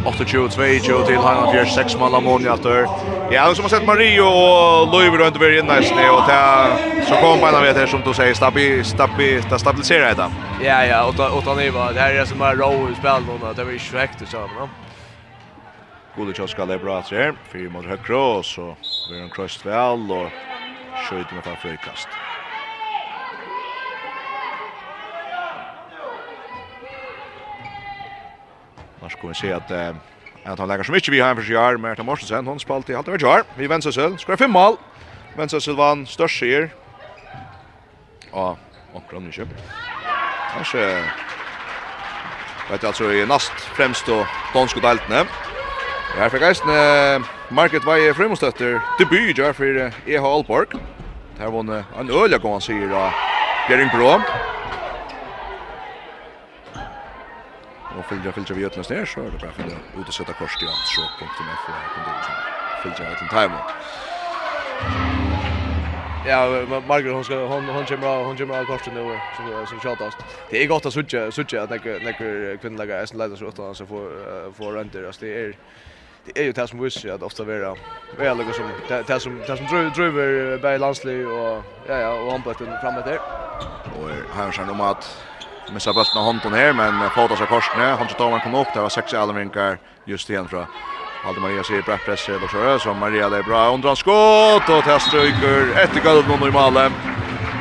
[0.04, 2.86] 8-2-2 till Hanna Björk 6 mål av Moni efter.
[3.30, 6.76] Ja, som har sett Mario og Louis rundt over innan nästan och ta
[7.08, 10.30] så kom på en det här som du säger stabi stabi ta stabilisera det.
[10.64, 13.78] Ja ja, utan Iva, det här är som bara raw spel då det var ju
[13.78, 14.68] sväkt så va.
[16.16, 17.32] Gode chans ska det bra att se.
[17.52, 18.76] Fyra mot högra och så
[19.08, 20.30] blir han crossed vel och
[20.94, 22.08] skjuter med frikast.
[29.00, 29.70] Man kommer se att
[30.44, 33.08] Att han lägger så mycket vi har för sig Märta Mortensen hon spalt i allt
[33.08, 33.42] över jar.
[33.56, 34.18] Vi vänster sig.
[34.18, 34.76] Ska fem mål.
[35.36, 36.70] Vänster sig vann störst seger.
[38.32, 38.56] Ja,
[38.92, 39.48] och Kronen köp.
[40.54, 41.04] Kanske
[42.70, 45.24] Vet alltså i näst främst då danska deltene.
[46.18, 46.64] Här fick geist
[47.48, 50.66] Market Vaje Fremostötter debut gör för EH Alborg.
[51.38, 51.60] Där var
[52.00, 53.10] en öliga gång han säger då.
[53.68, 54.22] Bjerring Brå.
[57.98, 60.32] och följa följa vi utlöst där så är det bara för att ut och sätta
[60.32, 63.50] kors till allt shop.f och kunde följa ett en.
[66.26, 66.46] Ja,
[66.88, 70.18] Margaret hon ska hon hon kommer hon kommer av korset nu så så shotast.
[70.50, 73.86] Det är gott att söka söka att när när kvinnliga är ledare så att så
[73.86, 75.56] får får renter alltså det är
[76.24, 77.76] det är ju det som visst att ofta vara
[78.18, 82.32] väl och som det som det som driver driver bär landslig och ja ja och
[82.32, 83.18] anpassar framåt där.
[83.98, 85.18] Och här har han att
[85.72, 87.94] missa bulten av hånden her, men fotas av korsene.
[87.98, 90.66] Hans og Domen kom opp, det var seks alvingar just igjen fra
[91.24, 94.82] Alde Maria sier brett press til Lars så Maria det er bra under skott, og
[94.84, 96.98] til stryker etter gulvet under i malen.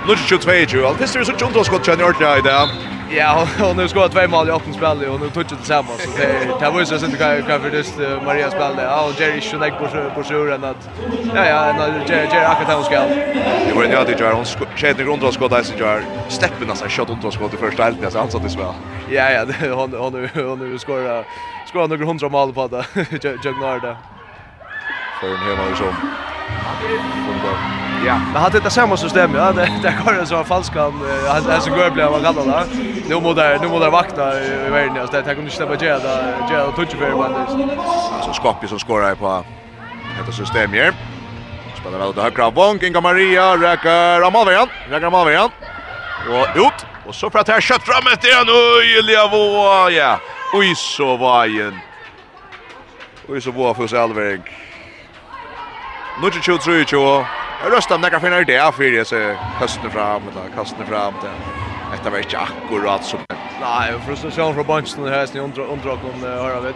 [0.03, 3.02] Nå er det 22, alt er det så ikke under skott kjenner ordentlig i det.
[3.15, 6.47] Ja, hon nu skoat två mål i åtta spel och nu touchat tillsammans så det
[6.59, 8.81] det var ju så sent kan kan för det Maria spelade.
[8.81, 10.89] Ja, och Jerry skulle lägga på på sjuren att
[11.35, 12.99] ja ja, när Jerry Jerry akkurat han ska.
[13.67, 16.03] Det var ju att Jerry hon skjuter runt och skottar sig Jerry.
[16.29, 18.65] Steppen alltså skott under skott i första halvlek så han satt det spel.
[19.09, 19.45] Ja ja,
[19.75, 21.25] hon hon hon skorar
[21.67, 22.85] skorar några hundra mål på det.
[23.21, 24.12] Jag jag det
[25.23, 25.93] för en hemma och så.
[28.05, 30.93] Ja, men hade det samma system, ja, det det går det så falskan,
[31.27, 32.65] han han så går blir man kallad där.
[33.09, 35.89] Nu måste där, nu måste där vakta i världen, alltså det kan inte släppa ge
[35.89, 37.35] där, ge och touch för man.
[37.35, 39.45] Alltså Skopje som skorar på
[40.19, 40.93] detta system här.
[41.79, 45.49] Spelar väl det högra bonk, Inga Maria, räcker Amavian, räcker Amavian.
[46.29, 50.19] Och ut, och så för att här kött fram efter han, oj, Voa, ja.
[50.53, 51.79] Oj, så vajen.
[53.29, 54.41] Oj, så Voa för sig allväg.
[56.21, 57.25] Nudge tjo tjo tjo.
[57.71, 61.31] Rösta näka för när det är för det så kastar fram och kastar fram det.
[61.91, 63.17] Detta var inte akkurat så.
[63.61, 66.75] Nej, frustration från Bunchen här sen under under och om höra vet.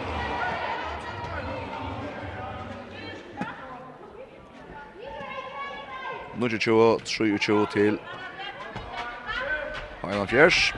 [6.38, 7.98] Nudge tjo tjo tjo till.
[10.00, 10.74] Final fjärs.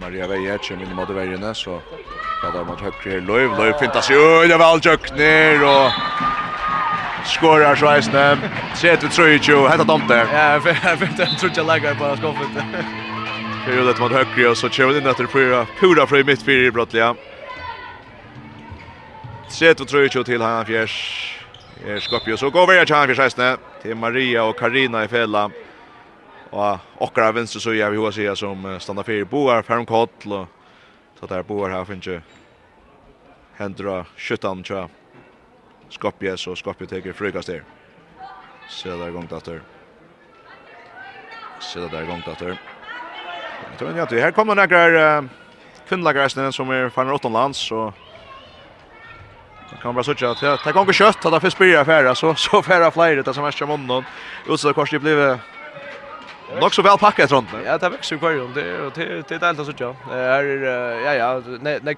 [0.00, 1.78] Maria Veje kjem inn mot verjene, så
[2.42, 3.20] ja, da er mot høyre her.
[3.24, 5.92] Løyv, Løyv fintas jo, det var alt jøkner, og
[7.26, 8.24] skorar så eisne.
[8.74, 10.28] Se ut trøy jo, hetta där.
[10.32, 10.52] Ja,
[10.90, 12.64] jag vet jeg tror jag lägger på skuffet.
[13.66, 16.24] Det ju det mot högre och så kör det in efter pura, pura för i
[16.24, 17.14] mitt fyra i brottliga.
[19.48, 21.30] Se ut trøy jo han fjärs.
[21.86, 23.56] Er Skopje, så går vi att til han fjers eisne.
[23.94, 25.50] Maria och Karina i fälla.
[26.50, 30.32] Og okkar av venstre så gör vi hva sier som stannar fyrir boar, ferm kottl
[30.32, 30.46] og
[31.18, 32.20] så der boar her finnes jo
[33.58, 34.86] hendra skjuttan tja
[35.88, 37.62] Skopje så Skopje tar frukast där.
[38.68, 39.62] Så där gång dator.
[41.60, 42.56] Så där gång dator.
[43.70, 45.24] Jag tror inte här kommer några uh,
[45.88, 47.92] kvinnlagrasnen som är från Rotterdam så
[49.70, 52.34] Det kan bara söka att det kan gå kött att det finns börja färra så
[52.34, 54.04] så färra flyger det som är som måndag.
[54.48, 55.38] Utså kors det blev
[56.60, 57.48] Nog så väl packat runt.
[57.64, 59.64] Ja, det växer kvar om det det det är suttja.
[59.64, 59.96] så tjå.
[60.12, 60.44] Är
[61.04, 61.96] ja ja, nej nej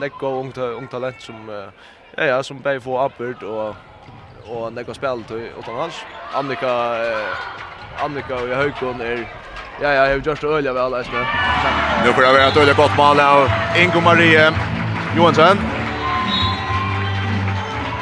[0.00, 1.70] nej gå ungt talent som
[2.16, 3.74] Ja, ja, som bäj få uppåt och
[4.48, 5.94] och när går spelet utan hans.
[6.32, 6.66] Annika
[7.04, 9.28] eh, Annika och Högkon är
[9.80, 11.12] Ja, ja, jag har just öliga väl alltså.
[12.04, 14.52] Nu får jag vara ett öliga gott mål av Ingo Marie
[15.16, 15.58] Johansson.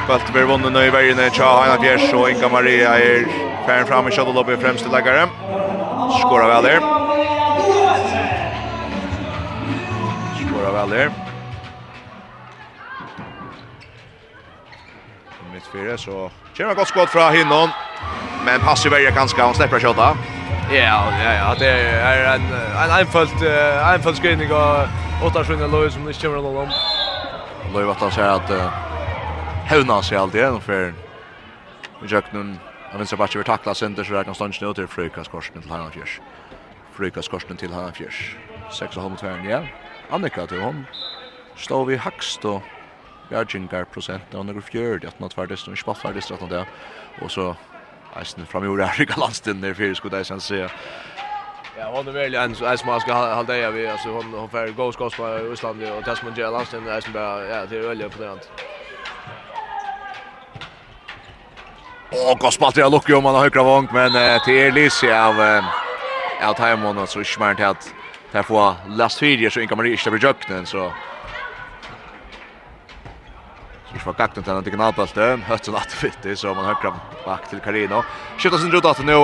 [0.07, 3.27] Fast vi vann den i vägen i Tja, Heina Fjärs och Inga Maria är
[3.67, 5.29] färren fram i Shadow Lobby främste läggare.
[6.23, 6.81] Skåra väl där.
[10.49, 11.30] Skåra väl där.
[15.73, 17.69] för så kör gott skott från Hinnon.
[18.45, 20.17] Men pass i väldigt ganska han släpper skottet.
[20.73, 22.43] Ja, ja, ja, det är en
[22.83, 23.43] en enfalt
[23.95, 26.69] enfalt screening och åtta sjunde Lloyd som inte kommer någon.
[27.73, 28.51] Lloyd vart att säga att
[29.71, 30.95] Hövna sig alltid en för
[32.09, 32.59] Jöknun
[32.91, 35.63] Han vill så bara vi tackla sönder så där kan stånd snö till Frukas korsen
[35.63, 36.21] till Hanna Fjärs.
[36.93, 38.37] Frukas korsen till Hanna Fjärs.
[38.73, 39.17] 6 och halv
[39.51, 39.63] ja.
[40.11, 40.87] Annika till hon.
[41.57, 42.63] Står vi hackst och
[43.31, 46.65] bjergingar prosent og noen fjörd at nåt ferdest og spatt ferdest at det
[47.23, 47.55] og så
[48.19, 50.69] eisen framgjorde her i galansten der fyrir skulle jeg sen se
[51.79, 54.73] Ja, hon är väl en så man ska hålla det vi alltså hon hon får
[54.73, 58.01] gå skott på Island och testa med Jellas den är bara ja det är väl
[58.01, 58.43] imponerande.
[62.33, 65.65] Och Gospel till Lucke om han har högra vång men eh, till Elis av eh,
[66.49, 67.95] av Timon och så smärt att
[68.33, 70.93] där får last fyra så inkommer det inte bli jöknen så
[74.11, 75.27] fra kakten til en diagonalbølte.
[75.47, 78.03] Høtsen at fytti, så man høkker bak til Carino.
[78.39, 79.19] Skiftet sin rutat nu.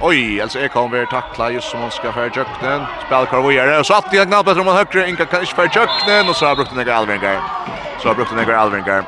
[0.00, 2.86] Oj, alltså är kommer vill tackla just som hon ska för Jöknen.
[3.06, 5.08] Spelar Carvojare och så att jag knappt om han högre.
[5.08, 7.40] Inga kan inte för Jöknen och så har brukt den Alvingar.
[8.02, 9.04] Så har brukt den Alvingar.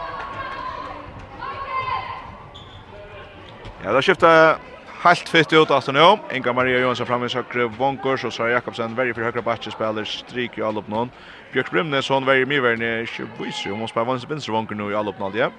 [3.85, 4.57] Ja, då skiftar
[5.03, 6.19] helt fitt ut alltså nu.
[6.33, 10.05] Inga Maria Johansson framme i högre vonkor så Sara Jakobsen väljer för högra backen spelar
[10.05, 11.11] strik i allop någon.
[11.53, 14.95] Björk Brymnes hon väljer mer värne Chibwisi och måste spela vänster vänster vonkor nu i
[14.95, 15.51] allop någon ja.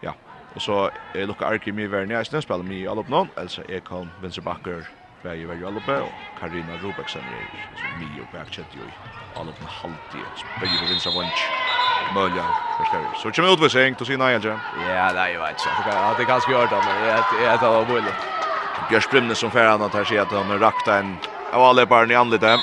[0.00, 0.14] Ja,
[0.54, 3.80] och så är Luka Arki mer värne i spelar med i allop någon alltså är
[3.80, 7.48] kan vänster backer Bæði var jo alubbe, og Karina Rubeksen er
[8.00, 8.92] mye og bækkjett jo i
[9.36, 10.30] alle alubbe halvdige.
[10.60, 11.42] Bæði for vinstra vansk.
[12.14, 12.44] Mølja,
[12.78, 13.04] forskar.
[13.22, 14.56] Så kommer ut ved seng, du sier nei, Elja?
[14.86, 15.98] Ja, nei, jeg vet ikke.
[16.16, 17.04] Det er ganske gjørt, men
[17.44, 18.14] jeg tar av mulig.
[18.88, 21.12] Bjørs Brymnes som færre annet her sier at han rakta en
[21.52, 22.56] av alle barn i anlite.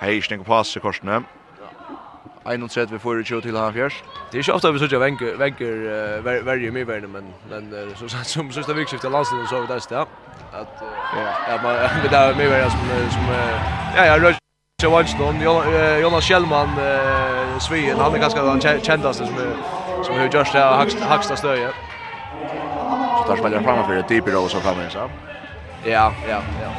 [0.00, 1.24] Hei, ikke på pass i korsene.
[2.44, 4.02] 31 vi får till han fjärs.
[4.30, 8.08] Det är ju ofta vi såg jag vänker vänker värje mig världen men men som
[8.08, 10.06] som sista vikskiftet landslaget så vi där
[10.52, 10.82] att
[11.48, 13.34] ja man det där med vad som som
[13.96, 14.34] ja ja rör
[14.82, 15.40] så vart någon
[16.02, 16.68] Jonas Schellman
[17.60, 19.36] Svien han är ganska den kändaste som
[20.04, 21.68] som har just det högsta högsta stöje.
[23.18, 25.10] Så där spelar framme för det typ då så framme så.
[25.84, 26.70] Ja, ja, ja.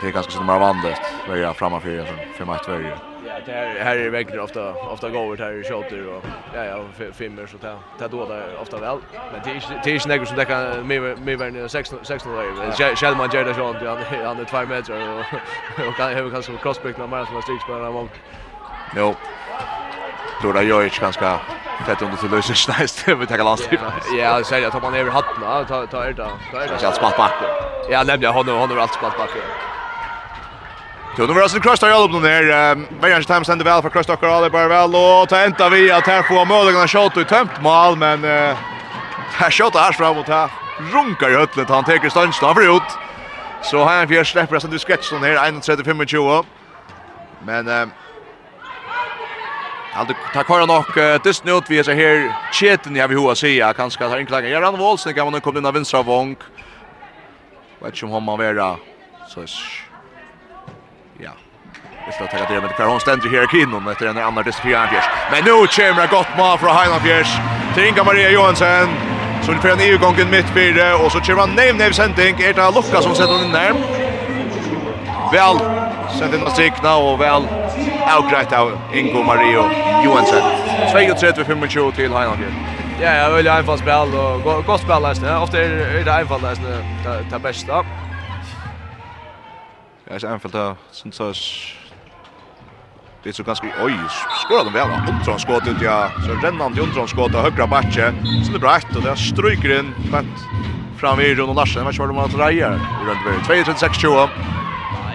[0.00, 1.00] Det är ganska som man vandet.
[1.28, 3.11] Vi är framme för det för match varje.
[3.46, 6.24] Nej, det här här är verkligen ofta ofta går här i shoulder och
[6.54, 7.78] ja ja filmer så där.
[7.98, 8.98] Det då där ofta väl.
[9.32, 12.94] Men det är det är något som det kan med med vara 16 16 år.
[12.96, 16.98] Shall man det sånt han han är 2 meter och och kan ha kanske crossback
[16.98, 18.10] när man som striks på någon gång.
[18.96, 19.14] Jo.
[20.42, 21.40] Då där gör jag ganska
[21.86, 23.68] fett under till lösen snäst över tackla last.
[24.18, 25.66] Ja, så säger jag tar man över hatten.
[25.68, 26.30] Ta ta är det.
[26.52, 26.78] Ta är det.
[26.82, 27.32] Jag spatt back.
[27.90, 29.42] Ja, nämligen han han har allt spatt backen.
[31.18, 32.76] Jo, nu var det cross där all upp där.
[33.00, 36.06] Varje time ständer väl för cross dockar alla bara väl och ta ända vi att
[36.06, 38.56] här få möjligheten att skjuta ut tömt mål men eh
[39.32, 40.50] här skjuter här framåt här.
[40.92, 42.90] Runkar i höllet han tar stånd för ut.
[43.62, 46.44] Så har han fjärde släpper sen du sketchar den här 135 20.
[47.46, 47.86] Men eh
[49.94, 53.72] Allt tack kvar nog dist nu vi är så här cheten jag vill hur säga
[53.72, 54.48] kanske ta inklaga.
[54.48, 56.36] Jag ran Wolsen kan man komma in av vänstra vång.
[57.78, 58.76] Vad som har man vara
[59.28, 59.44] så
[62.06, 65.02] Vi ska ta det med Karon Stendri här kvinnan efter en annan diskriminering.
[65.30, 67.30] Men nu kommer det gott mål från Heilandfjärs.
[67.74, 68.88] Till Inga Maria Johansson.
[69.42, 72.40] Så det får en EU-gången mitt fyra och så kör man Name Name Sending.
[72.40, 73.72] Är det Lucas som sätter den där?
[75.32, 75.58] Väl
[76.18, 77.42] sätter den strikna och väl
[78.16, 79.70] avgrejt av Ingo Mario
[80.04, 80.42] Johansson.
[80.94, 82.52] 32-25 till Heilandfjärs.
[83.00, 85.42] Ja, jag vill ha en fast spel och gott spel nästan.
[85.42, 86.72] Ofta är det en fast nästan
[87.30, 87.84] det bästa.
[90.04, 91.20] Jag är så enkelt att syns
[93.22, 93.92] Det är så ganska oj
[94.30, 98.14] skorar de väl undrar skott ut ja så rennande undrar skott och högra backe
[98.46, 100.34] så det bra ett och det stryker in fett
[101.00, 104.28] fram i och Larsen vad kör de att dreja i runt 236 20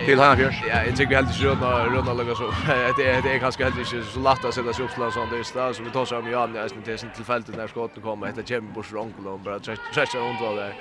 [0.06, 0.64] till här fjärs.
[0.68, 2.52] Ja, jag tycker vi helt inte runda runda lägga så.
[2.98, 5.32] Det är det är ganska helt inte så lätt att sätta sig upp sådär sånt
[5.32, 8.34] det är så vi tar sig om Jan nästan till sin tillfället när skotten kommer.
[8.36, 10.74] Det kommer bort från onkel och bara träffar runt där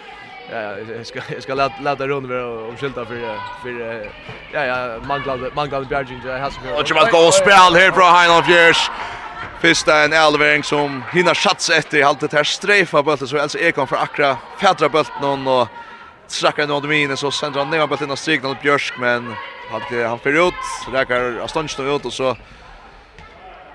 [0.51, 4.11] ja jag ska jag ska låta låta runt vara om skylta för för
[4.53, 8.45] ja ja manglade manglade Bjärging det har så Och man går spel här från Highland
[8.47, 8.91] Fjärs.
[9.61, 13.87] Fyrsta en elvering som hinner satsa efter i halvt här strefa bulten så alltså Ekon
[13.87, 15.69] för akra fädra bulten och
[16.41, 19.35] trackar någon domine så sänder han ner bulten och striknar upp Björsk men
[19.71, 20.55] hade han för ut
[20.93, 22.37] räcker Astonstad ut och så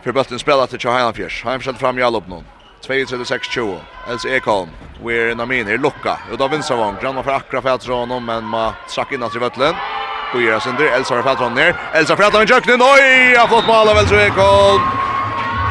[0.04, 1.44] för bulten spelar till Highland Fjärs.
[1.44, 2.44] Han försöker fram i all upp någon.
[2.88, 3.78] 2-36-20.
[4.10, 4.70] Els Ekholm.
[5.06, 5.68] vi er a min.
[5.68, 6.18] Här lucka.
[6.32, 6.96] Uda Vinsavon.
[7.02, 8.26] Granna för Akra för honom.
[8.26, 9.76] Men man track innan till Vötlen.
[10.34, 10.86] Gojera sönder.
[10.86, 11.76] Elsa har färdrat ner.
[11.94, 12.56] Elsa färdrat ner.
[12.56, 12.82] Jöknen.
[12.82, 14.82] oi, Ja, flott mal av Elsa Ekholm.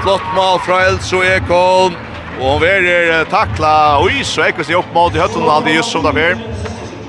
[0.03, 1.95] Flott mal fra Elsa Ekholm.
[2.41, 5.43] Och hon väljer takla, oi, så Ekholm i oppmål i hötten.
[5.43, 6.39] Aldi just som där.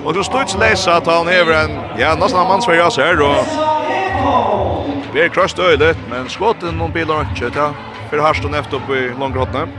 [0.05, 3.21] Og du stod ikke läsa at han hever en ja, nesten av mansvärjas här.
[3.21, 3.35] og...
[5.13, 7.73] Vi er kröst öjligt, men skåten noen bilar inte.
[8.09, 9.69] För Harston efter uppe i långrottet.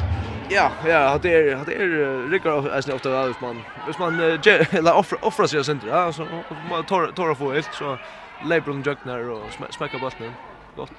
[0.55, 3.63] Ja, ja, det är det är Rickard är snabbt av man.
[3.87, 4.21] Hvis man
[4.79, 6.27] eller offra offra sig sen där så
[6.71, 7.99] man tar tar få helt så
[8.45, 10.35] Lebron Juckner och smäcka bollen.
[10.77, 10.93] Gott.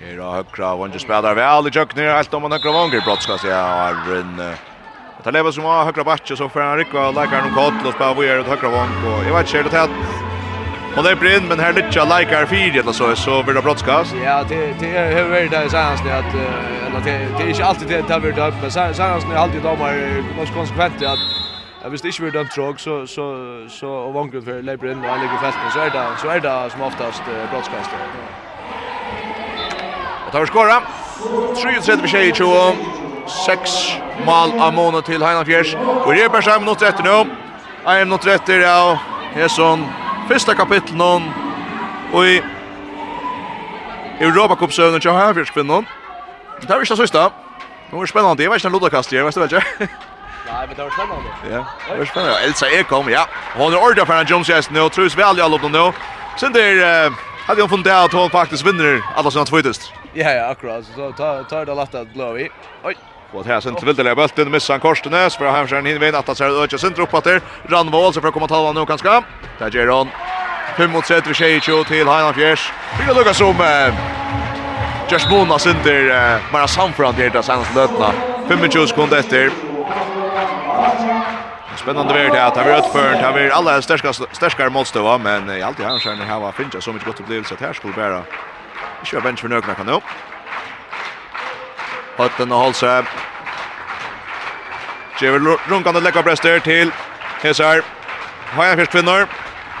[0.00, 3.38] Här har högra vånge spelar väl i Juckner allt om han högra vånge brott ska
[3.38, 4.36] se Arun.
[5.24, 7.94] Det lever som har högra batch så får han rycka och lägga någon kort och
[7.94, 10.33] spela vidare åt högra vång och jag vet inte det här
[10.96, 14.14] Hon är brinn men här lite like är fyra eller så så blir det broadcast.
[14.24, 16.04] Ja, det det är hur är det så här att
[16.86, 18.90] eller det det är inte alltid det där blir upp men så här
[19.32, 21.18] är alltid de är konsekvent att
[21.82, 23.24] Jag visste inte hur dömt tråg så så
[23.68, 26.70] så och vangrund för Leibrin in och lägger fast så är det så är det
[26.70, 27.90] som oftast brottskast.
[30.26, 30.82] Och tar skora.
[31.54, 32.76] 3-3 tjej 20.
[33.46, 33.70] 6
[34.26, 35.74] mål av månaden till Heinafjärs.
[36.04, 37.30] Och det är bara 5 minuter efter nu.
[38.00, 38.98] 1 minuter efter av
[39.34, 39.86] Hesson
[40.28, 41.26] Fyrsta kapitlet nån
[42.12, 42.40] og i
[44.20, 45.86] Europa Cup søvnen til har för kvinnan.
[46.60, 47.30] Det er ikke inte sista.
[47.90, 48.42] Det var spännande.
[48.42, 49.88] Jag vet ikke en lodakast her, vet du vel ikke?
[50.46, 51.30] Nei, men det var spennende.
[51.50, 52.38] Ja, det var spennende.
[52.44, 53.26] Elsa är kom, ja.
[53.56, 55.92] Hon er ordentlig for en Jones gäst nå, Trus väl alle lopp nå.
[56.36, 57.10] Sen där
[57.46, 59.92] hadde hun funnet at hun faktisk vinner alle sine tvøytest.
[60.14, 60.84] Ja, ja, akkurat.
[60.94, 61.12] Så
[61.50, 62.48] tar det lett at blå i.
[62.84, 62.94] Oi,
[63.34, 66.14] Og här sen vill det lägga bulten missar han Korstenäs för han skär in vid
[66.14, 69.22] att så ökar sen upp åter Randvall så för att komma tala nå kanskje.
[69.58, 70.08] Där ger han
[70.76, 72.72] 5 mot 3 för sig till till Heinz Fjärs.
[72.98, 73.56] Vill lucka som
[75.10, 78.12] Josh Bona center Mara samfront här där sen lötna.
[78.48, 79.50] 25 sekunder etter.
[81.76, 85.62] Spännande värld det, Tar vi rött för, tar vi alla stärska stärskare målstöva, men i
[85.62, 88.22] allt i här skärna här var Fincha så mycket gott upplevelse att här skulle bära.
[89.00, 90.00] Vi kör bench för nökna kan nu.
[92.18, 93.04] Høtten och Holse.
[95.20, 95.38] Gjever
[95.68, 96.92] runkande lekkerbrester till
[97.42, 97.82] Hesar.
[98.54, 99.26] Høyafjørs kvinnor.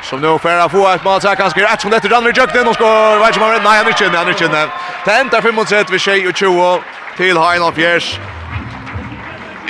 [0.02, 2.32] Som nu får han få ett mål så här skriva rätt som detta rann Ranvi
[2.40, 3.18] Jöknen och skor.
[3.18, 4.68] Vad som har nej han är inte han är inte.
[5.04, 6.82] Tentar 5 mot 1 vid tjej och 20
[7.16, 7.78] till Hein of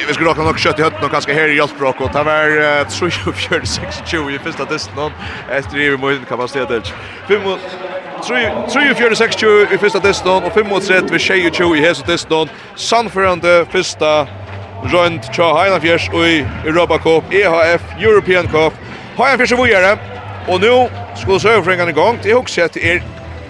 [0.06, 2.50] Vi skulle råka nok kjøtt i høtten og kanskje her i Jösbrock og det var
[2.90, 5.12] 3-4-6-20 i første testen.
[5.50, 6.82] etter i vi måste kapaciteten.
[7.28, 7.60] 5 mot
[8.22, 12.50] 3-4-6-20 i fyrsta testen, og 35 vi 22 i hese testen.
[12.76, 14.26] Sannførende fyrsta
[14.92, 18.76] rundt tja Heinafjers og i Europa Cup, EHF, European Cup.
[19.16, 19.96] Heinafjers er vujere,
[20.48, 20.76] og nå
[21.16, 22.22] skulle søvfrengan i gang.
[22.22, 23.00] Det er også at det er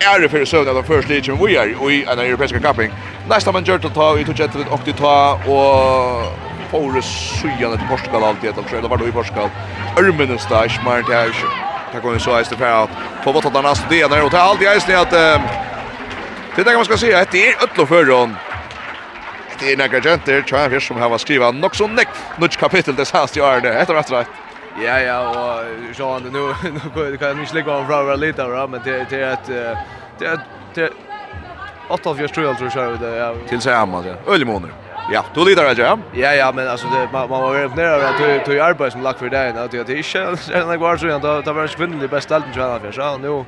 [0.05, 2.93] ære for søvn av den første lítje med vujere og i en europeiska kapping.
[3.29, 5.15] Næsta man gjør til å ta, vi tog etter et okti ta,
[5.49, 6.27] og
[6.71, 9.55] fore sujane til Portugal alltid, jeg tror det var det i Portugal.
[9.99, 12.89] Ørmenes da, ikke mer til det Det går ju så här för
[13.25, 15.11] på vart att nästa det när det allt i isen att
[16.57, 18.37] det där man ska se att det är öll för hon.
[19.61, 23.13] Det är några genter tror jag som har skrivit något så nick något kapitel det
[23.13, 24.29] här står det heter rätt rätt.
[24.85, 29.07] Ja ja och så nu nu kan ni släcka av Rara lite då men det
[29.11, 29.47] det är att
[30.75, 30.91] det är
[31.89, 33.35] 8 av 4 tror jag tror jag det.
[33.49, 34.17] Till sig amma det.
[34.27, 34.84] Ölmånader.
[35.11, 35.99] Ja, du lider det, ja?
[36.13, 39.03] Ja, ja, men alltså det, man, man var imponerad över att du, du arbetar som
[39.03, 39.51] lack för dig.
[39.51, 42.53] Att det är inte en av kvar så igen, det var en kvinnlig bäst älten
[42.53, 43.19] tror jag för sig.
[43.19, 43.45] Nu,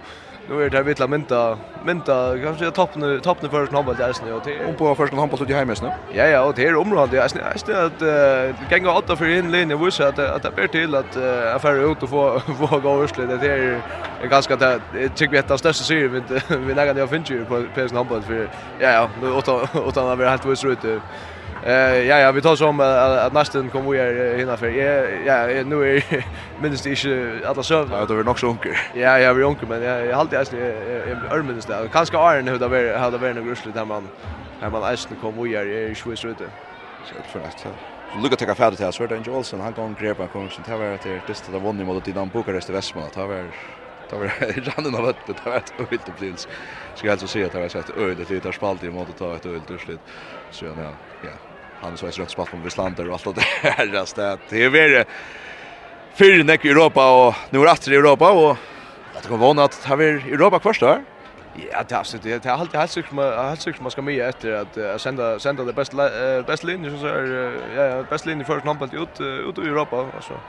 [0.48, 4.32] nu är det här vittla mynta, mynta, kanske toppen, toppen för sin handboll i Eisne.
[4.32, 5.94] Och det, på första handboll ut i hemmäsne?
[6.12, 7.40] Ja, ja, och det är området i Eisne.
[7.52, 10.94] Eisne att uh, gänga åtta för in linje och vissa att, att det blir till
[10.94, 13.28] att uh, affärer ut och få, få gå urslig.
[13.28, 13.80] Det är
[14.28, 14.80] ganska, det
[15.14, 16.08] tycker vi är ett av största syr
[16.56, 18.22] vi nägan det finns ju på PSN handboll.
[18.22, 19.08] För ja, ja,
[19.38, 20.78] utan, utan att vi helt viss ut.
[21.64, 24.68] Eh ja ja, vi tar som att nästan kommer vi här hinna för.
[24.68, 26.24] Ja ja, nu är
[26.60, 27.88] minst det inte alla så.
[27.92, 28.72] Ja, det var nog så onkel.
[28.94, 30.58] Ja ja, vi onkel men jag har alltid är
[31.30, 31.88] är minst där.
[31.92, 34.08] Kanske Iron hur det var hur det var några grusligt där man
[34.60, 36.44] där man nästan kommer vi här i Schweiz ute.
[37.04, 37.66] Så för att
[38.22, 40.78] Luka tar färdigt här så är det Olsen han går grepa en kommer så tar
[40.78, 43.14] vi det till det där vunnen mot Dinamo Bukarest i Västmanland.
[43.14, 43.44] Tar var
[44.08, 44.26] Det var
[44.76, 46.48] rannen av vett, det var ett öjligt upplevelse.
[46.94, 49.18] Ska jag alltså säga att det var ett öjligt, det är spalt i måte att
[49.18, 50.00] ta ett öjligt urslit.
[50.50, 51.30] Så ja, ja.
[51.80, 54.16] Han så är rätt spalt på Vestlander och allt det just
[54.48, 55.04] Det är väl
[56.18, 58.56] fyra näck i Europa och nu är det i Europa och
[59.22, 61.04] det kommer vara att här är Europa först där.
[61.52, 62.42] Ja, det är det.
[62.42, 65.64] Det är alltid helt sjukt man helt sjukt man ska med efter att sända sända
[65.64, 65.96] det bästa
[66.42, 67.24] bästa linjen så är
[67.76, 70.42] ja, ja, bästa linjen för något ut ut i Europa alltså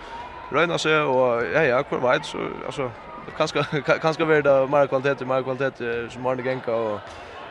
[0.49, 2.91] röna sig och ja ja kvar vet så alltså
[3.37, 3.63] kanske
[4.01, 6.99] kanske blir det mer kvalitet mer kvalitet som Arne Genka och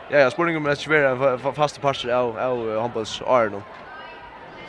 [0.09, 3.61] ja ja Sporting med svåra fasta passer av av handbolls Arne.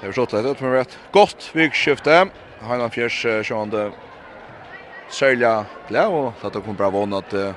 [0.01, 2.29] Det är så att det med rätt gott vikskifte.
[2.61, 3.93] Hanna Fjärs sjönde
[5.11, 7.55] Sölja glad och att det kommer bra vann att Li,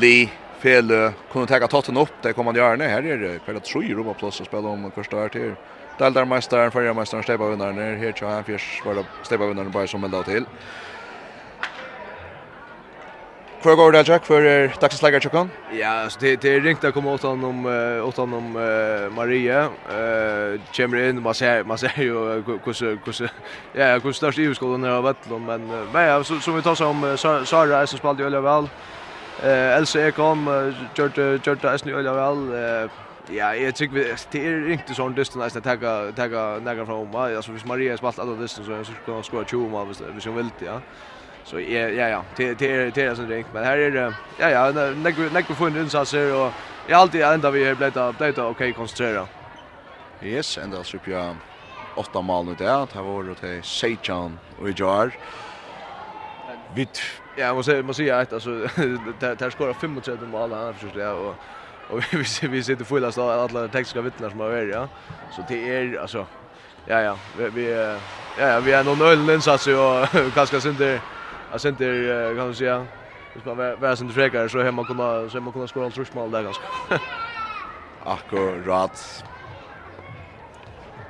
[0.00, 2.12] Lee Fele kunde ta totten upp.
[2.22, 2.84] Det kommer de göra nu.
[2.84, 5.54] Här är det kvar att sju Europa plus att spela om första här till
[5.98, 10.46] Daldarmeisteren, førjermeisteren, steipavinneren er her til han fjers, var det steipavinneren bare som meldet til.
[13.64, 15.50] Hvor går det, Jack, for er dagsens lager tjokken?
[15.72, 17.62] Ja, altså, det, det er ringt å komme åttan om,
[18.04, 19.62] åt om uh, Marie.
[19.88, 23.30] Uh, kommer inn, man ser, man ser jo hvordan, hvordan,
[23.78, 25.64] ja, hvordan størst EU-skolen er av Vettlund, men,
[25.94, 28.68] men ja, så, som vi tar seg om Sara, som spalte jo veldig vel.
[29.40, 32.44] Uh, Else Ekholm, uh, gjørte, gjørte Esny Øyla vel.
[32.52, 36.86] Uh, Ja, jag tycker vi det är inte sån dysten nästan att ta ta några
[36.86, 37.36] från va.
[37.36, 40.26] Alltså hvis Maria har spalt alla dysten så så kan hon skora 20 mål hvis
[40.26, 40.80] hon vill det, ja.
[41.44, 44.50] Så ja ja ja, det det det är sån drink, men här är det ja
[44.50, 46.52] ja, nägg nägg på funden så ser och
[46.88, 49.26] jag alltid ända vi har blivit blivit okej koncentrera.
[50.22, 51.36] Yes, ända så på
[51.96, 52.86] åtta mål nu där.
[52.92, 55.12] Det var det till Sejan och Ijar.
[56.74, 57.00] Vitt.
[57.36, 58.50] Ja, man måste säga att alltså
[59.18, 61.34] där skorar 35 mål han försökte och
[61.88, 64.88] Och vi vi sitter fulla så alla tekniska vittnen som har varit ja.
[65.36, 66.26] Så det är alltså
[66.86, 67.70] ja ja vi, vi
[68.38, 70.80] ja ja vi är någon öl insats och kanske synd
[71.52, 72.86] Jag sen inte kan du säga
[73.34, 76.42] Hvis man vara sen frekar, så hemma kunna så hemma kunna skora skåre alt där
[76.42, 76.64] ganska.
[78.04, 79.24] Akkurat.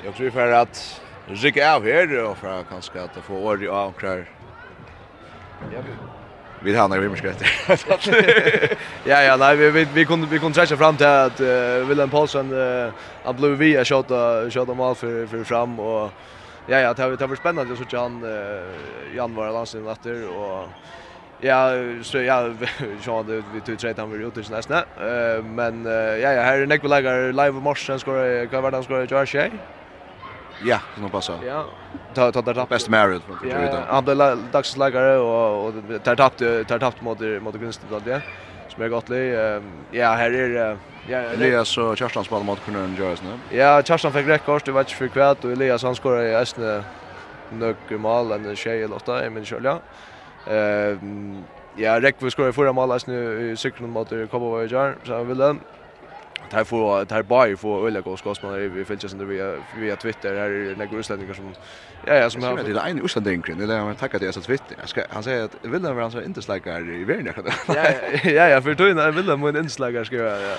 [0.04, 4.26] jag tror for at Rikke er her, og for kanskje at få år i avkrar.
[5.72, 5.80] Ja,
[6.64, 7.42] vi har några vimskrätt.
[9.04, 12.10] ja ja, nej vi vi vi kunde vi kunde träffa fram till att uh, Willem
[12.10, 12.92] Paulsen uh,
[13.24, 16.10] han blev har att skjuta mål för för fram och
[16.66, 20.68] ja ja, det har det var spännande att han uh, Jan var landsen efter och
[21.40, 21.70] Ja,
[22.02, 22.50] så ja,
[23.02, 24.78] så hade vi tog tre han var ute nästa.
[24.78, 28.74] Eh men ja ja, här är Nick Lager live i morse ska skorar, kan vara
[28.74, 29.50] han skorar i Jersey.
[30.62, 31.38] Ja, som passar.
[31.46, 31.64] Ja.
[32.14, 33.84] Ta ta det bästa Marriott från Florida.
[33.88, 35.74] Han blev dagslagare och och
[36.04, 38.22] tar tappt tar tappt mot mot Gunstig då det.
[38.68, 39.60] Som är gott lä.
[39.90, 40.78] Ja, här är
[41.08, 43.58] ja Elias och Kjartan spelar mot Kunun Jones nu.
[43.58, 46.84] Ja, Kjartan fick rekord, det var inte för kvart och Elias han skorade i Östne
[47.52, 49.80] några mål en tjej eller åtta i min Ja,
[50.46, 50.98] Eh
[51.76, 55.56] ja, Rekve skorade förra målet nu i cykeln mot Kobovajar så han ville
[56.50, 60.36] tar få tar bara få öliga och skåsman vi fälls under via via Twitter.
[60.36, 61.54] Här är några utlänningar som
[62.06, 64.76] ja ja som har det en utlänning det där man tackar det så Twitter.
[64.80, 67.34] Jag ska han säger att vill han så inte släcka i världen
[67.68, 67.84] ja
[68.24, 70.56] ja ja för då vill han men inte släcka ska jag ja.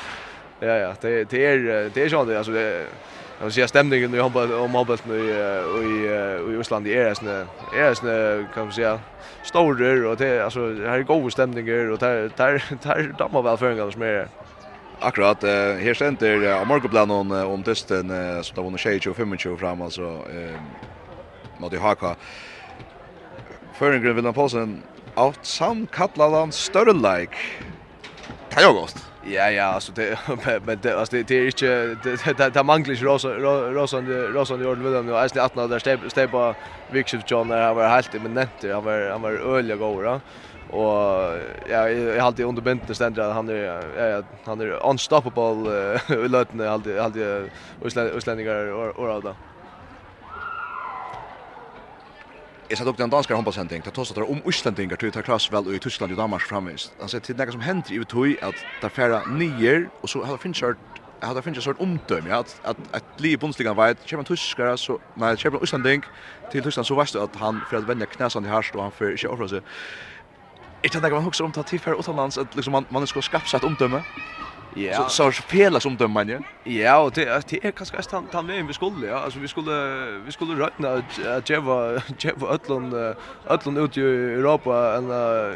[0.59, 2.85] Ja ja det det är det är så det alltså det
[3.41, 8.47] Jag ser stämningen nu hoppas om hoppas nu i i Island är det är såna
[8.53, 8.99] kan man säga
[9.43, 13.71] stora och det alltså här är god stämningar och där där där dammar väl för
[13.71, 14.27] en gång som är
[15.01, 19.57] Akkurat, eh, her stender eh, av morgenplanen eh, om dysten eh, som det vunnet 25-25
[19.57, 20.59] fram, altså eh,
[21.59, 22.15] mot i haka.
[23.79, 24.83] Føringren Vilhelm Poulsen,
[25.15, 27.37] Alt sam kallar han større like.
[28.49, 28.97] Det er jo godt.
[29.25, 30.17] Ja, ja, alltså det
[30.65, 34.01] men det alltså det är inte det det, det manglar ju rosa rosa
[34.33, 36.55] rosa i orden William och Ashley 18 där på
[36.91, 40.21] Vixel John där han var helt eminent han var han var öliga goda
[40.75, 41.37] och
[41.69, 43.63] ja jag har alltid underbent det ständer att han är
[44.09, 47.23] ja, han är unstoppable i löten alltid alltid
[48.15, 49.35] utlänningar och och då.
[52.69, 55.13] Jeg satt opp den danskare håndballsending, det tås at det er om Øslandingar til å
[55.13, 56.87] ta klass vel i Tyskland og Danmark framvis.
[56.97, 60.23] Han sier til det som hender i tog at det er færre nyer, og så
[60.25, 60.63] har det finnes
[61.21, 64.99] hade finnit en sort omdöme att att att liv Bundesliga vet köper en tyskare så
[65.13, 66.03] när köper en Islanding
[66.49, 68.91] till Tyskland så vet du att han för att vända knäsan i harst och han
[68.91, 69.61] för inte offra sig
[70.85, 73.21] är det där man också om ta till för utomlands att liksom man man ska
[73.21, 74.01] skaffa sig ett omdöme.
[74.77, 75.09] Ja.
[75.09, 76.39] Så så fela som dömer man ju.
[76.63, 79.71] Ja, och det det är kanske att han han vi skulle ja, alltså vi skulle
[80.25, 81.03] vi skulle räkna
[81.37, 82.93] att Jeva Jeva Ötlund
[83.47, 85.09] Ötlund ut i Europa en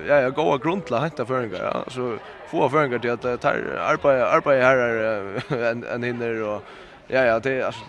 [0.07, 1.83] ja ja goda grundla hämta föringar ja.
[1.87, 2.17] Så
[2.51, 3.49] få föringar till att ta
[3.79, 6.63] arbeta arbeta här är en en hinner och
[7.07, 7.83] ja ja det alltså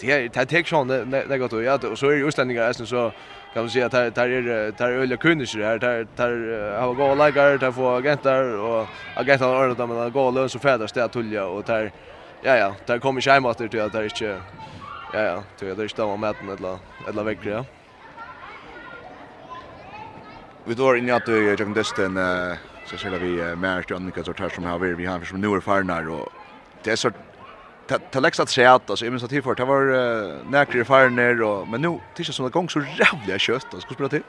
[0.00, 0.88] det det tek sån
[1.28, 3.12] det gott och ja och så är ju utlänningar alltså så
[3.58, 5.78] kan man säga där där är där öliga kunder här.
[5.78, 10.48] Där där har gå lägger där få agenter och agenter har ordnat med gå lön
[10.48, 11.92] så fädrar det tulla och där
[12.40, 14.42] ja ja där kommer ju hemåt till att det är inte
[15.12, 16.78] ja ja till det är stämma med den eller
[17.08, 17.64] eller vägre ja.
[20.64, 22.18] Vi då inne att jag kan desten
[22.84, 25.60] så ser vi mer till Annika så tar som har vi har som nu är
[25.60, 26.28] farnar och
[26.82, 27.10] det är så
[28.10, 31.82] ta läxa att säga alltså jag minns att tillfört det var näkre fire och men
[31.82, 34.22] nu tills som gång så jävla kött och ska spela till.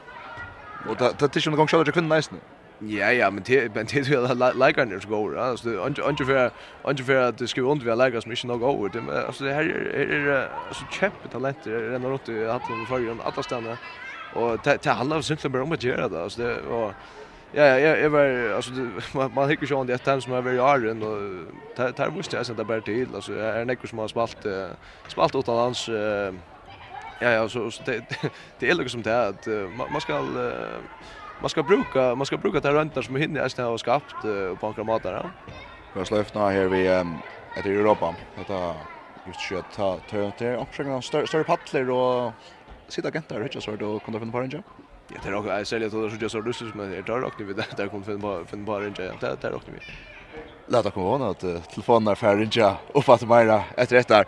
[0.89, 2.39] Och ta ta tisha som gång så att kunna nice nu.
[2.81, 5.39] Ja ja, men det men det är lika när go.
[5.39, 6.51] Alltså ungefär
[6.83, 9.27] ungefär att det ska inte vi lika som inte nog över det.
[9.27, 13.77] Alltså det här är alltså kämpe talenter ändå runt i hallen i förrgon alla stannar.
[14.33, 16.23] Och det handlar simpelt bara om att göra det.
[16.23, 16.93] Alltså det och
[17.51, 18.71] Ja, ja, jag var alltså
[19.13, 21.47] man, man hickar ju om det ett som är väldigt arren och
[21.95, 24.45] tar måste jag sätta bara till alltså är är det som har spalt
[25.07, 25.87] spalt åt hans
[27.19, 28.09] ja ja så, det
[28.57, 29.47] det är liksom som det är att
[29.91, 30.21] man ska
[31.39, 34.21] man ska bruka man ska bruka det röntar som hinner är har skapat
[34.59, 35.33] på några matar ja.
[35.93, 37.05] Jag släppna här vi är
[37.63, 38.15] det Europa.
[38.35, 38.87] Detta
[39.25, 42.33] just kött ta ta ta uppskägna större paddlar och
[42.89, 44.65] sitta agenter och så då kunde finna på en jobb.
[45.09, 47.65] Ja, det är också säljer till det så lustigt men det är rockar vi där
[47.77, 49.79] där kommer finna bara finna bara inte Det där rockar vi.
[50.71, 54.25] Låt oss komma att telefonen är färdig inte och att mera efter rätt där.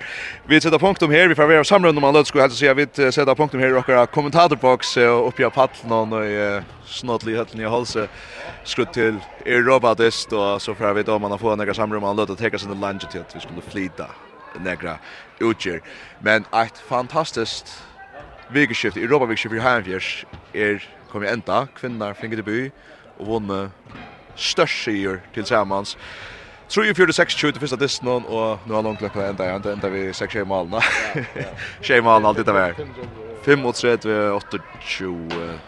[0.48, 2.74] Vi sätter punkt om här, vi får vara samlade om man låter skulle alltså säga
[2.74, 7.36] vi sätter punkt om här och våra kommentatorbox och uppe på pallen och i snottlig
[7.36, 8.08] höllen i halsen
[8.64, 12.36] skrutt till Europa dest och så får vi då man får några samrum man låter
[12.36, 14.06] ta sig till lunch till att vi skulle flyta
[14.60, 14.98] några
[15.40, 15.82] utger.
[16.20, 17.84] Men ett fantastiskt
[18.54, 21.68] vikeskift, Europa-vikeskift i Heimfjers er kommet enda.
[21.78, 22.72] Kvinnar finner by
[23.18, 23.72] og vunne
[24.36, 25.98] størst sier til samans.
[26.72, 30.80] 3-4-6-20 til første disten, og nå har langt løpet enda igjen, enda vi 6-6 malene.
[31.84, 32.72] 6 malene, alt dette vær.
[33.44, 35.60] 5-3-8-20.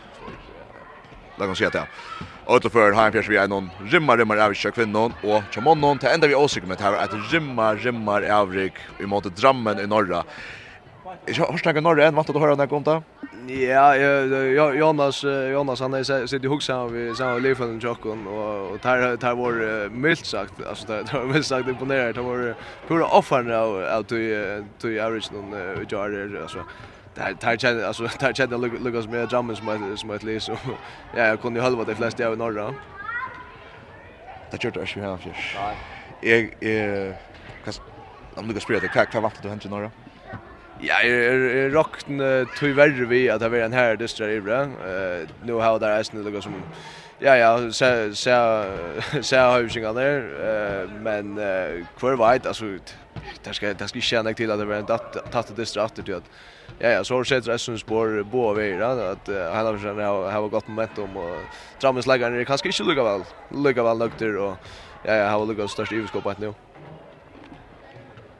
[1.39, 1.85] La oss si at ja.
[2.43, 6.27] Og til før fjärs vi är någon rimmar, rimmar avrik kvinnon, og kjamonnon, till enda
[6.27, 10.23] vi åsikker med det her, at rimmar, rimmar avrik i måte Drammen i Norra.
[11.25, 13.01] Jag har snackat norr än vart att höra när kom det.
[13.47, 13.95] Ja,
[14.73, 19.17] Jonas Jonas han är sitter ihåg så vi så lever i Jockon och och tar
[19.17, 22.55] tar var milt sagt alltså det var milt sagt imponerande det var
[22.87, 25.51] pura nu av du du average någon
[25.89, 26.57] jar alltså
[27.15, 30.57] där tar kände alltså tar kände Lucas med drummen som som ett läs så
[31.15, 32.73] ja jag kunde ju hålla de flesta av norra.
[34.51, 35.19] Det gjorde jag ju här.
[36.21, 36.49] Nej.
[36.61, 37.15] Jag eh
[37.65, 37.73] kan
[38.35, 39.91] om du kan spela det, kan kan vart du händer norra.
[40.79, 44.61] Ja, jag rockna tyvärr vi att det var en här dystra ibra.
[44.61, 46.53] Eh nu har det är snälla som
[47.19, 48.65] Ja ja, så så
[49.21, 50.21] så har där
[50.83, 51.35] eh men
[51.97, 52.65] kvar vet alltså
[53.43, 56.29] där ska där ska känna till att det var en tatt det straff till att
[56.79, 59.99] ja ja så har sett resten spår båda vägar att han har sen
[60.33, 61.37] har gott momentum och
[61.81, 64.55] drammens lägger kanske inte lugga väl lugga väl nokter och
[65.03, 66.53] ja ja har lukat störst överskott nu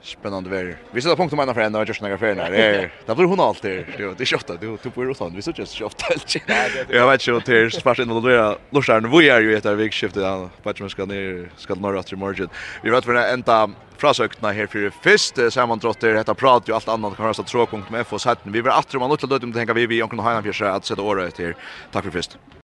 [0.03, 0.77] spännande väder.
[0.91, 2.93] Vi sätter punkt om en menar för en av några Gaffer när det är.
[3.05, 3.85] Det blir hon alltid.
[3.97, 4.55] Det är shotta.
[4.55, 5.33] Du tog på Rosan.
[5.35, 6.05] Vi så just shotta.
[6.89, 10.23] Jag vet ju till spars in och då Lursarn vi är ju ett av vikskiftet
[10.23, 10.49] där.
[10.63, 12.49] Patchen ska ner ska norra till margin.
[12.83, 16.87] Vi vet för en enda frasökna här för först samman trotter detta prat ju allt
[16.87, 18.51] annat kan vara så tråkigt med FOS hatten.
[18.51, 20.85] Vi vill åter man åt att låta dem tänka vi vi kan ha en att
[20.85, 21.53] sätta året till.
[21.91, 22.37] Tack för först.